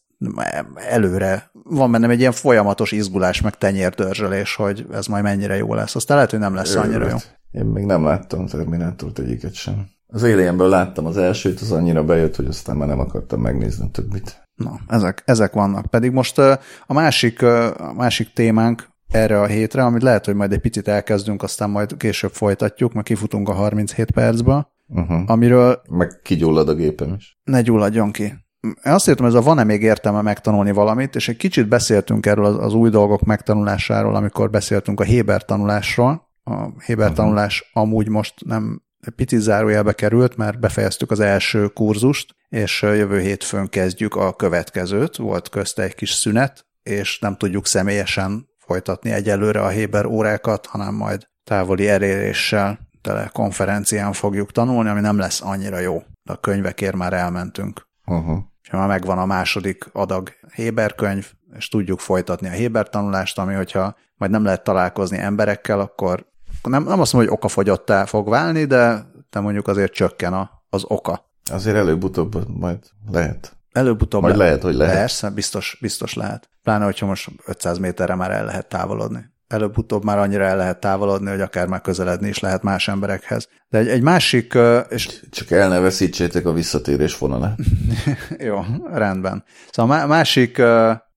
előre 0.89 1.51
van 1.65 1.91
bennem 1.91 2.11
egy 2.11 2.21
ilyen 2.21 2.33
folyamatos 2.33 2.93
izgulás, 2.93 3.41
meg 3.41 3.55
tenyérdörzsölés, 3.59 4.55
hogy 4.55 4.87
ez 4.93 5.07
majd 5.07 5.23
mennyire 5.23 5.57
jó 5.57 5.75
lesz. 5.75 5.95
Aztán 5.95 6.17
lehet, 6.17 6.31
hogy 6.31 6.41
nem 6.41 6.55
lesz 6.55 6.75
annyira 6.75 7.09
jó. 7.09 7.17
Én 7.51 7.65
még 7.65 7.85
nem 7.85 8.05
láttam 8.05 8.47
Terminátort 8.47 9.19
egyiket 9.19 9.55
sem. 9.55 9.87
Az 10.07 10.23
Alienből 10.23 10.69
láttam 10.69 11.07
az 11.07 11.17
elsőt, 11.17 11.61
az 11.61 11.73
annyira 11.73 12.05
bejött, 12.05 12.37
hogy 12.37 12.47
aztán 12.47 12.77
már 12.77 12.89
nem 12.89 12.99
akartam 13.01 13.41
megnézni 13.41 13.91
többit. 13.91 14.49
Na, 14.55 14.81
ezek, 14.89 15.23
ezek 15.27 15.53
vannak. 15.53 15.87
Pedig 15.87 16.11
most 16.13 16.39
a 16.39 16.59
másik, 16.87 17.43
a 17.43 17.93
másik 17.97 18.33
témánk 18.33 18.89
erre 19.09 19.41
a 19.41 19.47
hétre, 19.47 19.85
amit 19.85 20.03
lehet, 20.03 20.25
hogy 20.25 20.35
majd 20.35 20.53
egy 20.53 20.61
picit 20.61 20.89
elkezdünk, 20.89 21.43
aztán 21.43 21.71
majd 21.71 21.97
később 21.97 22.33
folytatjuk, 22.33 22.93
mert 22.93 23.07
kifutunk 23.07 23.49
a 23.49 23.53
37 23.53 24.11
percbe, 24.11 24.71
Uh-huh. 24.95 25.23
amiről 25.27 25.83
Meg 25.89 26.21
kigyullad 26.23 26.69
a 26.69 26.75
gépem 26.75 27.15
is. 27.19 27.39
ne 27.45 27.61
gyulladjon 27.61 28.13
ki. 28.13 28.35
Azt 28.83 29.09
értem, 29.09 29.27
ez 29.27 29.35
a 29.35 29.41
van-e 29.41 29.65
még 29.65 29.83
értelme 29.83 30.23
megtanulni 30.23 30.73
valamit, 30.73 31.15
és 31.15 31.29
egy 31.29 31.37
kicsit 31.37 31.69
beszéltünk 31.69 32.27
erről 32.27 32.45
az, 32.45 32.57
az 32.59 32.75
új 32.75 32.91
dolgok 32.91 33.23
megtanulásáról, 33.23 34.15
amikor 34.15 34.51
beszéltünk 34.51 35.01
a 35.01 35.05
Héber 35.05 35.45
tanulásról. 35.45 36.31
A 36.45 36.83
Héber 36.85 37.11
uh-huh. 37.11 37.17
tanulás 37.17 37.71
amúgy 37.73 38.09
most 38.09 38.35
nem 38.45 38.83
egy 39.01 39.13
picit 39.13 39.41
zárójelbe 39.41 39.93
került, 39.93 40.37
mert 40.37 40.61
befejeztük 40.61 41.11
az 41.11 41.21
első 41.21 41.67
kurzust, 41.67 42.35
és 42.49 42.83
jövő 42.83 43.21
hétfőn 43.21 43.69
kezdjük 43.69 44.15
a 44.15 44.33
következőt. 44.33 45.17
Volt 45.17 45.49
közte 45.49 45.83
egy 45.83 45.95
kis 45.95 46.11
szünet, 46.11 46.67
és 46.83 47.19
nem 47.19 47.37
tudjuk 47.37 47.67
személyesen 47.67 48.49
folytatni 48.59 49.11
egyelőre 49.11 49.61
a 49.61 49.69
Héber 49.69 50.07
órákat, 50.07 50.67
hanem 50.67 50.95
majd 50.95 51.29
távoli 51.45 51.89
eléréssel 51.89 52.79
telekonferencián 53.01 54.13
fogjuk 54.13 54.53
tanulni, 54.53 54.89
ami 54.89 55.01
nem 55.01 55.19
lesz 55.19 55.41
annyira 55.43 55.79
jó. 55.79 56.03
De 56.23 56.33
a 56.33 56.37
könyvekért 56.37 56.97
már 56.97 57.13
elmentünk. 57.13 57.87
Uh-huh. 58.07 58.39
És 58.63 58.71
már 58.71 58.89
megvan 58.89 59.19
a 59.19 59.27
második 59.27 59.89
adag 59.93 60.31
Héber 60.55 60.95
könyv, 60.95 61.33
és 61.57 61.69
tudjuk 61.69 62.01
folytatni 62.01 62.49
a 62.49 62.53
Héber 62.53 62.89
tanulást, 62.89 63.39
ami 63.39 63.55
hogyha 63.55 63.97
majd 64.17 64.31
nem 64.31 64.45
lehet 64.45 64.65
találkozni 64.65 65.19
emberekkel, 65.19 65.81
akkor 65.81 66.27
nem, 66.63 66.85
nem 66.85 67.01
azt 67.01 67.13
mondom, 67.13 67.31
hogy 67.31 67.39
okafogyottá 67.39 68.05
fog 68.05 68.29
válni, 68.29 68.65
de, 68.65 69.07
de 69.31 69.41
mondjuk 69.41 69.69
azért 69.69 69.93
csökken 69.93 70.33
a, 70.33 70.51
az 70.71 70.85
oka. 70.87 71.31
Azért 71.51 71.77
előbb-utóbb 71.77 72.59
majd 72.59 72.79
lehet. 73.11 73.57
Előbb-utóbb 73.73 74.23
Majd 74.23 74.37
lehet, 74.37 74.63
hogy 74.63 74.75
lehet. 74.75 74.95
Persze, 74.95 75.31
biztos, 75.31 75.79
biztos 75.81 76.15
lehet. 76.15 76.49
Pláne, 76.63 76.85
hogyha 76.85 77.07
most 77.07 77.31
500 77.47 77.79
méterre 77.79 78.15
már 78.15 78.31
el 78.31 78.45
lehet 78.45 78.69
távolodni. 78.69 79.31
Előbb-utóbb 79.53 80.05
már 80.05 80.19
annyira 80.19 80.45
el 80.45 80.57
lehet 80.57 80.81
távolodni, 80.81 81.31
hogy 81.31 81.41
akár 81.41 81.67
már 81.67 81.81
közeledni 81.81 82.29
is 82.29 82.39
lehet 82.39 82.63
más 82.63 82.89
emberekhez. 82.89 83.49
De 83.69 83.79
egy, 83.79 83.89
egy 83.89 84.03
másik, 84.03 84.59
és 84.89 85.21
Csak 85.31 85.51
el 85.51 85.69
ne 85.69 85.79
veszítsétek 85.79 86.47
a 86.47 86.53
visszatérés 86.53 87.19
vonalát. 87.19 87.59
Jó, 88.39 88.61
rendben. 88.93 89.45
Szóval 89.71 90.01
a 90.01 90.07
másik, 90.07 90.63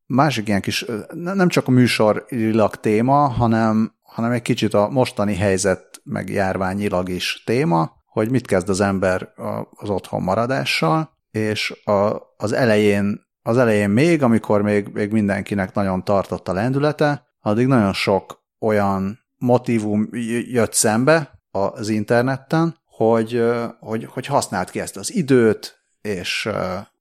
másik 0.06 0.48
ilyen 0.48 0.62
kis, 0.62 0.86
nem 1.14 1.48
csak 1.48 1.68
a 1.68 1.72
műsorilag 1.72 2.76
téma, 2.76 3.28
hanem, 3.28 3.94
hanem 4.02 4.32
egy 4.32 4.42
kicsit 4.42 4.74
a 4.74 4.90
mostani 4.90 5.36
helyzet, 5.36 6.02
meg 6.04 6.30
járványilag 6.30 7.10
is 7.10 7.44
téma, 7.46 7.92
hogy 8.06 8.30
mit 8.30 8.48
kezd 8.48 8.70
az 8.70 8.82
ember 8.82 9.30
az 9.70 9.90
otthon 9.90 10.22
maradással, 10.22 11.10
és 11.32 11.82
a, 11.86 12.22
az 12.38 12.52
elején, 12.52 13.22
az 13.42 13.58
elején 13.58 13.90
még, 13.90 14.24
amikor 14.24 14.62
még, 14.62 14.88
még 14.94 15.12
mindenkinek 15.12 15.74
nagyon 15.74 16.04
tartott 16.04 16.48
a 16.48 16.54
lendülete, 16.54 17.26
addig 17.46 17.68
nagyon 17.68 17.94
sok 17.94 18.44
olyan 18.60 19.20
motivum 19.38 20.10
jött 20.52 20.74
szembe 20.74 21.40
az 21.52 21.90
interneten, 21.90 22.78
hogy, 22.86 23.44
hogy, 23.80 24.06
hogy 24.06 24.26
használd 24.26 24.70
ki 24.70 24.80
ezt 24.80 24.98
az 24.98 25.14
időt, 25.14 25.86
és, 26.02 26.50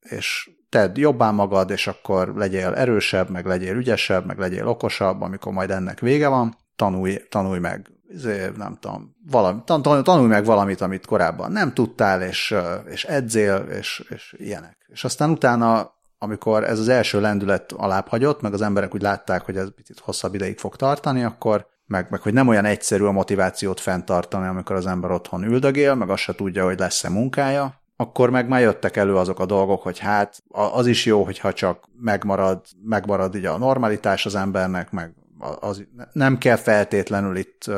és 0.00 0.50
tedd 0.68 0.98
jobbá 0.98 1.30
magad, 1.30 1.70
és 1.70 1.86
akkor 1.86 2.34
legyél 2.36 2.74
erősebb, 2.74 3.30
meg 3.30 3.46
legyél 3.46 3.76
ügyesebb, 3.76 4.26
meg 4.26 4.38
legyél 4.38 4.66
okosabb, 4.66 5.20
amikor 5.20 5.52
majd 5.52 5.70
ennek 5.70 6.00
vége 6.00 6.28
van, 6.28 6.56
tanulj, 6.76 7.16
tanulj 7.28 7.58
meg, 7.58 7.90
izé, 8.08 8.50
nem 8.56 8.76
tudom, 8.80 9.16
valami, 9.30 9.60
tan- 9.64 9.82
tan- 9.82 10.04
tanulj 10.04 10.28
meg 10.28 10.44
valamit, 10.44 10.80
amit 10.80 11.06
korábban 11.06 11.52
nem 11.52 11.74
tudtál, 11.74 12.22
és, 12.22 12.54
és 12.90 13.04
edzél, 13.04 13.56
és, 13.56 14.04
és 14.08 14.34
ilyenek. 14.38 14.86
És 14.86 15.04
aztán 15.04 15.30
utána, 15.30 15.93
amikor 16.24 16.64
ez 16.64 16.78
az 16.78 16.88
első 16.88 17.20
lendület 17.20 17.72
alább 17.72 18.08
hagyott, 18.08 18.40
meg 18.40 18.52
az 18.52 18.62
emberek 18.62 18.94
úgy 18.94 19.02
látták, 19.02 19.42
hogy 19.42 19.56
ez 19.56 19.74
picit 19.74 19.98
hosszabb 19.98 20.34
ideig 20.34 20.58
fog 20.58 20.76
tartani, 20.76 21.24
akkor 21.24 21.66
meg, 21.86 22.06
meg 22.10 22.20
hogy 22.20 22.32
nem 22.32 22.48
olyan 22.48 22.64
egyszerű 22.64 23.04
a 23.04 23.12
motivációt 23.12 23.80
fenntartani, 23.80 24.46
amikor 24.46 24.76
az 24.76 24.86
ember 24.86 25.10
otthon 25.10 25.44
üldögél, 25.44 25.94
meg 25.94 26.10
azt 26.10 26.22
se 26.22 26.34
tudja, 26.34 26.64
hogy 26.64 26.78
lesz-e 26.78 27.08
munkája, 27.08 27.80
akkor 27.96 28.30
meg 28.30 28.48
már 28.48 28.60
jöttek 28.60 28.96
elő 28.96 29.16
azok 29.16 29.40
a 29.40 29.46
dolgok, 29.46 29.82
hogy 29.82 29.98
hát 29.98 30.42
az 30.48 30.86
is 30.86 31.04
jó, 31.06 31.24
hogyha 31.24 31.52
csak 31.52 31.84
megmarad, 32.00 32.60
megmarad 32.84 33.34
így 33.34 33.44
a 33.44 33.58
normalitás 33.58 34.26
az 34.26 34.34
embernek, 34.34 34.90
meg 34.90 35.14
az, 35.60 35.86
nem 36.12 36.38
kell 36.38 36.56
feltétlenül 36.56 37.36
itt 37.36 37.70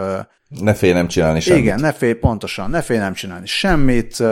Ne 0.48 0.74
félj 0.74 0.92
nem 0.92 1.08
csinálni 1.08 1.40
semmit. 1.40 1.62
igen, 1.62 1.80
ne 1.80 1.92
félj, 1.92 2.12
pontosan, 2.12 2.70
ne 2.70 2.82
félj 2.82 2.98
nem 2.98 3.12
csinálni 3.12 3.46
semmit. 3.46 4.22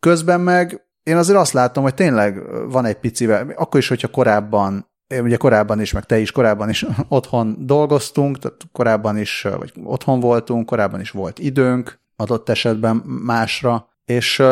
Közben 0.00 0.40
meg 0.40 0.86
én 1.02 1.16
azért 1.16 1.38
azt 1.38 1.52
látom, 1.52 1.82
hogy 1.82 1.94
tényleg 1.94 2.42
van 2.70 2.84
egy 2.84 2.96
picivel, 2.98 3.52
akkor 3.56 3.80
is, 3.80 3.88
hogyha 3.88 4.08
korábban, 4.08 4.86
ugye 5.22 5.36
korábban 5.36 5.80
is, 5.80 5.92
meg 5.92 6.04
te 6.04 6.18
is 6.18 6.30
korábban 6.30 6.68
is 6.68 6.86
otthon 7.08 7.56
dolgoztunk, 7.58 8.38
tehát 8.38 8.60
korábban 8.72 9.18
is, 9.18 9.46
vagy 9.58 9.72
otthon 9.84 10.20
voltunk, 10.20 10.66
korábban 10.66 11.00
is 11.00 11.10
volt 11.10 11.38
időnk 11.38 12.00
adott 12.16 12.48
esetben 12.48 12.96
másra, 13.24 13.88
és 14.04 14.42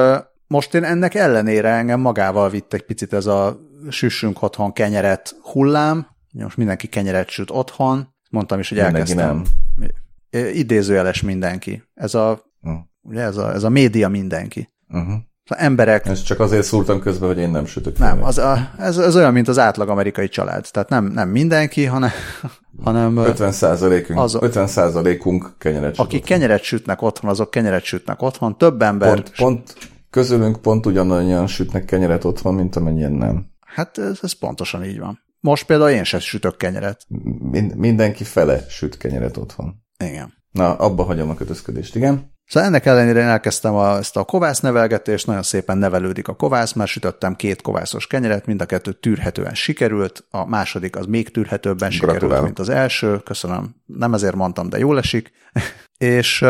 most 0.46 0.74
én 0.74 0.84
ennek 0.84 1.14
ellenére 1.14 1.68
engem 1.68 2.00
magával 2.00 2.50
vitt 2.50 2.72
egy 2.72 2.82
picit 2.84 3.12
ez 3.12 3.26
a 3.26 3.60
süssünk 3.88 4.42
otthon 4.42 4.72
kenyeret 4.72 5.36
hullám, 5.42 6.06
most 6.32 6.56
mindenki 6.56 6.86
kenyeret 6.86 7.28
süt 7.28 7.50
otthon, 7.50 8.14
mondtam 8.30 8.58
is, 8.58 8.68
hogy 8.68 8.78
Mindenki 8.78 9.10
elkezdtem. 9.12 9.42
nem. 9.80 10.48
Idézőjeles 10.52 11.22
mindenki. 11.22 11.82
Ez 11.94 12.14
a, 12.14 12.42
Hm. 12.62 12.70
ugye 13.02 13.20
ez 13.20 13.36
a, 13.36 13.52
ez 13.52 13.62
a 13.62 13.68
média 13.68 14.08
mindenki. 14.08 14.68
Uh-huh. 14.88 15.14
Az 15.50 15.56
emberek, 15.58 16.06
Ezt 16.06 16.24
csak 16.24 16.40
azért 16.40 16.62
szúrtam 16.66 17.00
közbe, 17.00 17.26
hogy 17.26 17.38
én 17.38 17.50
nem 17.50 17.66
sütök. 17.66 17.98
nem, 17.98 18.24
az 18.24 18.38
a, 18.38 18.70
ez, 18.78 18.98
ez 18.98 19.16
olyan, 19.16 19.32
mint 19.32 19.48
az 19.48 19.58
átlag 19.58 19.88
amerikai 19.88 20.28
család. 20.28 20.66
Tehát 20.70 20.88
nem, 20.88 21.04
nem 21.04 21.28
mindenki, 21.28 21.84
hanem, 21.84 22.10
hanem 22.84 23.16
50 23.16 23.52
százalékunk, 23.52 24.18
Az- 24.18 24.38
50 24.40 24.66
százalékunk 24.66 25.54
kenyeret 25.58 25.94
süt 25.94 26.04
akik 26.04 26.24
kenyeret 26.24 26.62
sütnek 26.62 27.02
otthon, 27.02 27.30
azok 27.30 27.50
kenyeret 27.50 27.82
sütnek 27.84 28.22
otthon. 28.22 28.58
Több 28.58 28.82
ember, 28.82 29.14
Pont, 29.14 29.32
pont 29.36 29.74
közülünk 30.10 30.62
pont 30.62 30.86
ugyanannyian 30.86 31.46
sütnek 31.46 31.84
kenyeret 31.84 32.24
otthon, 32.24 32.54
mint 32.54 32.76
amennyien 32.76 33.12
nem. 33.12 33.46
hát 33.74 33.98
ez, 33.98 34.18
ez 34.22 34.32
pontosan 34.32 34.84
így 34.84 34.98
van. 34.98 35.18
Most 35.40 35.66
például 35.66 35.90
én 35.90 36.04
sem 36.04 36.20
sütök 36.20 36.56
kenyeret. 36.56 37.06
Mind, 37.40 37.76
mindenki 37.76 38.24
fele 38.24 38.64
süt 38.68 38.96
kenyeret 38.96 39.36
otthon. 39.36 39.74
Igen. 40.04 40.32
Na, 40.52 40.74
abba 40.74 41.02
hagyom 41.02 41.30
a 41.30 41.34
kötözködést, 41.34 41.96
igen. 41.96 42.32
Szóval 42.50 42.68
ennek 42.68 42.86
ellenére 42.86 43.22
elkezdtem 43.22 43.74
a, 43.74 43.96
ezt 43.96 44.16
a 44.16 44.24
kovász 44.24 44.60
nevelgetést, 44.60 45.26
nagyon 45.26 45.42
szépen 45.42 45.78
nevelődik 45.78 46.28
a 46.28 46.34
kovász, 46.34 46.72
már 46.72 46.88
sütöttem 46.88 47.36
két 47.36 47.62
kovászos 47.62 48.06
kenyeret, 48.06 48.46
mind 48.46 48.60
a 48.60 48.66
kettő 48.66 48.92
tűrhetően 48.92 49.54
sikerült, 49.54 50.24
a 50.30 50.46
második 50.46 50.96
az 50.96 51.06
még 51.06 51.30
tűrhetőbben 51.30 51.90
sikerült, 51.90 52.18
Gratulálok. 52.18 52.44
mint 52.44 52.58
az 52.58 52.68
első, 52.68 53.18
köszönöm, 53.18 53.74
nem 53.86 54.14
ezért 54.14 54.34
mondtam, 54.34 54.68
de 54.68 54.78
jól 54.78 54.98
esik, 54.98 55.32
és 55.98 56.44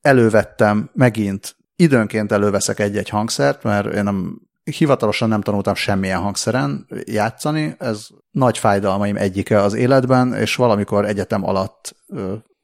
elővettem 0.00 0.90
megint, 0.92 1.56
időnként 1.76 2.32
előveszek 2.32 2.78
egy-egy 2.78 3.08
hangszert, 3.08 3.62
mert 3.62 3.94
én 3.94 4.02
nem, 4.02 4.40
hivatalosan 4.64 5.28
nem 5.28 5.40
tanultam 5.40 5.74
semmilyen 5.74 6.20
hangszeren 6.20 6.86
játszani, 7.04 7.74
ez 7.78 8.06
nagy 8.30 8.58
fájdalmaim 8.58 9.16
egyike 9.16 9.62
az 9.62 9.74
életben, 9.74 10.34
és 10.34 10.54
valamikor 10.54 11.04
egyetem 11.04 11.44
alatt 11.44 11.96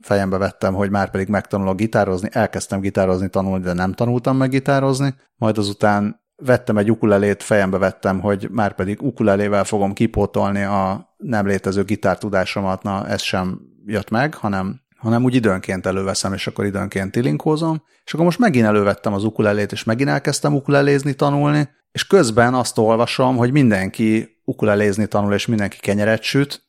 fejembe 0.06 0.36
vettem, 0.36 0.74
hogy 0.74 0.90
már 0.90 1.10
pedig 1.10 1.28
megtanulok 1.28 1.76
gitározni, 1.76 2.28
elkezdtem 2.32 2.80
gitározni, 2.80 3.28
tanulni, 3.28 3.64
de 3.64 3.72
nem 3.72 3.92
tanultam 3.92 4.36
meg 4.36 4.50
gitározni, 4.50 5.14
majd 5.36 5.58
azután 5.58 6.24
vettem 6.36 6.76
egy 6.76 6.90
ukulelét, 6.90 7.42
fejembe 7.42 7.78
vettem, 7.78 8.20
hogy 8.20 8.48
már 8.50 8.74
pedig 8.74 9.02
ukulelével 9.02 9.64
fogom 9.64 9.92
kipótolni 9.92 10.62
a 10.62 11.14
nem 11.16 11.46
létező 11.46 11.84
gitártudásomat, 11.84 12.82
na 12.82 13.08
ez 13.08 13.20
sem 13.22 13.60
jött 13.86 14.10
meg, 14.10 14.34
hanem, 14.34 14.80
hanem 14.96 15.24
úgy 15.24 15.34
időnként 15.34 15.86
előveszem, 15.86 16.32
és 16.32 16.46
akkor 16.46 16.64
időnként 16.64 17.12
tilinkózom, 17.12 17.82
és 18.04 18.12
akkor 18.12 18.24
most 18.24 18.38
megint 18.38 18.66
elővettem 18.66 19.12
az 19.12 19.24
ukulelét, 19.24 19.72
és 19.72 19.84
megint 19.84 20.08
elkezdtem 20.08 20.54
ukulelézni, 20.54 21.14
tanulni, 21.14 21.68
és 21.92 22.06
közben 22.06 22.54
azt 22.54 22.78
olvasom, 22.78 23.36
hogy 23.36 23.52
mindenki 23.52 24.40
ukulelézni 24.44 25.06
tanul, 25.06 25.32
és 25.32 25.46
mindenki 25.46 25.78
kenyeret 25.80 26.22
süt, 26.22 26.64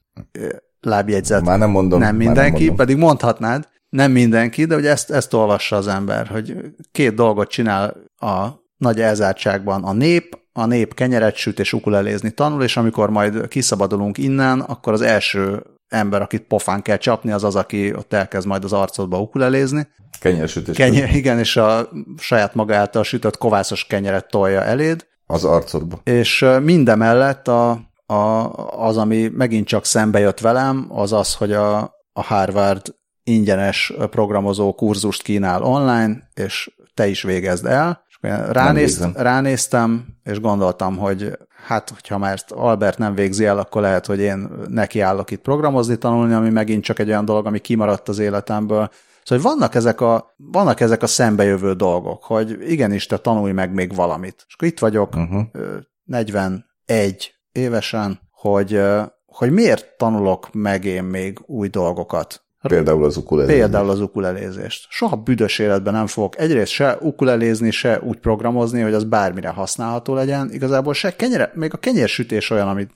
lábjegyzet 0.87 1.45
Már 1.45 1.57
nem 1.57 1.69
mondom. 1.69 1.99
nem 1.99 2.15
mindenki, 2.15 2.57
mondom. 2.57 2.75
pedig 2.75 2.97
mondhatnád, 2.97 3.67
nem 3.89 4.11
mindenki, 4.11 4.65
de 4.65 4.75
ugye 4.75 4.89
ezt, 4.89 5.11
ezt 5.11 5.33
olvassa 5.33 5.75
az 5.75 5.87
ember, 5.87 6.27
hogy 6.27 6.55
két 6.91 7.13
dolgot 7.13 7.49
csinál 7.49 7.93
a 8.17 8.47
nagy 8.77 9.01
elzártságban 9.01 9.83
a 9.83 9.93
nép, 9.93 10.37
a 10.53 10.65
nép 10.65 10.93
kenyeret 10.93 11.35
süt 11.35 11.59
és 11.59 11.73
ukulelézni 11.73 12.31
tanul, 12.31 12.63
és 12.63 12.77
amikor 12.77 13.09
majd 13.09 13.47
kiszabadulunk 13.47 14.17
innen, 14.17 14.59
akkor 14.59 14.93
az 14.93 15.01
első 15.01 15.63
ember, 15.87 16.21
akit 16.21 16.41
pofán 16.43 16.81
kell 16.81 16.97
csapni, 16.97 17.31
az 17.31 17.43
az, 17.43 17.55
aki 17.55 17.93
ott 17.95 18.13
elkezd 18.13 18.47
majd 18.47 18.63
az 18.63 18.73
arcodba 18.73 19.19
ukulelézni. 19.19 19.87
Kenyersütés. 20.19 20.75
Kenyer, 20.75 21.15
igen, 21.15 21.39
és 21.39 21.57
a 21.57 21.89
saját 22.17 22.55
maga 22.55 22.75
által 22.75 23.03
sütött 23.03 23.37
kovászos 23.37 23.85
kenyeret 23.85 24.27
tolja 24.27 24.61
eléd, 24.63 25.05
Az 25.25 25.43
arcodba. 25.45 25.99
és 26.03 26.45
mindemellett 26.63 27.47
a, 27.47 27.79
a, 28.07 28.53
az, 28.87 28.97
ami 28.97 29.27
megint 29.27 29.67
csak 29.67 29.85
szembe 29.85 30.19
jött 30.19 30.39
velem, 30.39 30.87
az 30.89 31.13
az, 31.13 31.35
hogy 31.35 31.51
a, 31.51 31.77
a 32.13 32.23
Harvard 32.23 32.95
ingyenes 33.23 33.93
programozó 34.09 34.73
kurzust 34.73 35.21
kínál 35.21 35.63
online, 35.63 36.29
és 36.33 36.71
te 36.93 37.07
is 37.07 37.23
végezd 37.23 37.65
el. 37.65 38.05
És 38.07 38.17
ránézt, 38.51 39.07
ránéztem, 39.13 40.05
és 40.23 40.39
gondoltam, 40.39 40.97
hogy 40.97 41.37
hát, 41.65 41.89
hogyha 41.89 42.17
már 42.17 42.39
Albert 42.47 42.97
nem 42.97 43.15
végzi 43.15 43.45
el, 43.45 43.57
akkor 43.57 43.81
lehet, 43.81 44.05
hogy 44.05 44.19
én 44.19 44.49
nekiállok 44.67 45.31
itt 45.31 45.41
programozni, 45.41 45.97
tanulni, 45.97 46.33
ami 46.33 46.49
megint 46.49 46.83
csak 46.83 46.99
egy 46.99 47.09
olyan 47.09 47.25
dolog, 47.25 47.45
ami 47.45 47.59
kimaradt 47.59 48.09
az 48.09 48.19
életemből. 48.19 48.89
Szóval 49.23 49.43
hogy 49.43 49.51
vannak 49.51 49.75
ezek 49.75 50.01
a, 50.01 50.33
vannak 50.37 50.79
ezek 50.79 51.03
a 51.03 51.07
szembejövő 51.07 51.73
dolgok, 51.73 52.23
hogy 52.23 52.57
igenis, 52.71 53.05
te 53.05 53.17
tanulj 53.17 53.51
meg 53.51 53.73
még 53.73 53.95
valamit. 53.95 54.43
És 54.47 54.53
akkor 54.53 54.67
itt 54.67 54.79
vagyok, 54.79 55.15
Uh-huh. 55.15 55.43
ö, 55.51 55.77
41 56.03 57.36
évesen, 57.57 58.19
hogy, 58.31 58.81
hogy 59.25 59.51
miért 59.51 59.97
tanulok 59.97 60.53
meg 60.53 60.85
én 60.85 61.03
még 61.03 61.39
új 61.45 61.67
dolgokat. 61.67 62.41
Például 62.61 63.03
az 63.03 63.17
ukulele. 63.17 63.47
Például 63.53 63.89
az 63.89 63.99
ukulelézést. 64.01 64.87
Soha 64.89 65.15
büdös 65.15 65.59
életben 65.59 65.93
nem 65.93 66.07
fogok 66.07 66.37
egyrészt 66.39 66.71
se 66.71 66.97
ukulelézni, 67.01 67.71
se 67.71 67.99
úgy 68.01 68.17
programozni, 68.17 68.81
hogy 68.81 68.93
az 68.93 69.03
bármire 69.03 69.49
használható 69.49 70.13
legyen. 70.13 70.49
Igazából 70.51 70.93
se 70.93 71.15
kenyere, 71.15 71.51
még 71.53 71.73
a 71.73 71.77
kenyérsütés 71.77 72.49
olyan, 72.49 72.67
ami, 72.67 72.87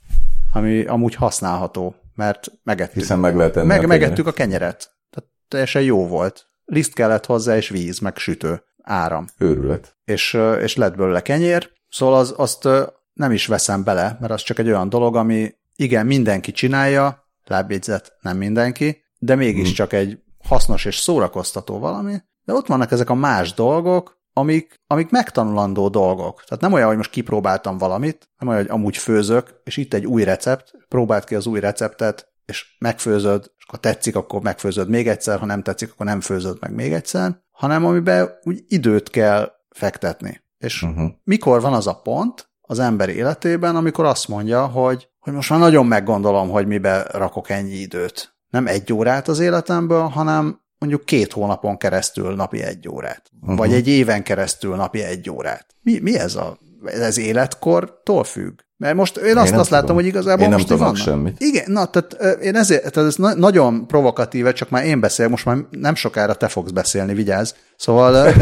ami 0.52 0.84
amúgy 0.84 1.14
használható, 1.14 1.94
mert 2.14 2.52
megettük. 2.62 2.94
Hiszen 2.94 3.18
meg 3.18 3.36
lehet 3.36 3.56
enni 3.56 3.66
Meg, 3.66 3.78
a 3.78 3.80
kenyeret. 3.80 4.00
megettük 4.00 4.26
a 4.26 4.32
kenyeret. 4.32 4.90
Tehát 5.10 5.30
teljesen 5.48 5.82
jó 5.82 6.06
volt. 6.06 6.46
Liszt 6.64 6.92
kellett 6.94 7.26
hozzá, 7.26 7.56
és 7.56 7.68
víz, 7.68 7.98
meg 7.98 8.16
sütő, 8.16 8.62
áram 8.82 9.26
Őrület. 9.38 9.96
és, 10.04 10.38
és 10.60 10.76
lett 10.76 10.96
belőle 10.96 11.20
kenyér, 11.22 11.70
szóval 11.88 12.14
az, 12.14 12.34
azt 12.36 12.68
nem 13.12 13.32
is 13.32 13.46
veszem 13.46 13.84
bele, 13.84 14.16
mert 14.20 14.32
az 14.32 14.42
csak 14.42 14.58
egy 14.58 14.68
olyan 14.68 14.88
dolog, 14.88 15.16
ami 15.16 15.54
igen, 15.76 16.06
mindenki 16.06 16.52
csinálja, 16.52 17.28
lábjegyzet 17.44 18.16
nem 18.20 18.36
mindenki, 18.36 19.04
de 19.18 19.34
mégiscsak 19.34 19.92
egy 19.92 20.18
hasznos 20.44 20.84
és 20.84 20.96
szórakoztató 20.96 21.78
valami, 21.78 22.16
de 22.44 22.52
ott 22.52 22.66
vannak 22.66 22.90
ezek 22.90 23.10
a 23.10 23.14
más 23.14 23.54
dolgok, 23.54 24.20
amik, 24.32 24.80
amik 24.86 25.10
megtanulandó 25.10 25.88
dolgok. 25.88 26.44
Tehát 26.44 26.60
nem 26.62 26.72
olyan, 26.72 26.86
hogy 26.86 26.96
most 26.96 27.10
kipróbáltam 27.10 27.78
valamit, 27.78 28.28
nem 28.38 28.48
olyan, 28.48 28.60
hogy 28.60 28.70
amúgy 28.70 28.96
főzök, 28.96 29.60
és 29.64 29.76
itt 29.76 29.94
egy 29.94 30.06
új 30.06 30.24
recept, 30.24 30.72
próbáld 30.88 31.24
ki 31.24 31.34
az 31.34 31.46
új 31.46 31.60
receptet, 31.60 32.32
és 32.44 32.76
megfőzöd, 32.78 33.52
és 33.58 33.64
ha 33.68 33.76
tetszik, 33.76 34.16
akkor 34.16 34.42
megfőzöd 34.42 34.88
még 34.88 35.08
egyszer, 35.08 35.38
ha 35.38 35.46
nem 35.46 35.62
tetszik, 35.62 35.92
akkor 35.92 36.06
nem 36.06 36.20
főzöd 36.20 36.56
meg 36.60 36.74
még 36.74 36.92
egyszer, 36.92 37.40
hanem 37.50 37.84
amiben 37.84 38.30
úgy 38.42 38.64
időt 38.68 39.10
kell 39.10 39.52
fektetni. 39.70 40.42
És 40.58 40.82
uh-huh. 40.82 41.10
mikor 41.24 41.60
van 41.60 41.72
az 41.72 41.86
a 41.86 42.00
pont 42.00 42.50
az 42.72 42.78
ember 42.78 43.08
életében, 43.08 43.76
amikor 43.76 44.04
azt 44.04 44.28
mondja, 44.28 44.66
hogy, 44.66 45.08
hogy 45.18 45.32
most 45.32 45.50
már 45.50 45.58
nagyon 45.58 45.86
meggondolom, 45.86 46.48
hogy 46.50 46.66
mibe 46.66 47.02
rakok 47.10 47.50
ennyi 47.50 47.74
időt. 47.74 48.34
Nem 48.48 48.66
egy 48.66 48.92
órát 48.92 49.28
az 49.28 49.38
életemből, 49.38 50.02
hanem 50.02 50.60
mondjuk 50.78 51.04
két 51.04 51.32
hónapon 51.32 51.76
keresztül 51.76 52.34
napi 52.34 52.62
egy 52.62 52.88
órát. 52.88 53.30
Uh-huh. 53.40 53.58
Vagy 53.58 53.72
egy 53.72 53.88
éven 53.88 54.22
keresztül 54.22 54.76
napi 54.76 55.02
egy 55.02 55.30
órát. 55.30 55.66
Mi, 55.82 55.98
mi 55.98 56.18
ez 56.18 56.34
a 56.34 56.58
ez 56.84 57.18
életkortól 57.18 58.24
függ? 58.24 58.60
Mert 58.82 58.94
most 58.94 59.16
én, 59.16 59.24
én 59.24 59.36
azt, 59.36 59.52
azt 59.52 59.70
látom, 59.70 59.94
hogy 59.94 60.06
igazából 60.06 60.42
én 60.42 60.48
nem 60.48 60.58
most 60.58 60.70
tudok 60.70 60.96
semmit. 60.96 61.40
Igen, 61.40 61.64
na, 61.66 61.86
tehát 61.86 62.40
én 62.40 62.56
ezért, 62.56 62.92
tehát 62.92 63.08
ez 63.08 63.16
na, 63.16 63.34
nagyon 63.34 63.86
provokatíve, 63.86 64.52
csak 64.52 64.70
már 64.70 64.84
én 64.84 65.00
beszélek, 65.00 65.30
most 65.30 65.44
már 65.44 65.56
nem 65.70 65.94
sokára 65.94 66.34
te 66.34 66.48
fogsz 66.48 66.70
beszélni, 66.70 67.14
vigyázz. 67.14 67.52
Szóval, 67.76 68.34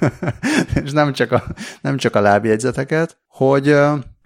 és 0.84 0.90
nem 0.92 1.12
csak 1.12 1.32
a, 1.32 1.44
nem 1.80 1.96
csak 1.96 2.14
a 2.14 2.20
lábjegyzeteket, 2.20 3.16
hogy, 3.26 3.76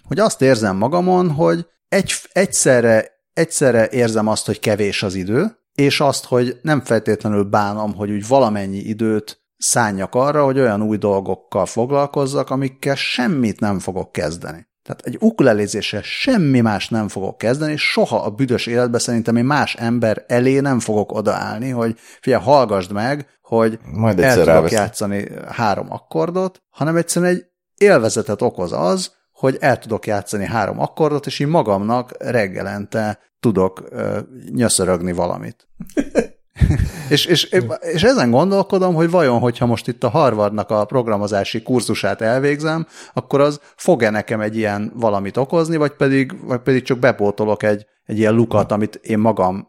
hogy 0.03 0.19
azt 0.19 0.43
érzem 0.43 0.77
magamon, 0.77 1.31
hogy 1.31 1.67
egy, 1.89 2.13
egyszerre, 2.33 3.11
egyszerre 3.33 3.89
érzem 3.89 4.27
azt, 4.27 4.47
hogy 4.47 4.61
kevés 4.61 5.03
az 5.03 5.15
idő, 5.15 5.59
és 5.75 6.01
azt, 6.01 6.25
hogy 6.25 6.59
nem 6.63 6.81
feltétlenül 6.81 7.43
bánom, 7.43 7.95
hogy 7.95 8.11
úgy 8.11 8.29
valamennyi 8.29 8.79
időt 8.79 9.43
szálljak 9.57 10.15
arra, 10.15 10.45
hogy 10.45 10.59
olyan 10.59 10.83
új 10.83 10.97
dolgokkal 10.97 11.67
foglalkozzak, 11.67 12.51
amikkel 12.51 12.95
semmit 12.95 13.61
nem 13.61 13.79
fogok 13.79 14.13
kezdeni. 14.13 14.69
Tehát 14.83 15.03
egy 15.05 15.17
ukulelézéssel 15.21 16.03
semmi 16.03 16.61
más 16.61 16.89
nem 16.89 17.09
fogok 17.09 17.39
kezdeni, 17.39 17.73
és 17.73 17.91
soha 17.91 18.17
a 18.23 18.31
büdös 18.31 18.67
életben 18.67 19.01
szerintem 19.01 19.37
én 19.37 19.45
más 19.45 19.75
ember 19.75 20.25
elé 20.27 20.61
nem 20.61 20.81
fogok 20.81 21.13
odaállni, 21.13 21.71
hogy 21.71 21.95
figyelj, 22.21 22.43
hallgassd 22.43 22.93
meg, 22.93 23.27
hogy 23.43 23.79
Majd 23.93 24.19
el 24.19 24.33
tudok 24.33 24.47
ráveszem. 24.47 24.79
játszani 24.79 25.27
három 25.49 25.87
akkordot, 25.93 26.63
hanem 26.71 26.97
egyszerűen 26.97 27.33
egy 27.35 27.45
élvezetet 27.77 28.43
okoz 28.43 28.73
az, 28.73 29.13
hogy 29.33 29.57
el 29.61 29.79
tudok 29.79 30.07
játszani 30.07 30.45
három 30.45 30.81
akkordot, 30.81 31.27
és 31.27 31.39
én 31.39 31.49
magamnak 31.49 32.15
reggelente 32.19 33.19
tudok 33.41 33.89
uh, 33.93 34.19
nyöszörögni 34.53 35.13
valamit. 35.13 35.69
és, 37.09 37.25
és, 37.25 37.57
és 37.81 38.03
ezen 38.03 38.31
gondolkodom, 38.31 38.95
hogy 38.95 39.11
vajon, 39.11 39.39
hogyha 39.39 39.67
most 39.67 39.89
itt 39.89 40.05
a 40.05 40.09
Harvardnak 40.09 40.71
a 40.71 40.85
programozási 40.85 41.63
kurzusát 41.63 42.21
elvégzem, 42.21 42.87
akkor 43.13 43.41
az 43.41 43.61
fog-e 43.77 44.11
nekem 44.11 44.41
egy 44.41 44.57
ilyen 44.57 44.93
valamit 44.95 45.37
okozni, 45.37 45.77
vagy 45.77 45.93
pedig, 45.93 46.47
vagy 46.47 46.61
pedig 46.61 46.83
csak 46.83 46.99
bepótolok 46.99 47.63
egy, 47.63 47.87
egy 48.05 48.19
ilyen 48.19 48.35
lukat, 48.35 48.73
amit 48.73 49.01
én 49.03 49.19
magam 49.19 49.69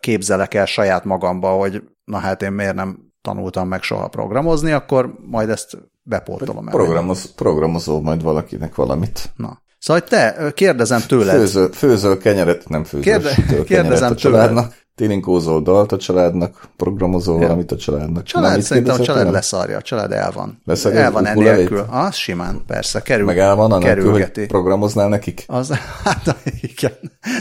képzelek 0.00 0.54
el 0.54 0.66
saját 0.66 1.04
magamba, 1.04 1.48
hogy 1.48 1.82
na 2.04 2.18
hát 2.18 2.42
én 2.42 2.52
miért 2.52 2.74
nem 2.74 2.98
tanultam 3.22 3.68
meg 3.68 3.82
soha 3.82 4.08
programozni, 4.08 4.72
akkor 4.72 5.14
majd 5.26 5.48
ezt 5.48 5.78
bepótolom 6.02 6.68
el. 6.68 6.74
Programoz, 6.74 7.34
programozol 7.34 8.00
majd 8.00 8.22
valakinek 8.22 8.74
valamit. 8.74 9.30
Na. 9.36 9.62
Szóval 9.78 10.02
te, 10.02 10.52
kérdezem 10.54 11.00
tőled. 11.00 11.36
Főzöl, 11.36 11.72
főzöl 11.72 12.18
kenyeret, 12.18 12.68
nem 12.68 12.84
főzöl 12.84 13.02
Kérde, 13.02 13.62
kérdezem 13.64 14.12
a 14.56 14.66
Tilinkózol 15.00 15.62
dalt 15.62 15.92
a 15.92 15.96
családnak, 15.96 16.68
programozol 16.76 17.34
ja. 17.34 17.40
valamit 17.40 17.72
a 17.72 17.76
családnak. 17.76 18.22
Család, 18.22 18.56
Na, 18.56 18.62
szerintem 18.62 19.00
a 19.00 19.02
család 19.02 19.30
leszarja, 19.30 19.76
a 19.76 19.82
család 19.82 20.12
el 20.12 20.30
van. 20.30 20.62
Leszarja 20.64 21.00
el 21.00 21.10
van 21.12 21.26
ennélkül. 21.26 21.86
Az 21.90 22.14
simán, 22.14 22.62
persze, 22.66 23.02
kerül, 23.02 23.24
Meg 23.24 23.38
el 23.38 23.54
van 23.54 23.72
anélkül, 23.72 24.10
hogy 24.10 24.46
programoznál 24.46 25.08
nekik? 25.08 25.44
Az, 25.46 25.72
hát 26.04 26.36
igen, 26.60 26.92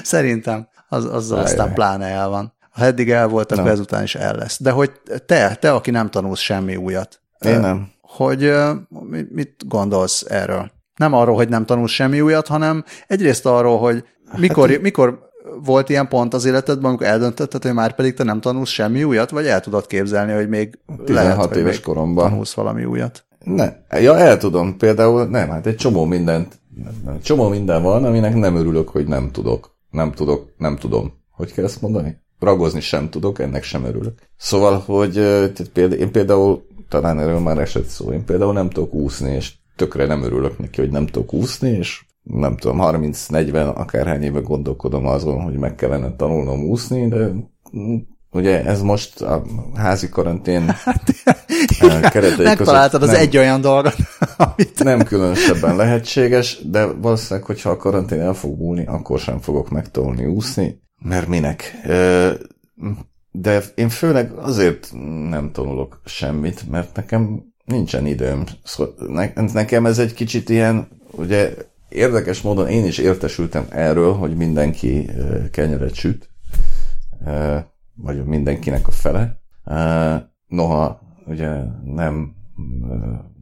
szerintem 0.03 0.68
az, 0.89 1.05
azzal 1.05 1.38
Ajaj. 1.38 1.49
aztán 1.49 1.74
pláne 1.74 2.05
el 2.05 2.30
van. 2.30 2.53
Ha 2.72 2.86
eddig 2.86 3.12
el 3.12 3.28
volt, 3.28 3.51
akkor 3.51 3.70
ezután 3.70 4.03
is 4.03 4.16
el 4.16 4.36
lesz. 4.36 4.62
De 4.62 4.72
hogy 4.72 4.91
te, 5.26 5.55
te, 5.55 5.72
aki 5.72 5.91
nem 5.91 6.10
tanulsz 6.10 6.39
semmi 6.39 6.76
újat. 6.76 7.22
Én 7.39 7.60
nem. 7.60 7.88
Hogy 8.01 8.53
mit 9.30 9.68
gondolsz 9.68 10.26
erről? 10.30 10.72
Nem 10.95 11.14
arról, 11.14 11.36
hogy 11.36 11.49
nem 11.49 11.66
tanulsz 11.66 11.91
semmi 11.91 12.22
újat, 12.22 12.47
hanem 12.47 12.84
egyrészt 13.07 13.45
arról, 13.45 13.78
hogy 13.80 14.03
mikor, 14.38 14.70
hát, 14.70 14.82
mikor 14.82 15.28
volt 15.63 15.89
ilyen 15.89 16.07
pont 16.07 16.33
az 16.33 16.45
életedben, 16.45 16.85
amikor 16.85 17.07
eldöntötted, 17.07 17.63
hogy 17.63 17.73
már 17.73 17.95
pedig 17.95 18.13
te 18.13 18.23
nem 18.23 18.41
tanulsz 18.41 18.69
semmi 18.69 19.03
újat, 19.03 19.29
vagy 19.29 19.45
el 19.45 19.59
tudod 19.59 19.87
képzelni, 19.87 20.31
hogy 20.31 20.49
még 20.49 20.79
16 21.05 21.09
lehet, 21.09 21.55
éves 21.55 21.75
még 21.75 21.83
koromban 21.83 22.29
tanulsz 22.29 22.53
valami 22.53 22.85
újat? 22.85 23.23
Ne, 23.43 23.73
ja, 23.99 24.17
el 24.17 24.37
tudom. 24.37 24.77
Például 24.77 25.25
nem, 25.25 25.49
hát 25.49 25.65
egy 25.65 25.75
csomó 25.75 26.05
mindent, 26.05 26.59
csomó 27.23 27.47
minden 27.47 27.83
van, 27.83 28.05
aminek 28.05 28.35
nem 28.35 28.55
örülök, 28.55 28.89
hogy 28.89 29.07
nem 29.07 29.31
tudok. 29.31 29.77
Nem 29.89 30.11
tudok, 30.11 30.53
nem 30.57 30.77
tudom. 30.77 31.13
Hogy 31.31 31.53
kell 31.53 31.65
ezt 31.65 31.81
mondani? 31.81 32.21
Ragozni 32.39 32.79
sem 32.79 33.09
tudok, 33.09 33.39
ennek 33.39 33.63
sem 33.63 33.83
örülök. 33.83 34.19
Szóval, 34.37 34.83
hogy 34.85 35.13
például, 35.73 36.01
én 36.01 36.11
például, 36.11 36.65
talán 36.89 37.19
erről 37.19 37.39
már 37.39 37.57
esett 37.57 37.87
szó, 37.87 38.11
én 38.11 38.25
például 38.25 38.53
nem 38.53 38.69
tudok 38.69 38.93
úszni, 38.93 39.31
és 39.31 39.53
tökre 39.75 40.05
nem 40.05 40.23
örülök 40.23 40.59
neki, 40.59 40.81
hogy 40.81 40.89
nem 40.89 41.05
tudok 41.05 41.33
úszni, 41.33 41.69
és 41.69 42.05
nem 42.34 42.57
tudom, 42.57 42.77
30-40 42.82 43.73
akárhány 43.75 44.23
éve 44.23 44.39
gondolkodom 44.39 45.05
azon, 45.05 45.41
hogy 45.41 45.57
meg 45.57 45.75
kellene 45.75 46.15
tanulnom 46.15 46.63
úszni, 46.63 47.07
de 47.07 47.32
ugye 48.32 48.65
ez 48.65 48.82
most 48.82 49.21
a 49.21 49.43
házi 49.75 50.09
karantén 50.09 50.65
hát, 50.84 51.03
keretei 52.11 52.45
Megtaláltad 52.45 53.03
az 53.03 53.09
nem, 53.09 53.19
egy 53.19 53.38
olyan 53.38 53.61
dolgot, 53.61 53.95
amit... 54.38 54.84
Nem 54.84 55.03
különösebben 55.03 55.75
lehetséges, 55.75 56.61
de 56.65 56.86
valószínűleg, 56.86 57.47
hogyha 57.47 57.69
a 57.69 57.77
karantén 57.77 58.19
el 58.19 58.34
fog 58.34 58.59
múlni, 58.59 58.86
akkor 58.86 59.19
sem 59.19 59.39
fogok 59.39 59.69
megtanulni 59.69 60.25
úszni, 60.25 60.82
mert 61.01 61.27
minek? 61.27 61.88
De 63.32 63.63
én 63.75 63.89
főleg 63.89 64.32
azért 64.32 64.89
nem 65.30 65.51
tanulok 65.51 66.01
semmit, 66.05 66.69
mert 66.69 66.95
nekem 66.95 67.43
nincsen 67.65 68.05
időm. 68.05 68.43
Szóval 68.63 68.93
nekem 69.53 69.86
ez 69.86 69.99
egy 69.99 70.13
kicsit 70.13 70.49
ilyen, 70.49 70.88
ugye 71.11 71.53
érdekes 71.89 72.41
módon 72.41 72.67
én 72.67 72.85
is 72.85 72.97
értesültem 72.97 73.65
erről, 73.69 74.13
hogy 74.13 74.35
mindenki 74.35 75.09
kenyeret 75.51 75.93
süt, 75.93 76.29
vagy 77.95 78.25
mindenkinek 78.25 78.87
a 78.87 78.91
fele. 78.91 79.41
Noha 80.47 81.01
ugye 81.25 81.63
nem 81.83 82.35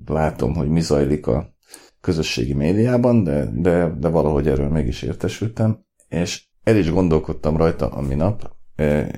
látom, 0.05 0.55
hogy 0.55 0.69
mi 0.69 0.81
zajlik 0.81 1.27
a 1.27 1.55
közösségi 2.01 2.53
médiában, 2.53 3.23
de, 3.23 3.49
de, 3.53 3.93
de 3.99 4.07
valahogy 4.07 4.47
erről 4.47 4.69
mégis 4.69 5.01
értesültem, 5.01 5.85
és 6.09 6.45
el 6.63 6.75
is 6.75 6.91
gondolkodtam 6.91 7.57
rajta 7.57 7.89
a 7.89 8.01
minap, 8.01 8.55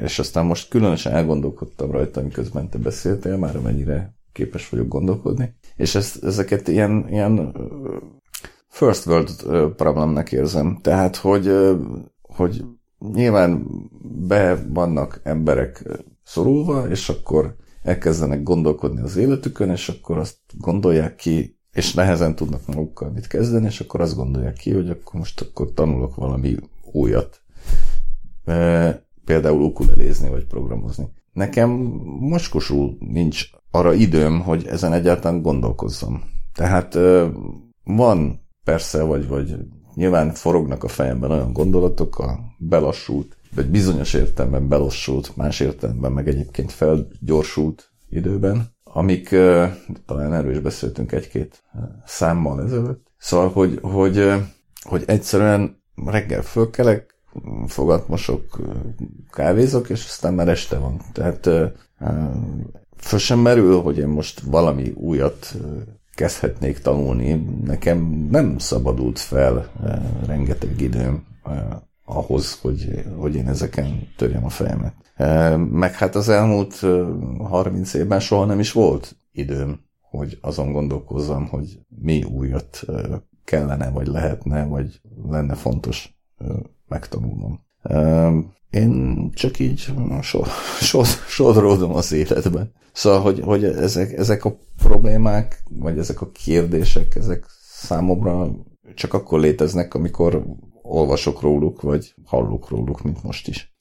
és 0.03 0.19
aztán 0.19 0.45
most 0.45 0.69
különösen 0.69 1.13
elgondolkodtam 1.13 1.91
rajta, 1.91 2.21
miközben 2.21 2.69
te 2.69 2.77
beszéltél, 2.77 3.37
már 3.37 3.55
amennyire 3.55 4.13
képes 4.31 4.69
vagyok 4.69 4.87
gondolkodni, 4.87 5.55
és 5.75 5.95
ezt, 5.95 6.23
ezeket 6.23 6.67
ilyen, 6.67 7.05
ilyen 7.09 7.55
first 8.79 9.05
world 9.05 9.31
problemnek 9.75 10.31
érzem. 10.31 10.79
Tehát, 10.81 11.15
hogy, 11.15 11.51
hogy 12.21 12.65
nyilván 13.13 13.67
be 14.27 14.65
vannak 14.73 15.19
emberek 15.23 15.83
szorulva, 16.23 16.89
és 16.89 17.09
akkor 17.09 17.55
elkezdenek 17.83 18.43
gondolkodni 18.43 19.01
az 19.01 19.15
életükön, 19.15 19.69
és 19.69 19.89
akkor 19.89 20.17
azt 20.17 20.37
gondolják 20.57 21.15
ki, 21.15 21.57
és 21.71 21.93
nehezen 21.93 22.35
tudnak 22.35 22.67
magukkal 22.67 23.11
mit 23.11 23.27
kezdeni, 23.27 23.65
és 23.65 23.79
akkor 23.79 24.01
azt 24.01 24.15
gondolják 24.15 24.53
ki, 24.53 24.73
hogy 24.73 24.89
akkor 24.89 25.19
most 25.19 25.41
akkor 25.41 25.73
tanulok 25.73 26.15
valami 26.15 26.55
újat. 26.91 27.41
Például 29.25 29.61
ukulelézni, 29.61 30.29
vagy 30.29 30.45
programozni. 30.45 31.07
Nekem 31.33 31.69
moskosul 32.19 32.97
nincs 32.99 33.49
arra 33.71 33.93
időm, 33.93 34.41
hogy 34.41 34.65
ezen 34.65 34.93
egyáltalán 34.93 35.41
gondolkozzam. 35.41 36.23
Tehát 36.53 36.97
van 37.83 38.47
persze, 38.69 39.03
vagy, 39.03 39.27
vagy 39.27 39.55
nyilván 39.95 40.33
forognak 40.33 40.83
a 40.83 40.87
fejemben 40.87 41.31
olyan 41.31 41.53
gondolatok, 41.53 42.19
a 42.19 42.39
belassult, 42.57 43.37
vagy 43.55 43.69
bizonyos 43.69 44.13
értelemben 44.13 44.67
belassult, 44.67 45.35
más 45.35 45.59
értelemben 45.59 46.11
meg 46.11 46.27
egyébként 46.27 46.71
felgyorsult 46.71 47.91
időben, 48.09 48.67
amik 48.83 49.29
talán 50.05 50.33
erről 50.33 50.51
is 50.51 50.59
beszéltünk 50.59 51.11
egy-két 51.11 51.63
számmal 52.05 52.63
ezelőtt. 52.63 53.07
Szóval, 53.17 53.49
hogy, 53.49 53.79
hogy, 53.81 54.31
hogy 54.81 55.03
egyszerűen 55.05 55.83
reggel 56.05 56.41
fölkelek, 56.41 57.15
fogat 57.67 58.07
mosok, 58.07 58.59
kávézok, 59.31 59.89
és 59.89 60.05
aztán 60.05 60.33
már 60.33 60.47
este 60.47 60.77
van. 60.77 61.01
Tehát 61.13 61.49
föl 62.97 63.19
sem 63.19 63.39
merül, 63.39 63.81
hogy 63.81 63.97
én 63.97 64.07
most 64.07 64.39
valami 64.39 64.89
újat 64.95 65.55
kezdhetnék 66.19 66.79
tanulni. 66.79 67.33
Nekem 67.63 68.27
nem 68.31 68.57
szabadult 68.57 69.19
fel 69.19 69.71
eh, 69.83 69.99
rengeteg 70.25 70.81
időm 70.81 71.25
eh, 71.43 71.65
ahhoz, 72.05 72.59
hogy, 72.61 73.05
hogy 73.17 73.35
én 73.35 73.47
ezeken 73.47 74.07
törjem 74.17 74.45
a 74.45 74.49
fejemet. 74.49 74.93
Eh, 75.15 75.57
meg 75.57 75.93
hát 75.93 76.15
az 76.15 76.29
elmúlt 76.29 76.85
30 77.39 77.93
évben 77.93 78.19
soha 78.19 78.45
nem 78.45 78.59
is 78.59 78.71
volt 78.71 79.17
időm, 79.31 79.79
hogy 80.01 80.37
azon 80.41 80.71
gondolkozzam, 80.71 81.47
hogy 81.47 81.79
mi 81.87 82.23
újat 82.23 82.85
kellene, 83.43 83.89
vagy 83.89 84.07
lehetne, 84.07 84.65
vagy 84.65 85.01
lenne 85.29 85.55
fontos 85.55 86.19
megtanulnom. 86.87 87.59
Én 88.69 89.29
csak 89.33 89.59
így 89.59 89.93
so, 90.21 90.43
so, 90.79 91.03
sodródom 91.27 91.93
az 91.93 92.11
életben. 92.11 92.71
Szóval, 92.91 93.21
hogy, 93.21 93.39
hogy 93.39 93.63
ezek, 93.63 94.13
ezek 94.13 94.45
a 94.45 94.57
problémák, 94.77 95.63
vagy 95.69 95.97
ezek 95.97 96.21
a 96.21 96.29
kérdések, 96.31 97.15
ezek 97.15 97.45
számomra 97.71 98.51
csak 98.95 99.13
akkor 99.13 99.39
léteznek, 99.39 99.93
amikor 99.93 100.43
olvasok 100.81 101.41
róluk, 101.41 101.81
vagy 101.81 102.13
hallok 102.25 102.69
róluk, 102.69 103.01
mint 103.01 103.23
most 103.23 103.47
is. 103.47 103.75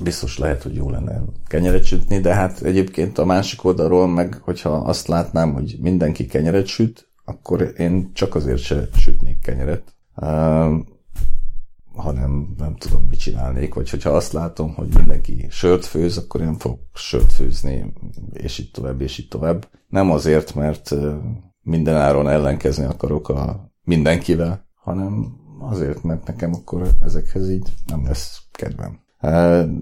Biztos 0.00 0.38
lehet, 0.38 0.62
hogy 0.62 0.74
jó 0.74 0.90
lenne 0.90 1.22
kenyeret 1.46 1.84
sütni, 1.84 2.20
de 2.20 2.34
hát 2.34 2.62
egyébként 2.62 3.18
a 3.18 3.24
másik 3.24 3.64
oldalról 3.64 4.08
meg, 4.08 4.40
hogyha 4.42 4.70
azt 4.70 5.06
látnám, 5.06 5.52
hogy 5.52 5.76
mindenki 5.80 6.26
kenyeret 6.26 6.66
süt, 6.66 7.08
akkor 7.24 7.72
én 7.76 8.10
csak 8.12 8.34
azért 8.34 8.62
se 8.62 8.88
sütnék 8.96 9.38
kenyeret, 9.38 9.94
hanem 11.96 12.54
nem 12.58 12.76
tudom, 12.76 13.06
mit 13.08 13.18
csinálnék, 13.18 13.74
vagy 13.74 13.90
hogyha 13.90 14.10
azt 14.10 14.32
látom, 14.32 14.74
hogy 14.74 14.88
mindenki 14.96 15.46
sört 15.50 15.84
főz, 15.84 16.18
akkor 16.18 16.40
én 16.40 16.54
fogok 16.54 16.80
sört 16.94 17.32
főzni, 17.32 17.92
és 18.32 18.58
így 18.58 18.70
tovább, 18.70 19.00
és 19.00 19.18
így 19.18 19.28
tovább. 19.28 19.68
Nem 19.88 20.10
azért, 20.10 20.54
mert 20.54 20.94
mindenáron 21.62 22.28
ellenkezni 22.28 22.84
akarok 22.84 23.28
a 23.28 23.70
mindenkivel, 23.84 24.66
hanem 24.74 25.36
azért, 25.60 26.02
mert 26.02 26.26
nekem 26.26 26.54
akkor 26.54 26.88
ezekhez 27.00 27.50
így 27.50 27.72
nem 27.86 28.04
lesz 28.04 28.42
kedvem. 28.52 29.00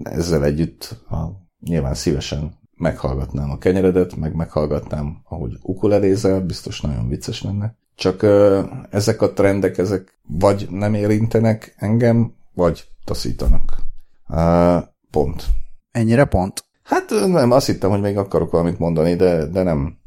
Ezzel 0.03 0.43
együtt 0.43 1.03
a, 1.09 1.25
nyilván 1.59 1.93
szívesen 1.93 2.53
meghallgatnám 2.75 3.49
a 3.49 3.57
kenyeredet, 3.57 4.15
meg 4.15 4.35
meghallgatnám, 4.35 5.21
ahogy 5.23 5.57
ukulelézel, 5.61 6.41
biztos 6.41 6.81
nagyon 6.81 7.07
vicces 7.07 7.41
lenne. 7.41 7.75
Csak 7.95 8.21
ö, 8.21 8.61
ezek 8.89 9.21
a 9.21 9.33
trendek, 9.33 9.77
ezek 9.77 10.19
vagy 10.27 10.67
nem 10.69 10.93
érintenek 10.93 11.75
engem, 11.77 12.33
vagy 12.53 12.87
taszítanak. 13.03 13.77
Uh, 14.29 14.83
pont. 15.11 15.45
Ennyire 15.91 16.25
pont? 16.25 16.63
Hát 16.83 17.09
nem, 17.09 17.51
azt 17.51 17.65
hittem, 17.65 17.89
hogy 17.89 18.01
még 18.01 18.17
akarok 18.17 18.51
valamit 18.51 18.79
mondani, 18.79 19.15
de, 19.15 19.45
de 19.45 19.63
nem, 19.63 19.97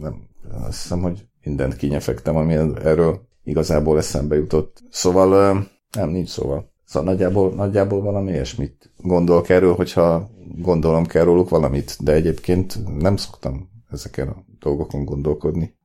nem. 0.00 0.28
Azt 0.66 0.82
hiszem, 0.82 1.02
hogy 1.02 1.26
mindent 1.44 1.76
kinyefektem, 1.76 2.36
ami 2.36 2.54
erről 2.84 3.20
igazából 3.44 3.98
eszembe 3.98 4.36
jutott. 4.36 4.82
Szóval 4.90 5.52
nem, 5.96 6.08
nincs 6.08 6.28
szóval. 6.28 6.72
Szóval 6.84 7.12
nagyjából, 7.12 7.54
nagyjából 7.54 8.02
valami 8.02 8.30
ilyesmit 8.30 8.90
gondolok 8.96 9.48
erről, 9.48 9.74
hogyha 9.74 10.30
gondolom 10.56 11.06
kell 11.06 11.24
róluk 11.24 11.48
valamit, 11.48 11.96
de 12.00 12.12
egyébként 12.12 12.98
nem 12.98 13.16
szoktam 13.16 13.70
ezeken 13.90 14.28
a 14.28 14.44
dolgokon 14.60 15.04
gondolkodni. 15.04 15.76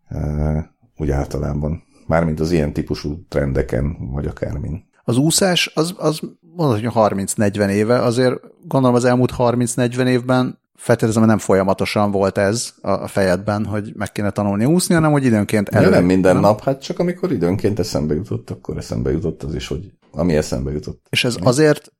Úgy 0.97 1.11
általában. 1.11 1.83
Mármint 2.07 2.39
az 2.39 2.51
ilyen 2.51 2.73
típusú 2.73 3.25
trendeken, 3.27 3.97
vagy 4.11 4.25
akármin. 4.25 4.85
Az 5.03 5.17
úszás, 5.17 5.71
az, 5.75 5.93
az 5.97 6.19
mondod, 6.55 6.79
hogy 6.79 6.91
30-40 6.95 7.69
éve, 7.69 8.01
azért 8.01 8.39
gondolom 8.67 8.95
az 8.95 9.05
elmúlt 9.05 9.33
30-40 9.37 10.07
évben 10.07 10.61
feltételezem, 10.75 11.25
nem 11.25 11.37
folyamatosan 11.37 12.11
volt 12.11 12.37
ez 12.37 12.73
a 12.81 13.07
fejedben, 13.07 13.65
hogy 13.65 13.91
meg 13.95 14.11
kéne 14.11 14.29
tanulni 14.29 14.65
úszni, 14.65 14.93
hanem 14.93 15.11
hogy 15.11 15.25
időnként 15.25 15.69
elő. 15.69 15.89
nem 15.89 16.05
minden 16.05 16.33
nem? 16.33 16.41
nap, 16.41 16.63
hát 16.63 16.81
csak 16.81 16.99
amikor 16.99 17.31
időnként 17.31 17.79
eszembe 17.79 18.13
jutott, 18.13 18.49
akkor 18.49 18.77
eszembe 18.77 19.11
jutott 19.11 19.43
az 19.43 19.55
is, 19.55 19.67
hogy 19.67 19.91
ami 20.11 20.35
eszembe 20.35 20.71
jutott. 20.71 21.05
És 21.09 21.23
ez 21.23 21.35
azért 21.41 21.91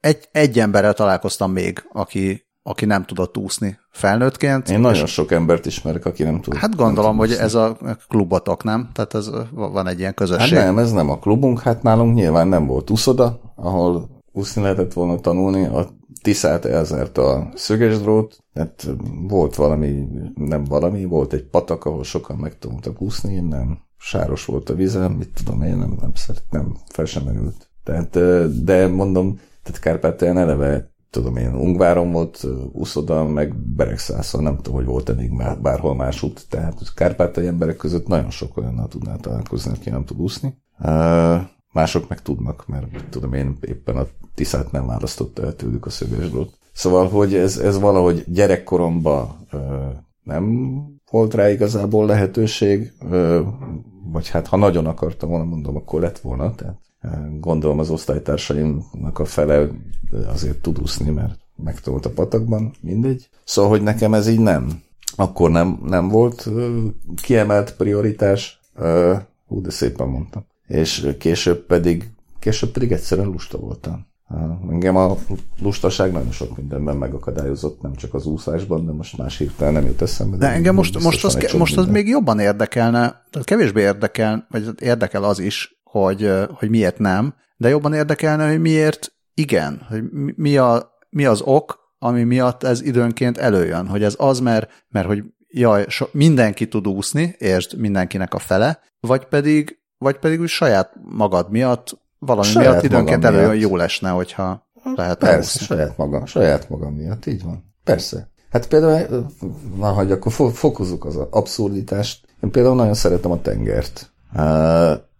egy, 0.00 0.28
egy 0.32 0.58
emberrel 0.58 0.94
találkoztam 0.94 1.52
még, 1.52 1.84
aki, 1.92 2.46
aki 2.62 2.84
nem 2.84 3.04
tudott 3.04 3.36
úszni 3.36 3.78
felnőttként. 3.90 4.70
Én 4.70 4.80
nagyon 4.80 5.06
sok 5.06 5.30
embert 5.30 5.66
ismerek, 5.66 6.04
aki 6.06 6.22
nem 6.22 6.40
tud. 6.40 6.54
Hát 6.54 6.76
gondolom, 6.76 7.16
hogy 7.16 7.32
ez 7.32 7.54
a 7.54 7.76
klubotok, 8.08 8.64
nem? 8.64 8.88
Tehát 8.92 9.14
ez 9.14 9.30
van 9.50 9.86
egy 9.86 9.98
ilyen 9.98 10.14
közösség. 10.14 10.56
Hát 10.58 10.66
nem, 10.66 10.78
ez 10.78 10.92
nem 10.92 11.10
a 11.10 11.18
klubunk, 11.18 11.60
hát 11.60 11.82
nálunk 11.82 12.14
nyilván 12.14 12.48
nem 12.48 12.66
volt 12.66 12.90
úszoda, 12.90 13.40
ahol 13.56 14.08
úszni 14.32 14.62
lehetett 14.62 14.92
volna 14.92 15.20
tanulni, 15.20 15.64
a 15.66 15.88
Tiszát 16.22 16.64
elzárt 16.64 17.18
a 17.18 17.48
szöges 17.54 18.00
drót, 18.00 18.38
tehát 18.52 18.86
volt 19.28 19.54
valami, 19.54 20.04
nem 20.34 20.64
valami, 20.64 21.04
volt 21.04 21.32
egy 21.32 21.44
patak, 21.44 21.84
ahol 21.84 22.04
sokan 22.04 22.36
meg 22.36 22.58
tudtak 22.58 23.00
úszni, 23.00 23.40
nem 23.40 23.78
sáros 23.98 24.44
volt 24.44 24.70
a 24.70 24.74
vizem, 24.74 25.12
mit 25.12 25.30
tudom 25.44 25.62
én, 25.62 25.76
nem, 25.76 25.96
nem, 26.00 26.14
szeret, 26.14 26.44
nem 26.50 26.76
fel 26.88 27.04
sem 27.04 27.22
merült. 27.22 27.70
Tehát, 27.84 28.18
de 28.64 28.88
mondom, 28.88 29.40
tehát 29.62 29.80
Kárpátalján 29.80 30.38
eleve, 30.38 30.91
tudom 31.12 31.36
én, 31.36 31.54
Ungváron 31.54 32.12
volt 32.12 32.46
úszoda, 32.72 33.24
meg 33.24 33.56
Beregszászon, 33.56 34.42
nem 34.42 34.56
tudom, 34.56 34.74
hogy 34.74 34.84
volt 34.84 35.08
eddig 35.08 35.30
már 35.30 35.60
bárhol 35.60 35.94
másút, 35.94 36.46
tehát 36.48 36.94
Kárpátai 36.94 37.46
emberek 37.46 37.76
között 37.76 38.06
nagyon 38.06 38.30
sok 38.30 38.56
olyannal 38.56 38.88
tudnál 38.88 39.18
találkozni, 39.18 39.72
aki 39.72 39.90
nem 39.90 40.04
tud 40.04 40.20
úszni. 40.20 40.62
Mások 41.72 42.08
meg 42.08 42.22
tudnak, 42.22 42.66
mert 42.66 43.08
tudom 43.10 43.32
én 43.32 43.56
éppen 43.60 43.96
a 43.96 44.06
Tiszát 44.34 44.72
nem 44.72 44.86
választotta 44.86 45.42
el 45.42 45.56
tőlük 45.56 45.86
a 45.86 45.90
szögesdrót. 45.90 46.58
Szóval, 46.72 47.08
hogy 47.08 47.34
ez, 47.34 47.58
ez 47.58 47.78
valahogy 47.78 48.24
gyerekkoromban 48.26 49.46
nem 50.22 50.74
volt 51.10 51.34
rá 51.34 51.50
igazából 51.50 52.06
lehetőség, 52.06 52.92
ö, 53.10 53.40
vagy 54.12 54.28
hát 54.28 54.46
ha 54.46 54.56
nagyon 54.56 54.86
akartam 54.86 55.28
volna, 55.28 55.44
mondom, 55.44 55.76
akkor 55.76 56.00
lett 56.00 56.18
volna, 56.18 56.54
tehát 56.54 56.78
gondolom 57.40 57.78
az 57.78 57.90
osztálytársaimnak 57.90 59.18
a 59.18 59.24
fele 59.24 59.68
azért 60.26 60.58
tud 60.58 60.80
úszni, 60.80 61.10
mert 61.10 61.38
megtanult 61.56 62.06
a 62.06 62.10
patakban, 62.10 62.72
mindegy. 62.80 63.28
Szóval, 63.44 63.70
hogy 63.70 63.82
nekem 63.82 64.14
ez 64.14 64.28
így 64.28 64.40
nem. 64.40 64.82
Akkor 65.16 65.50
nem, 65.50 65.80
nem 65.84 66.08
volt 66.08 66.48
kiemelt 67.22 67.76
prioritás, 67.76 68.60
hú, 69.46 69.60
de 69.60 69.70
szépen 69.70 70.08
mondtam. 70.08 70.44
És 70.66 71.08
később 71.18 71.66
pedig, 71.66 72.10
később 72.38 72.70
pedig 72.70 72.92
egyszerűen 72.92 73.26
lusta 73.26 73.58
voltam. 73.58 74.06
Engem 74.70 74.96
a 74.96 75.16
lustaság 75.62 76.12
nagyon 76.12 76.30
sok 76.30 76.56
mindenben 76.56 76.96
megakadályozott, 76.96 77.82
nem 77.82 77.94
csak 77.94 78.14
az 78.14 78.26
úszásban, 78.26 78.86
de 78.86 78.92
most 78.92 79.18
más 79.18 79.38
hirtelen 79.38 79.72
nem 79.72 79.86
jut 79.86 80.02
eszembe. 80.02 80.36
De, 80.36 80.46
de 80.46 80.52
engem 80.52 80.74
most, 80.74 81.02
most, 81.02 81.24
az, 81.24 81.52
most 81.58 81.76
az 81.76 81.86
még 81.86 82.08
jobban 82.08 82.38
érdekelne, 82.38 83.00
tehát 83.30 83.46
kevésbé 83.46 83.80
érdekel, 83.80 84.46
vagy 84.50 84.70
érdekel 84.78 85.24
az 85.24 85.38
is, 85.38 85.81
hogy, 85.92 86.30
hogy 86.54 86.70
miért 86.70 86.98
nem, 86.98 87.34
de 87.56 87.68
jobban 87.68 87.94
érdekelne, 87.94 88.48
hogy 88.48 88.60
miért 88.60 89.12
igen, 89.34 89.86
hogy 89.88 90.02
mi, 90.36 90.56
a, 90.56 90.92
mi 91.10 91.24
az 91.24 91.40
ok, 91.44 91.78
ami 91.98 92.22
miatt 92.22 92.62
ez 92.62 92.82
időnként 92.82 93.38
előjön, 93.38 93.86
hogy 93.86 94.02
ez 94.02 94.14
az, 94.18 94.40
mert, 94.40 94.84
mert 94.88 95.06
hogy 95.06 95.22
jaj, 95.48 95.84
so, 95.88 96.06
mindenki 96.12 96.68
tud 96.68 96.86
úszni, 96.86 97.34
és 97.38 97.74
mindenkinek 97.76 98.34
a 98.34 98.38
fele, 98.38 98.80
vagy 99.00 99.24
pedig, 99.24 99.78
vagy 99.98 100.18
pedig 100.18 100.40
úgy 100.40 100.48
saját 100.48 100.92
magad 101.02 101.50
miatt 101.50 102.00
valami 102.18 102.46
saját 102.46 102.70
miatt 102.70 102.84
időnként 102.84 103.24
előjön 103.24 103.54
jó 103.54 103.76
lesne, 103.76 104.08
hogyha 104.08 104.66
lehet 104.94 105.18
Persze, 105.18 105.38
úszni. 105.38 105.66
saját 105.66 105.96
magam, 105.96 106.26
saját 106.26 106.68
magam 106.68 106.94
miatt, 106.94 107.26
így 107.26 107.42
van. 107.42 107.74
Persze. 107.84 108.30
Hát 108.50 108.68
például, 108.68 109.26
na, 109.76 109.92
hogy 109.92 110.12
akkor 110.12 110.32
fokozzuk 110.52 111.04
az 111.04 111.16
abszurditást. 111.30 112.26
Én 112.42 112.50
például 112.50 112.74
nagyon 112.74 112.94
szeretem 112.94 113.30
a 113.30 113.40
tengert. 113.40 114.12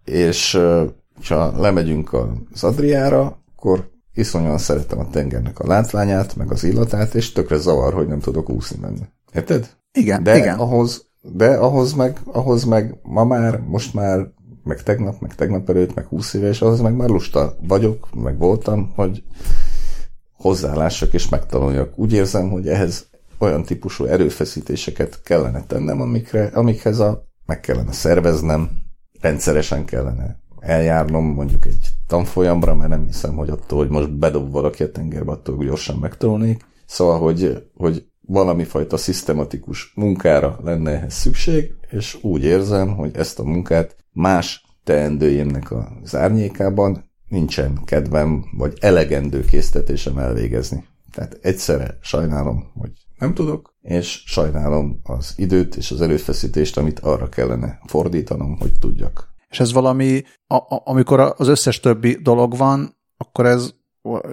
És 0.05 0.61
ha 1.29 1.61
lemegyünk 1.61 2.13
az 2.53 2.65
Adriára, 2.65 3.43
akkor 3.57 3.91
iszonyan 4.15 4.59
szeretem 4.59 4.99
a 4.99 5.11
tengernek 5.11 5.59
a 5.59 5.67
látványát, 5.67 6.37
meg 6.37 6.51
az 6.51 6.65
illatát, 6.65 7.15
és 7.15 7.33
tökre 7.33 7.57
zavar, 7.57 7.93
hogy 7.93 8.07
nem 8.07 8.21
tudok 8.21 8.49
úszni 8.51 8.77
benne. 8.81 9.13
Érted? 9.35 9.77
Igen, 9.93 10.23
de 10.23 10.37
igen. 10.37 10.59
Ahhoz, 10.59 11.07
de 11.21 11.55
ahhoz 11.55 11.93
meg, 11.93 12.21
ahhoz 12.25 12.65
meg 12.65 12.99
ma 13.03 13.25
már, 13.25 13.61
most 13.61 13.95
már, 13.95 14.31
meg 14.65 14.83
tegnap, 14.83 15.21
meg 15.21 15.35
tegnap 15.35 15.69
előtt, 15.69 15.95
meg 15.95 16.07
húsz 16.07 16.35
éves, 16.35 16.63
ahhoz 16.63 16.81
meg 16.81 16.97
már 16.97 17.09
lusta 17.09 17.57
vagyok, 17.67 18.09
meg 18.15 18.39
voltam, 18.39 18.93
hogy 18.95 19.23
hozzálássak 20.37 21.13
és 21.13 21.29
megtanuljak. 21.29 21.99
Úgy 21.99 22.13
érzem, 22.13 22.51
hogy 22.51 22.69
ehhez 22.69 23.07
olyan 23.39 23.63
típusú 23.63 24.05
erőfeszítéseket 24.05 25.21
kellene 25.23 25.65
tennem, 25.67 26.01
amikre, 26.01 26.51
amikhez 26.55 26.99
a, 26.99 27.25
meg 27.47 27.61
kellene 27.61 27.93
szerveznem, 27.93 28.71
rendszeresen 29.23 29.85
kellene 29.85 30.41
eljárnom 30.61 31.25
mondjuk 31.25 31.67
egy 31.67 31.89
tanfolyamra, 32.07 32.75
mert 32.75 32.91
nem 32.91 33.07
hiszem, 33.07 33.35
hogy 33.35 33.51
attól, 33.51 33.79
hogy 33.79 33.89
most 33.89 34.19
bedob 34.19 34.51
valaki 34.51 34.83
a 34.83 34.91
tengerbe, 34.91 35.33
attól 35.33 35.65
gyorsan 35.65 35.99
megtanulnék. 35.99 36.65
Szóval, 36.87 37.19
hogy, 37.19 37.67
hogy 37.75 38.07
valami 38.21 38.65
fajta 38.65 38.97
szisztematikus 38.97 39.93
munkára 39.95 40.59
lenne 40.63 40.91
ehhez 40.91 41.15
szükség, 41.15 41.75
és 41.91 42.19
úgy 42.23 42.45
érzem, 42.45 42.95
hogy 42.97 43.17
ezt 43.17 43.39
a 43.39 43.45
munkát 43.45 43.97
más 44.13 44.65
teendőjémnek 44.85 45.73
az 46.03 46.17
árnyékában 46.17 47.11
nincsen 47.29 47.79
kedvem, 47.85 48.45
vagy 48.57 48.79
elegendő 48.81 49.45
késztetésem 49.45 50.19
elvégezni. 50.19 50.85
Tehát 51.13 51.39
egyszerre 51.43 51.99
sajnálom, 52.01 52.73
hogy 52.75 52.93
nem 53.23 53.35
tudok, 53.35 53.75
és 53.83 54.23
sajnálom 54.27 55.01
az 55.03 55.33
időt 55.37 55.77
és 55.77 55.91
az 55.91 56.01
előfeszítést, 56.01 56.77
amit 56.77 57.01
arra 57.01 57.29
kellene 57.29 57.79
fordítanom, 57.87 58.57
hogy 58.59 58.73
tudjak. 58.79 59.29
És 59.51 59.61
ez 59.61 59.73
valami, 59.73 60.23
a, 60.47 60.55
a, 60.55 60.83
amikor 60.85 61.35
az 61.37 61.49
összes 61.49 61.81
többi 61.81 62.19
dolog 62.23 62.57
van, 62.57 62.97
akkor 63.17 63.47
ez 63.47 63.71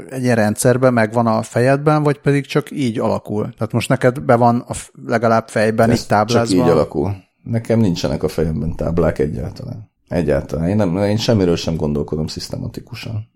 egy 0.09 0.23
ilyen 0.23 0.35
rendszerben 0.35 0.93
megvan 0.93 1.27
a 1.27 1.41
fejedben, 1.41 2.03
vagy 2.03 2.19
pedig 2.19 2.45
csak 2.45 2.71
így 2.71 2.99
alakul? 2.99 3.53
Tehát 3.57 3.71
most 3.71 3.89
neked 3.89 4.19
be 4.19 4.35
van 4.35 4.59
a, 4.67 4.73
legalább 5.05 5.47
fejben 5.47 5.89
Ez 5.89 6.01
itt 6.01 6.07
táblázva? 6.07 6.55
Csak 6.55 6.65
így 6.65 6.71
alakul. 6.71 7.15
Nekem 7.43 7.79
nincsenek 7.79 8.23
a 8.23 8.27
fejemben 8.27 8.75
táblák 8.75 9.19
egyáltalán. 9.19 9.91
Egyáltalán. 10.07 10.69
Én, 10.69 10.75
nem, 10.75 10.97
én 10.97 11.17
semmiről 11.17 11.55
sem 11.55 11.75
gondolkodom 11.75 12.27
szisztematikusan. 12.27 13.29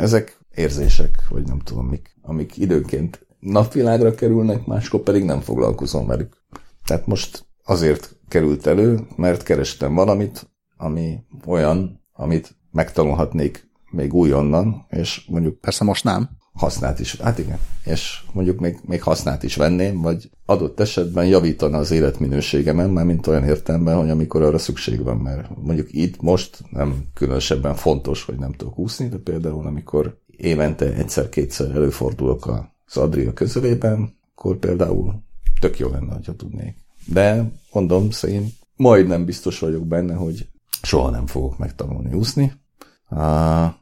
Ezek 0.00 0.38
érzések, 0.54 1.26
vagy 1.28 1.46
nem 1.46 1.58
tudom 1.58 1.86
mik, 1.86 2.16
amik 2.22 2.56
időnként 2.56 3.26
napvilágra 3.42 4.14
kerülnek, 4.14 4.66
máskor 4.66 5.00
pedig 5.00 5.24
nem 5.24 5.40
foglalkozom 5.40 6.06
velük. 6.06 6.36
Tehát 6.84 7.06
most 7.06 7.46
azért 7.64 8.16
került 8.28 8.66
elő, 8.66 9.00
mert 9.16 9.42
kerestem 9.42 9.94
valamit, 9.94 10.50
ami 10.76 11.18
olyan, 11.46 12.00
amit 12.12 12.56
megtanulhatnék 12.70 13.70
még 13.90 14.14
újonnan, 14.14 14.86
és 14.88 15.24
mondjuk... 15.28 15.60
Persze 15.60 15.84
most 15.84 16.04
nem. 16.04 16.28
Hasznát 16.52 17.00
is, 17.00 17.20
hát 17.20 17.38
igen, 17.38 17.58
és 17.84 18.22
mondjuk 18.32 18.60
még, 18.60 18.78
még 18.86 19.02
hasznát 19.02 19.42
is 19.42 19.56
venném, 19.56 20.00
vagy 20.00 20.30
adott 20.46 20.80
esetben 20.80 21.26
javítana 21.26 21.78
az 21.78 21.90
életminőségemen, 21.90 22.90
már 22.90 23.04
mint 23.04 23.26
olyan 23.26 23.44
értelemben, 23.44 23.96
hogy 23.96 24.10
amikor 24.10 24.42
arra 24.42 24.58
szükség 24.58 25.02
van, 25.02 25.16
mert 25.16 25.48
mondjuk 25.62 25.88
itt 25.90 26.20
most 26.20 26.58
nem 26.70 27.04
különösebben 27.14 27.74
fontos, 27.74 28.24
hogy 28.24 28.38
nem 28.38 28.52
tudok 28.52 28.78
úszni, 28.78 29.08
de 29.08 29.16
például 29.16 29.66
amikor 29.66 30.18
évente 30.26 30.92
egyszer-kétszer 30.94 31.70
előfordulok 31.70 32.46
az 32.94 33.02
Adria 33.02 33.32
közelében, 33.32 34.18
akkor 34.34 34.56
például 34.56 35.22
tök 35.60 35.78
jó 35.78 35.88
lenne, 35.88 36.18
ha 36.26 36.36
tudnék. 36.36 36.76
De 37.06 37.52
mondom, 37.72 38.10
szerint 38.10 38.52
majdnem 38.76 39.24
biztos 39.24 39.58
vagyok 39.58 39.86
benne, 39.86 40.14
hogy 40.14 40.48
soha 40.82 41.10
nem 41.10 41.26
fogok 41.26 41.58
megtanulni 41.58 42.12
úszni, 42.12 42.52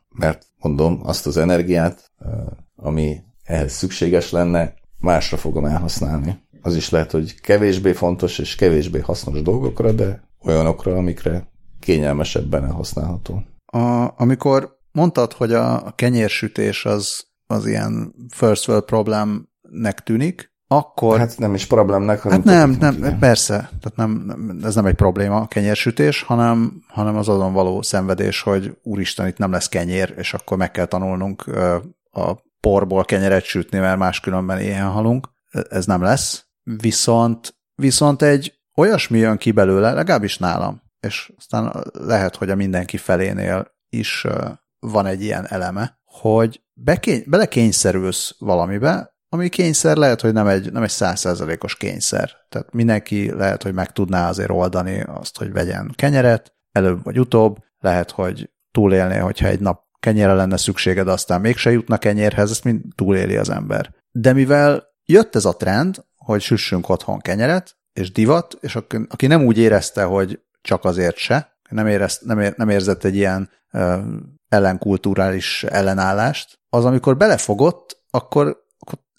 mert 0.08 0.46
mondom, 0.58 1.00
azt 1.02 1.26
az 1.26 1.36
energiát, 1.36 2.12
ami 2.76 3.20
ehhez 3.44 3.72
szükséges 3.72 4.30
lenne, 4.30 4.74
másra 4.98 5.36
fogom 5.36 5.64
elhasználni. 5.64 6.38
Az 6.62 6.76
is 6.76 6.90
lehet, 6.90 7.10
hogy 7.10 7.40
kevésbé 7.40 7.92
fontos 7.92 8.38
és 8.38 8.54
kevésbé 8.54 8.98
hasznos 8.98 9.42
dolgokra, 9.42 9.92
de 9.92 10.28
olyanokra, 10.44 10.96
amikre 10.96 11.48
kényelmesebben 11.80 12.64
elhasználható. 12.64 13.42
A, 13.66 14.12
amikor 14.16 14.78
mondtad, 14.92 15.32
hogy 15.32 15.52
a 15.52 15.92
kenyérsütés 15.94 16.84
az, 16.84 17.26
az 17.50 17.66
ilyen 17.66 18.14
first 18.28 18.68
world 18.68 18.84
problemnek 18.84 20.00
tűnik, 20.04 20.52
akkor... 20.66 21.18
Hát 21.18 21.38
nem 21.38 21.54
is 21.54 21.66
problémnek, 21.66 22.20
hanem... 22.20 22.42
Hát 22.42 22.46
nem, 22.46 22.70
nem, 22.70 22.94
nem, 22.94 23.18
persze, 23.18 23.54
tehát 23.56 23.96
nem, 23.96 24.10
nem, 24.10 24.60
ez 24.64 24.74
nem 24.74 24.86
egy 24.86 24.94
probléma 24.94 25.36
a 25.36 25.46
kenyérsütés, 25.46 26.22
hanem, 26.22 26.82
hanem 26.88 27.16
az 27.16 27.28
azon 27.28 27.52
való 27.52 27.82
szenvedés, 27.82 28.40
hogy 28.40 28.78
úristen, 28.82 29.26
itt 29.26 29.38
nem 29.38 29.52
lesz 29.52 29.68
kenyér, 29.68 30.14
és 30.16 30.34
akkor 30.34 30.56
meg 30.56 30.70
kell 30.70 30.84
tanulnunk 30.84 31.46
a 32.10 32.36
porból 32.60 33.04
kenyeret 33.04 33.44
sütni, 33.44 33.78
mert 33.78 33.98
máskülönben 33.98 34.58
éhen 34.58 34.88
halunk. 34.88 35.28
Ez 35.68 35.86
nem 35.86 36.02
lesz. 36.02 36.46
Viszont, 36.62 37.54
viszont 37.74 38.22
egy 38.22 38.54
olyasmi 38.76 39.18
jön 39.18 39.36
ki 39.36 39.52
belőle, 39.52 39.92
legalábbis 39.92 40.38
nálam, 40.38 40.82
és 41.00 41.32
aztán 41.36 41.84
lehet, 41.92 42.36
hogy 42.36 42.50
a 42.50 42.54
mindenki 42.54 42.96
felénél 42.96 43.66
is 43.88 44.26
van 44.80 45.06
egy 45.06 45.22
ilyen 45.22 45.46
eleme, 45.48 45.99
hogy 46.10 46.62
bekény, 46.74 47.24
belekényszerülsz 47.26 48.34
valamibe, 48.38 49.14
ami 49.28 49.48
kényszer 49.48 49.96
lehet, 49.96 50.20
hogy 50.20 50.32
nem 50.32 50.46
egy, 50.46 50.72
nem 50.72 50.82
egy 50.82 50.90
százszerzalékos 50.90 51.76
kényszer. 51.76 52.30
Tehát 52.48 52.72
mindenki 52.72 53.32
lehet, 53.32 53.62
hogy 53.62 53.74
meg 53.74 53.92
tudná 53.92 54.28
azért 54.28 54.50
oldani 54.50 55.00
azt, 55.00 55.38
hogy 55.38 55.52
vegyen 55.52 55.92
kenyeret, 55.96 56.54
előbb 56.72 57.04
vagy 57.04 57.20
utóbb, 57.20 57.58
lehet, 57.78 58.10
hogy 58.10 58.50
túlélné, 58.70 59.18
hogyha 59.18 59.46
egy 59.46 59.60
nap 59.60 59.82
kenyére 60.00 60.32
lenne 60.32 60.56
szükséged, 60.56 61.08
aztán 61.08 61.40
mégse 61.40 61.70
jutna 61.70 61.98
kenyérhez, 61.98 62.50
ezt 62.50 62.64
mind 62.64 62.82
túléli 62.94 63.36
az 63.36 63.50
ember. 63.50 63.94
De 64.10 64.32
mivel 64.32 64.84
jött 65.04 65.34
ez 65.34 65.44
a 65.44 65.56
trend, 65.56 66.04
hogy 66.16 66.40
süssünk 66.40 66.88
otthon 66.88 67.18
kenyeret, 67.18 67.76
és 67.92 68.12
divat, 68.12 68.56
és 68.60 68.76
aki, 69.08 69.26
nem 69.26 69.44
úgy 69.44 69.58
érezte, 69.58 70.04
hogy 70.04 70.40
csak 70.60 70.84
azért 70.84 71.16
se, 71.16 71.58
nem, 71.70 71.86
érezt, 71.86 72.24
nem, 72.24 72.40
ér, 72.40 72.54
nem 72.56 72.68
érzett 72.68 73.04
egy 73.04 73.16
ilyen 73.16 73.50
ellenkulturális 74.50 75.64
ellenállást, 75.64 76.58
az 76.68 76.84
amikor 76.84 77.16
belefogott, 77.16 78.04
akkor 78.10 78.64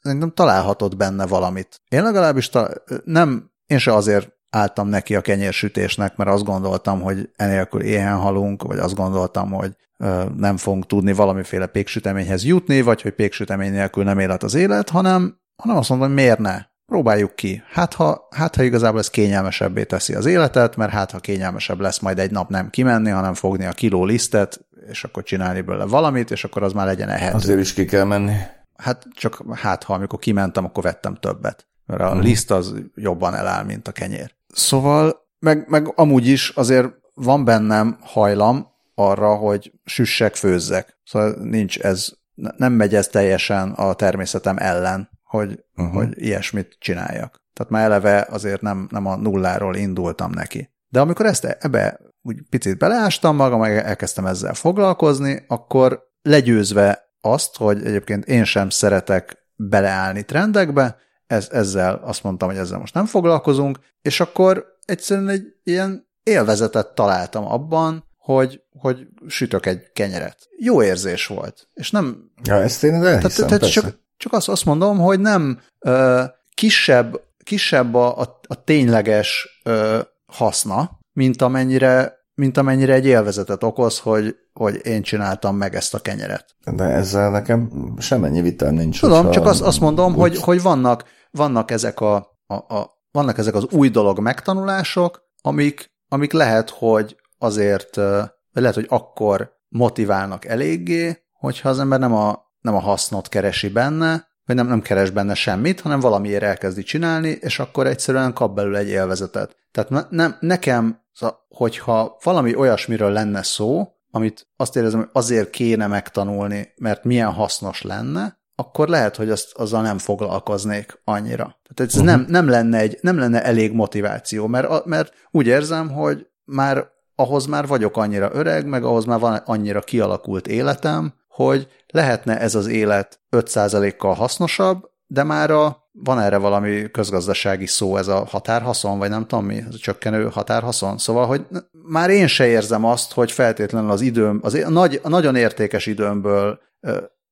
nem 0.02 0.32
találhatod 0.34 0.98
benne 0.98 1.26
valamit. 1.26 1.82
Én 1.90 2.04
legalábbis 2.04 2.50
ta- 2.50 2.84
nem, 3.04 3.52
én 3.66 3.78
se 3.78 3.94
azért 3.94 4.30
álltam 4.50 4.88
neki 4.88 5.16
a 5.16 5.22
kenyérsütésnek, 5.22 6.16
mert 6.16 6.30
azt 6.30 6.44
gondoltam, 6.44 7.02
hogy 7.02 7.30
enélkül 7.36 7.82
éhen 7.82 8.18
halunk, 8.18 8.64
vagy 8.64 8.78
azt 8.78 8.96
gondoltam, 8.96 9.52
hogy 9.52 9.76
ö, 9.98 10.24
nem 10.38 10.58
fogunk 10.58 10.86
tudni 10.86 11.14
valamiféle 11.14 11.66
péksüteményhez 11.66 12.44
jutni, 12.44 12.82
vagy 12.82 13.02
hogy 13.02 13.12
péksütemény 13.12 13.72
nélkül 13.72 14.04
nem 14.04 14.20
élet 14.20 14.44
az 14.44 14.54
élet, 14.54 14.90
hanem, 14.90 15.40
hanem 15.56 15.78
azt 15.78 15.90
mondom, 15.90 16.08
hogy 16.08 16.16
miért 16.16 16.40
ne? 16.40 16.71
Próbáljuk 16.92 17.36
ki. 17.36 17.64
Hát 17.70 17.94
ha, 17.94 18.28
hát 18.32 18.56
ha 18.56 18.64
igazából 18.64 19.00
ez 19.00 19.10
kényelmesebbé 19.10 19.84
teszi 19.84 20.14
az 20.14 20.26
életet, 20.26 20.76
mert 20.76 20.92
hát 20.92 21.12
ha 21.12 21.20
kényelmesebb 21.20 21.80
lesz 21.80 22.00
majd 22.00 22.20
egy 22.20 22.32
nap 22.32 22.50
nem 22.50 22.70
kimenni, 22.70 23.10
hanem 23.10 23.34
fogni 23.34 23.66
a 23.66 23.72
kiló 23.72 24.06
lisztet, 24.06 24.66
és 24.90 25.04
akkor 25.04 25.24
csinálni 25.24 25.62
belőle 25.62 25.86
valamit, 25.86 26.32
és 26.32 26.44
akkor 26.44 26.64
az 26.64 26.74
már 26.74 26.86
legyen 26.86 27.10
ehető. 27.10 27.36
Azért 27.36 27.60
is 27.60 27.74
ki 27.74 27.86
kell 27.86 28.04
menni. 28.04 28.34
Hát 28.76 29.08
csak 29.14 29.44
hát, 29.54 29.84
ha 29.84 29.94
amikor 29.94 30.20
kimentem, 30.20 30.66
akkor 30.66 30.84
vettem 30.84 31.16
többet. 31.16 31.68
Mert 31.86 32.02
a 32.02 32.16
mm. 32.16 32.20
liszt 32.20 32.52
az 32.52 32.74
jobban 32.96 33.36
eláll, 33.36 33.64
mint 33.64 33.88
a 33.88 33.92
kenyér. 33.92 34.34
Szóval, 34.54 35.28
meg, 35.40 35.66
meg 35.68 35.92
amúgy 35.96 36.28
is 36.28 36.50
azért 36.50 36.88
van 37.14 37.46
bennem 37.46 37.98
hajlam 38.02 38.68
arra, 38.96 39.36
hogy 39.36 39.72
süssek, 39.86 40.36
főzzek. 40.36 40.98
Szóval 41.04 41.36
nincs 41.42 41.80
ez, 41.80 42.10
nem 42.58 42.74
megy 42.74 42.96
ez 42.96 43.08
teljesen 43.08 43.72
a 43.72 43.94
természetem 43.94 44.58
ellen, 44.58 45.10
hogy, 45.32 45.64
uh-huh. 45.76 45.96
hogy 45.96 46.22
ilyesmit 46.22 46.76
csináljak. 46.80 47.44
Tehát 47.54 47.72
már 47.72 47.84
eleve 47.84 48.28
azért 48.30 48.62
nem, 48.62 48.88
nem 48.90 49.06
a 49.06 49.16
nulláról 49.16 49.76
indultam 49.76 50.32
neki. 50.32 50.70
De 50.90 51.00
amikor 51.00 51.26
ezt 51.26 51.46
ebbe 51.46 52.00
úgy 52.22 52.42
picit 52.50 52.78
beleástam 52.78 53.36
magam, 53.36 53.60
meg 53.60 53.78
elkezdtem 53.78 54.26
ezzel 54.26 54.54
foglalkozni, 54.54 55.46
akkor 55.48 56.04
legyőzve 56.22 57.16
azt, 57.22 57.58
hogy 57.58 57.86
egyébként 57.86 58.26
én 58.26 58.44
sem 58.44 58.70
szeretek 58.70 59.38
beleállni 59.56 60.24
trendekbe, 60.24 60.98
ez, 61.28 61.48
ezzel 61.52 62.02
azt 62.04 62.24
mondtam, 62.24 62.50
hogy 62.50 62.58
ezzel 62.58 62.80
most 62.80 62.94
nem 62.94 63.06
foglalkozunk, 63.06 63.80
és 64.02 64.20
akkor 64.20 64.66
egyszerűen 64.86 65.30
egy 65.30 65.44
ilyen 65.64 66.08
élvezetet 66.24 66.88
találtam 66.88 67.46
abban, 67.46 68.06
hogy, 68.18 68.62
hogy 68.80 69.08
sütök 69.28 69.66
egy 69.66 69.92
kenyeret. 69.94 70.38
Jó 70.58 70.84
érzés 70.84 71.28
volt. 71.28 71.68
És 71.74 71.92
nem... 71.92 72.32
Ja, 72.44 72.56
ezt 72.56 72.84
én 72.84 72.94
elhiszem, 72.94 73.48
tehát, 73.48 73.62
tehát 73.62 73.74
csak, 73.74 74.00
csak 74.22 74.34
azt, 74.34 74.50
azt 74.50 74.66
mondom, 74.66 75.00
hogy 75.00 75.20
nem 75.20 75.60
ö, 75.80 76.24
kisebb, 76.54 77.22
kisebb 77.44 77.96
a, 77.96 78.20
a, 78.20 78.40
a 78.48 78.64
tényleges 78.64 79.62
ö, 79.64 80.00
haszna, 80.26 81.00
mint 81.14 81.42
amennyire 81.42 82.20
mint 82.36 82.58
amennyire 82.58 82.94
egy 82.94 83.06
élvezetet 83.06 83.64
okoz, 83.64 84.00
hogy, 84.00 84.36
hogy 84.54 84.86
én 84.86 85.02
csináltam 85.02 85.56
meg 85.56 85.76
ezt 85.76 85.94
a 85.94 86.00
kenyeret. 86.00 86.56
De 86.72 86.84
ezzel 86.84 87.30
nekem 87.30 87.72
semennyi 88.00 88.42
vita 88.42 88.72
nincs. 88.72 89.00
Tudom, 89.00 89.32
csak 89.32 89.46
azt, 89.46 89.62
azt 89.62 89.80
mondom, 89.80 90.12
úgy... 90.12 90.20
hogy, 90.20 90.38
hogy 90.38 90.62
vannak, 90.62 91.04
vannak, 91.32 91.72
ezek 91.72 92.00
a, 92.00 92.16
a, 92.48 92.54
a, 92.54 93.04
vannak 93.12 93.38
ezek 93.38 93.54
az 93.54 93.66
új 93.72 93.90
dolog 93.90 94.20
megtanulások, 94.20 95.22
amik, 95.42 95.92
amik 96.08 96.32
lehet, 96.32 96.70
hogy 96.70 97.16
azért, 97.38 97.96
vagy 97.96 98.62
lehet, 98.62 98.76
hogy 98.76 98.88
akkor 98.90 99.52
motiválnak 99.70 100.46
eléggé, 100.46 101.24
hogyha 101.34 101.70
az 101.70 101.80
ember 101.80 102.00
nem 102.00 102.14
a, 102.14 102.51
nem 102.62 102.76
a 102.76 102.80
hasznot 102.80 103.30
keresi 103.30 103.70
benne, 103.70 104.30
vagy 104.46 104.56
nem, 104.56 104.68
nem 104.68 104.82
keres 104.82 105.10
benne 105.10 105.34
semmit, 105.34 105.82
hanem 105.82 106.00
valamiért 106.00 106.44
elkezdi 106.44 106.84
csinálni, 106.84 107.30
és 107.30 107.60
akkor 107.60 107.88
egyszerűen 107.88 108.34
kap 108.34 108.56
belőle 108.56 108.78
egy 108.78 108.90
élvezetet. 108.90 109.56
Tehát 109.72 110.10
nem, 110.10 110.38
nekem 110.40 111.02
Szóval, 111.14 111.46
hogyha 111.50 112.18
valami 112.24 112.56
olyasmiről 112.56 113.12
lenne 113.12 113.44
szó, 113.44 113.88
amit 114.12 114.48
azt 114.56 114.76
érzem, 114.76 115.00
hogy 115.00 115.10
azért 115.14 115.50
kéne 115.50 115.88
megtanulni, 115.88 116.74
mert 116.78 117.04
milyen 117.04 117.32
hasznos 117.32 117.82
lenne, 117.82 118.40
akkor 118.56 118.88
lehet, 118.88 119.16
hogy 119.16 119.30
azt, 119.30 119.54
azzal 119.54 119.82
nem 119.82 119.98
foglalkoznék 119.98 121.02
annyira. 121.04 121.60
Tehát 121.74 121.94
ez 121.94 122.00
uh-huh. 122.00 122.06
nem, 122.06 122.26
nem, 122.30 122.50
lenne 122.50 122.78
egy, 122.78 122.98
nem 123.02 123.18
lenne 123.18 123.44
elég 123.44 123.74
motiváció, 123.74 124.48
mert, 124.48 124.86
mert 124.86 125.14
úgy 125.32 125.48
érzem, 125.48 125.90
hogy 125.90 126.28
már 126.44 126.88
ahhoz 127.16 127.46
már 127.46 127.68
vagyok 127.68 127.98
annyira 127.98 128.30
öreg, 128.34 128.66
meg 128.66 128.84
ahhoz 128.84 129.06
már 129.06 129.20
van 129.20 129.36
annyira 129.36 129.80
kialakult 129.80 130.48
életem, 130.48 131.14
hogy 131.46 131.68
lehetne 131.88 132.40
ez 132.40 132.56
az 132.56 132.68
élet 132.68 133.22
5%-kal 133.32 134.14
hasznosabb, 134.14 134.90
de 135.08 135.24
már 135.24 135.52
a 135.52 135.82
van 135.92 136.20
erre 136.20 136.38
valami 136.38 136.92
közgazdasági 136.92 137.66
szó, 137.66 137.98
ez 137.98 138.08
a 138.08 138.26
határhaszon, 138.26 138.98
vagy 138.98 139.10
nem 139.10 139.28
tudom 139.28 139.46
mi, 139.46 139.58
ez 139.58 139.74
a 139.74 139.78
csökkenő 139.78 140.30
határhaszon. 140.30 140.98
Szóval, 140.98 141.26
hogy 141.26 141.46
már 141.72 142.10
én 142.10 142.28
se 142.28 142.48
érzem 142.48 142.86
azt, 142.86 143.14
hogy 143.14 143.32
feltétlenül 143.32 143.92
az 143.92 144.02
időm, 144.02 144.40
az 144.42 144.54
a, 144.54 144.70
nagy, 144.70 145.00
a 145.04 145.10
nagyon 145.10 145.36
értékes 145.36 145.86
időmből 145.86 146.60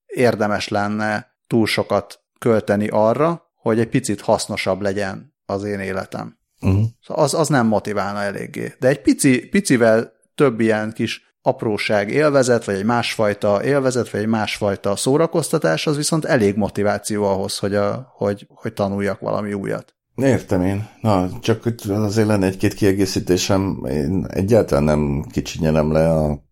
érdemes 0.06 0.68
lenne 0.68 1.36
túl 1.48 1.66
sokat 1.66 2.20
költeni 2.40 2.88
arra, 2.88 3.52
hogy 3.56 3.80
egy 3.80 3.90
picit 3.90 4.22
hasznosabb 4.22 4.82
legyen 4.82 5.36
az 5.46 5.64
én 5.64 5.80
életem. 5.80 6.38
Uh-huh. 6.62 6.84
Szóval 7.02 7.24
az, 7.24 7.34
az 7.34 7.48
nem 7.48 7.68
motiválna 7.68 8.22
eléggé. 8.22 8.74
De 8.80 8.88
egy 8.88 9.02
pici, 9.02 9.48
picivel 9.48 10.12
több 10.36 10.60
ilyen 10.60 10.94
kis 10.94 11.29
apróság 11.42 12.10
élvezet, 12.10 12.66
vagy 12.66 12.76
egy 12.76 12.86
másfajta 12.86 13.64
élvezet, 13.64 14.10
vagy 14.10 14.22
egy 14.22 14.28
másfajta 14.28 14.96
szórakoztatás, 14.96 15.88
az 15.88 15.96
viszont 15.96 16.26
elég 16.26 16.56
motiváció 16.56 17.24
ahhoz, 17.24 17.58
hogy, 17.58 17.76
a, 17.76 18.14
hogy, 18.16 18.48
hogy 18.54 18.74
tanuljak 18.74 19.20
valami 19.20 19.54
újat. 19.54 19.94
Értem 20.16 20.62
én. 20.62 20.88
Na, 21.02 21.30
csak 21.42 21.74
azért 21.88 22.28
lenne 22.28 22.46
egy-két 22.46 22.74
kiegészítésem. 22.74 23.86
Én 23.90 24.26
egyáltalán 24.30 24.84
nem 24.84 25.26
kicsinyelem 25.32 25.92
le 25.92 26.12
a 26.12 26.48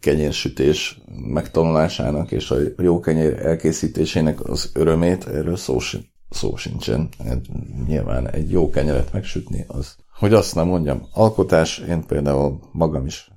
kenyérsütés 0.00 1.00
megtanulásának 1.32 2.32
és 2.32 2.50
a 2.50 2.56
jó 2.76 3.00
kenyér 3.00 3.46
elkészítésének 3.46 4.48
az 4.48 4.70
örömét, 4.74 5.26
erről 5.26 5.56
szó, 5.56 5.78
szó 6.30 6.56
sincsen. 6.56 7.08
Hát 7.24 7.40
nyilván 7.86 8.30
egy 8.30 8.50
jó 8.50 8.70
kenyeret 8.70 9.12
megsütni, 9.12 9.64
az, 9.68 9.96
hogy 10.18 10.32
azt 10.32 10.54
nem 10.54 10.66
mondjam, 10.66 11.08
alkotás, 11.12 11.78
én 11.78 12.06
például 12.06 12.60
magam 12.72 13.06
is 13.06 13.30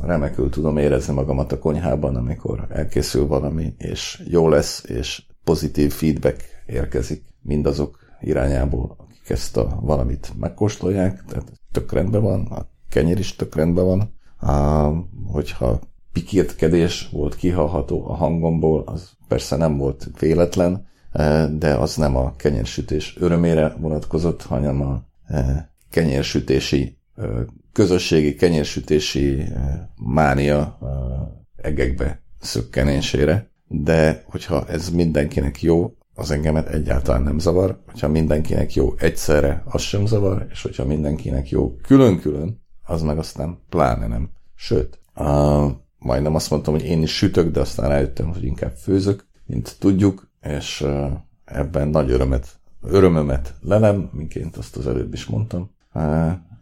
remekül 0.00 0.50
tudom 0.50 0.76
érezni 0.76 1.14
magamat 1.14 1.52
a 1.52 1.58
konyhában, 1.58 2.16
amikor 2.16 2.66
elkészül 2.68 3.26
valami, 3.26 3.74
és 3.78 4.22
jó 4.26 4.48
lesz, 4.48 4.84
és 4.86 5.22
pozitív 5.44 5.92
feedback 5.92 6.44
érkezik 6.66 7.24
mindazok 7.42 7.98
irányából, 8.20 8.96
akik 8.98 9.30
ezt 9.30 9.56
a 9.56 9.78
valamit 9.80 10.32
megkóstolják, 10.38 11.24
tehát 11.28 11.52
tök 11.72 11.92
rendben 11.92 12.22
van, 12.22 12.46
a 12.46 12.66
kenyér 12.88 13.18
is 13.18 13.36
tök 13.36 13.54
rendben 13.54 13.84
van, 13.84 14.12
a, 14.52 14.92
hogyha 15.26 15.80
pikirtkedés 16.12 17.08
volt 17.12 17.36
kihallható 17.36 18.08
a 18.08 18.14
hangomból, 18.14 18.82
az 18.86 19.10
persze 19.28 19.56
nem 19.56 19.76
volt 19.76 20.10
véletlen, 20.18 20.86
e, 21.12 21.46
de 21.46 21.74
az 21.74 21.96
nem 21.96 22.16
a 22.16 22.36
kenyérsütés 22.36 23.16
örömére 23.18 23.76
vonatkozott, 23.80 24.42
hanem 24.42 24.80
a 24.80 25.02
e, 25.26 25.70
kenyérsütési, 25.90 26.98
e, 27.16 27.24
közösségi 27.78 28.34
kenyérsütési 28.34 29.44
mánia 29.96 30.78
egekbe 31.56 32.22
szökkenésére. 32.40 33.50
De 33.66 34.24
hogyha 34.26 34.66
ez 34.66 34.90
mindenkinek 34.90 35.62
jó, 35.62 35.94
az 36.14 36.30
engemet 36.30 36.68
egyáltalán 36.68 37.22
nem 37.22 37.38
zavar. 37.38 37.82
Hogyha 37.86 38.08
mindenkinek 38.08 38.74
jó 38.74 38.94
egyszerre, 38.96 39.62
az 39.66 39.82
sem 39.82 40.06
zavar, 40.06 40.46
és 40.50 40.62
hogyha 40.62 40.84
mindenkinek 40.84 41.50
jó 41.50 41.76
külön-külön, 41.76 42.60
az 42.84 43.02
meg 43.02 43.18
aztán 43.18 43.58
pláne 43.68 44.06
nem. 44.06 44.30
Sőt, 44.54 45.00
uh, 45.16 45.70
majdnem 45.98 46.34
azt 46.34 46.50
mondtam, 46.50 46.74
hogy 46.74 46.84
én 46.84 47.02
is 47.02 47.16
sütök, 47.16 47.50
de 47.50 47.60
aztán 47.60 47.88
rájöttem, 47.88 48.32
hogy 48.32 48.44
inkább 48.44 48.72
főzök, 48.72 49.26
mint 49.46 49.76
tudjuk, 49.78 50.30
és 50.42 50.80
uh, 50.80 51.10
ebben 51.44 51.88
nagy 51.88 52.10
örömet, 52.10 52.48
örömömet 52.82 53.54
lelem, 53.60 54.10
miként 54.12 54.56
azt 54.56 54.76
az 54.76 54.86
előbb 54.86 55.12
is 55.12 55.26
mondtam. 55.26 55.70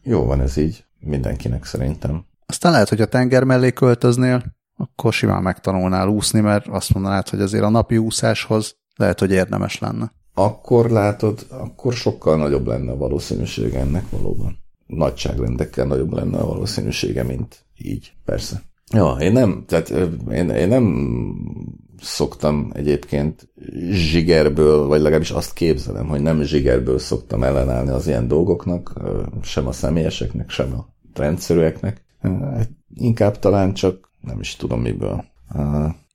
Jó 0.02 0.24
van 0.24 0.40
ez 0.40 0.56
így, 0.56 0.85
mindenkinek 1.06 1.64
szerintem. 1.64 2.24
Aztán 2.46 2.72
lehet, 2.72 2.88
hogy 2.88 3.00
a 3.00 3.06
tenger 3.06 3.44
mellé 3.44 3.72
költöznél, 3.72 4.42
akkor 4.76 5.12
simán 5.12 5.42
megtanulnál 5.42 6.08
úszni, 6.08 6.40
mert 6.40 6.66
azt 6.66 6.94
mondanád, 6.94 7.28
hogy 7.28 7.40
azért 7.40 7.64
a 7.64 7.70
napi 7.70 7.98
úszáshoz 7.98 8.76
lehet, 8.96 9.18
hogy 9.18 9.30
érdemes 9.30 9.78
lenne. 9.78 10.12
Akkor 10.34 10.90
látod, 10.90 11.46
akkor 11.50 11.92
sokkal 11.92 12.36
nagyobb 12.36 12.66
lenne 12.66 12.90
a 12.90 12.96
valószínűség 12.96 13.74
ennek 13.74 14.10
valóban 14.10 14.64
nagyságrendekkel 14.86 15.86
nagyobb 15.86 16.12
lenne 16.12 16.38
a 16.38 16.46
valószínűsége, 16.46 17.22
mint 17.22 17.64
így, 17.76 18.12
persze. 18.24 18.62
Ja, 18.92 19.16
én 19.20 19.32
nem, 19.32 19.64
tehát 19.66 19.90
én, 20.30 20.50
én 20.50 20.68
nem 20.68 21.16
szoktam 22.00 22.70
egyébként 22.74 23.48
zsigerből, 23.90 24.86
vagy 24.86 25.00
legalábbis 25.00 25.30
azt 25.30 25.52
képzelem, 25.52 26.06
hogy 26.06 26.20
nem 26.20 26.42
zsigerből 26.42 26.98
szoktam 26.98 27.42
ellenállni 27.42 27.90
az 27.90 28.06
ilyen 28.06 28.28
dolgoknak, 28.28 28.92
sem 29.42 29.66
a 29.66 29.72
személyeseknek, 29.72 30.50
sem 30.50 30.72
a 30.72 30.86
rendszerűeknek. 31.18 32.04
Inkább 32.94 33.38
talán 33.38 33.74
csak 33.74 34.10
nem 34.20 34.40
is 34.40 34.56
tudom 34.56 34.80
miből. 34.80 35.24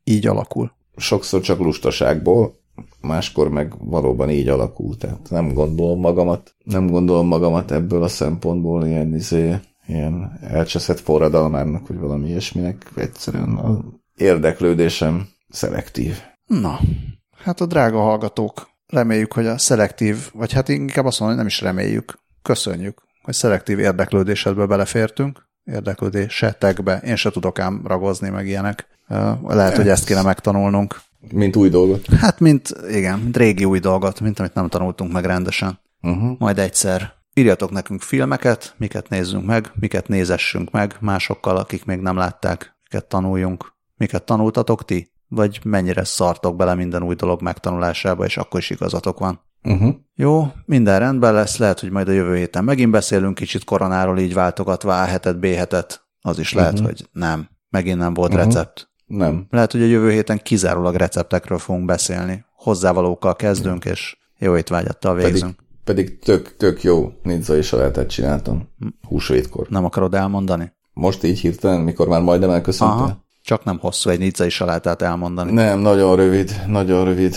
Így 0.03 0.27
alakul. 0.27 0.71
Sokszor 0.95 1.41
csak 1.41 1.59
lustaságból, 1.59 2.59
máskor 3.01 3.49
meg 3.49 3.73
valóban 3.77 4.29
így 4.29 4.47
alakul, 4.47 4.97
tehát 4.97 5.29
nem 5.29 5.53
gondolom 5.53 5.99
magamat, 5.99 6.55
nem 6.63 6.87
gondolom 6.87 7.27
magamat 7.27 7.71
ebből 7.71 8.03
a 8.03 8.07
szempontból 8.07 8.85
ilyen, 8.85 9.15
izé, 9.15 9.55
ilyen 9.87 10.39
elcseszett 10.41 10.99
forradalmának, 10.99 11.87
vagy 11.87 11.99
valami 11.99 12.27
ilyesminek, 12.27 12.91
egyszerűen 12.95 13.55
a 13.55 13.81
érdeklődésem 14.15 15.27
szelektív. 15.49 16.17
Na, 16.45 16.79
hát 17.43 17.61
a 17.61 17.65
drága 17.65 17.99
hallgatók, 17.99 18.69
reméljük, 18.87 19.33
hogy 19.33 19.47
a 19.47 19.57
szelektív, 19.57 20.29
vagy 20.33 20.51
hát 20.53 20.69
inkább 20.69 21.05
azt 21.05 21.19
mondom, 21.19 21.37
hogy 21.37 21.45
nem 21.45 21.55
is 21.55 21.61
reméljük, 21.61 22.19
köszönjük, 22.41 23.01
hogy 23.21 23.33
szelektív 23.33 23.79
érdeklődésedbe 23.79 24.65
belefértünk, 24.65 25.49
érdeklődésetekbe, 25.63 27.01
én 27.05 27.15
se 27.15 27.31
tudok 27.31 27.59
ám 27.59 27.81
ragozni 27.85 28.29
meg 28.29 28.47
ilyenek. 28.47 28.87
Lehet, 29.47 29.75
hogy 29.75 29.87
ezt 29.87 30.05
kéne 30.05 30.21
megtanulnunk. 30.21 31.01
Mint 31.31 31.55
új 31.55 31.69
dolgot? 31.69 32.05
Hát, 32.05 32.39
mint, 32.39 32.73
igen, 32.89 33.19
mint 33.19 33.37
régi 33.37 33.65
új 33.65 33.79
dolgot, 33.79 34.19
mint 34.19 34.39
amit 34.39 34.53
nem 34.53 34.67
tanultunk 34.67 35.11
meg 35.11 35.25
rendesen. 35.25 35.79
Uh-huh. 36.01 36.35
Majd 36.37 36.59
egyszer 36.59 37.13
írjatok 37.33 37.71
nekünk 37.71 38.01
filmeket, 38.01 38.73
miket 38.77 39.09
nézzünk 39.09 39.45
meg, 39.45 39.71
miket 39.73 40.07
nézessünk 40.07 40.71
meg 40.71 40.95
másokkal, 40.99 41.57
akik 41.57 41.85
még 41.85 41.99
nem 41.99 42.17
látták, 42.17 42.75
miket 42.83 43.05
tanuljunk. 43.05 43.73
Miket 43.97 44.23
tanultatok 44.23 44.85
ti? 44.85 45.11
Vagy 45.27 45.59
mennyire 45.63 46.03
szartok 46.03 46.55
bele 46.55 46.75
minden 46.75 47.03
új 47.03 47.15
dolog 47.15 47.41
megtanulásába, 47.41 48.25
és 48.25 48.37
akkor 48.37 48.59
is 48.59 48.69
igazatok 48.69 49.19
van. 49.19 49.41
Uh-huh. 49.63 49.95
Jó, 50.15 50.51
minden 50.65 50.99
rendben 50.99 51.33
lesz, 51.33 51.57
lehet, 51.57 51.79
hogy 51.79 51.89
majd 51.89 52.07
a 52.07 52.11
jövő 52.11 52.35
héten 52.35 52.63
megint 52.63 52.91
beszélünk 52.91 53.35
kicsit 53.35 53.63
koronáról, 53.63 54.19
így 54.19 54.33
váltogatva 54.33 55.01
A 55.01 55.05
hetet, 55.05 55.39
B 55.39 55.45
hetet. 55.45 56.05
Az 56.21 56.39
is 56.39 56.53
lehet, 56.53 56.73
uh-huh. 56.73 56.87
hogy 56.87 57.07
nem. 57.11 57.49
Megint 57.69 57.97
nem 57.97 58.13
volt 58.13 58.33
uh-huh. 58.33 58.45
recept. 58.45 58.89
Nem. 59.05 59.45
Lehet, 59.49 59.71
hogy 59.71 59.81
a 59.81 59.85
jövő 59.85 60.11
héten 60.11 60.39
kizárólag 60.43 60.95
receptekről 60.95 61.57
fogunk 61.57 61.85
beszélni. 61.85 62.45
Hozzávalókkal 62.55 63.35
kezdünk, 63.35 63.85
és 63.85 64.17
jó 64.37 64.57
étvágyattal 64.57 65.15
végzünk. 65.15 65.55
Pedig, 65.83 66.05
pedig 66.05 66.19
tök, 66.19 66.55
tök 66.57 66.83
jó 66.83 67.11
nizzai 67.23 67.61
salátát 67.61 68.09
csináltam 68.09 68.69
húsvétkor. 69.07 69.67
Nem 69.69 69.85
akarod 69.85 70.13
elmondani? 70.13 70.73
Most 70.93 71.23
így 71.23 71.39
hirtelen, 71.39 71.81
mikor 71.81 72.07
már 72.07 72.21
majdnem 72.21 72.49
elköszöntél? 72.49 73.25
Csak 73.43 73.63
nem 73.63 73.79
hosszú 73.79 74.09
egy 74.09 74.19
nizzai 74.19 74.49
salátát 74.49 75.01
elmondani. 75.01 75.51
Nem, 75.51 75.79
nagyon 75.79 76.15
rövid, 76.15 76.61
nagyon 76.67 77.05
rövid. 77.05 77.35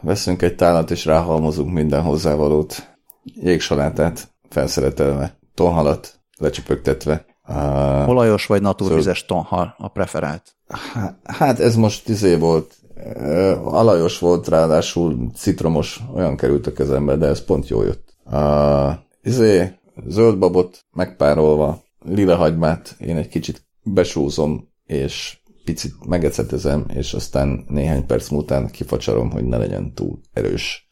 Veszünk 0.00 0.42
egy 0.42 0.56
tálat, 0.56 0.90
és 0.90 1.04
ráhalmozunk 1.04 1.72
minden 1.72 2.02
hozzávalót. 2.02 2.90
Jégsalátát 3.22 4.28
felszeretelve, 4.48 5.38
tonhalat 5.54 6.20
lecsöpögtetve, 6.38 7.28
Uh, 7.50 8.08
Olajos 8.08 8.46
vagy 8.46 8.62
naturvizes 8.62 9.24
szóval, 9.28 9.42
tonhal 9.42 9.74
a 9.78 9.88
preferált? 9.88 10.42
Hát 11.22 11.60
ez 11.60 11.76
most 11.76 12.08
izé 12.08 12.34
volt, 12.34 12.74
uh, 12.96 13.74
alajos 13.74 14.18
volt, 14.18 14.48
ráadásul 14.48 15.30
citromos, 15.34 16.00
olyan 16.14 16.36
került 16.36 16.66
a 16.66 16.72
kezembe, 16.72 17.16
de 17.16 17.26
ez 17.26 17.44
pont 17.44 17.68
jó 17.68 17.82
jött. 17.82 18.14
Uh, 18.24 18.90
izé, 19.22 19.72
zöld 20.06 20.38
babot 20.38 20.84
megpárolva, 20.92 21.82
lila 22.04 22.36
hagymát 22.36 22.96
én 22.98 23.16
egy 23.16 23.28
kicsit 23.28 23.62
besúzom, 23.82 24.68
és 24.86 25.39
picit 25.64 26.06
megecetezem, 26.06 26.86
és 26.94 27.12
aztán 27.12 27.64
néhány 27.68 28.06
perc 28.06 28.28
múltán 28.28 28.70
kifacsarom, 28.70 29.30
hogy 29.30 29.44
ne 29.44 29.56
legyen 29.56 29.94
túl 29.94 30.20
erős. 30.32 30.88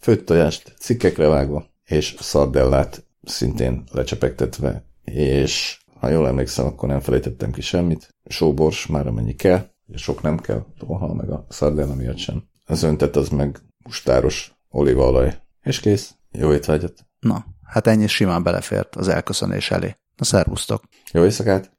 Főtt 0.00 0.26
tojást 0.26 0.74
cikkekre 0.78 1.26
vágva, 1.26 1.66
és 1.84 2.14
szardellát 2.18 3.06
szintén 3.22 3.84
lecsepegtetve 3.92 4.84
és 5.04 5.78
ha 6.00 6.08
jól 6.08 6.26
emlékszem, 6.26 6.66
akkor 6.66 6.88
nem 6.88 7.00
felejtettem 7.00 7.50
ki 7.50 7.60
semmit. 7.60 8.14
Sóbors 8.24 8.86
már 8.86 9.06
amennyi 9.06 9.34
kell, 9.34 9.66
és 9.86 10.02
sok 10.02 10.22
nem 10.22 10.38
kell, 10.38 10.64
toha 10.78 11.14
meg 11.14 11.30
a 11.30 11.46
szardella 11.48 11.94
miatt 11.94 12.16
sem. 12.16 12.44
Az 12.64 12.82
öntet 12.82 13.16
az 13.16 13.28
meg 13.28 13.58
mustáros 13.84 14.54
olívaolaj. 14.70 15.38
És 15.62 15.80
kész. 15.80 16.14
Jó 16.30 16.52
étvágyat. 16.52 17.06
Na, 17.20 17.44
hát 17.62 17.86
ennyi 17.86 18.06
simán 18.06 18.42
belefért 18.42 18.96
az 18.96 19.08
elköszönés 19.08 19.70
elé. 19.70 19.96
Na, 20.16 20.24
szervusztok! 20.24 20.84
Jó 21.12 21.24
éjszakát! 21.24 21.70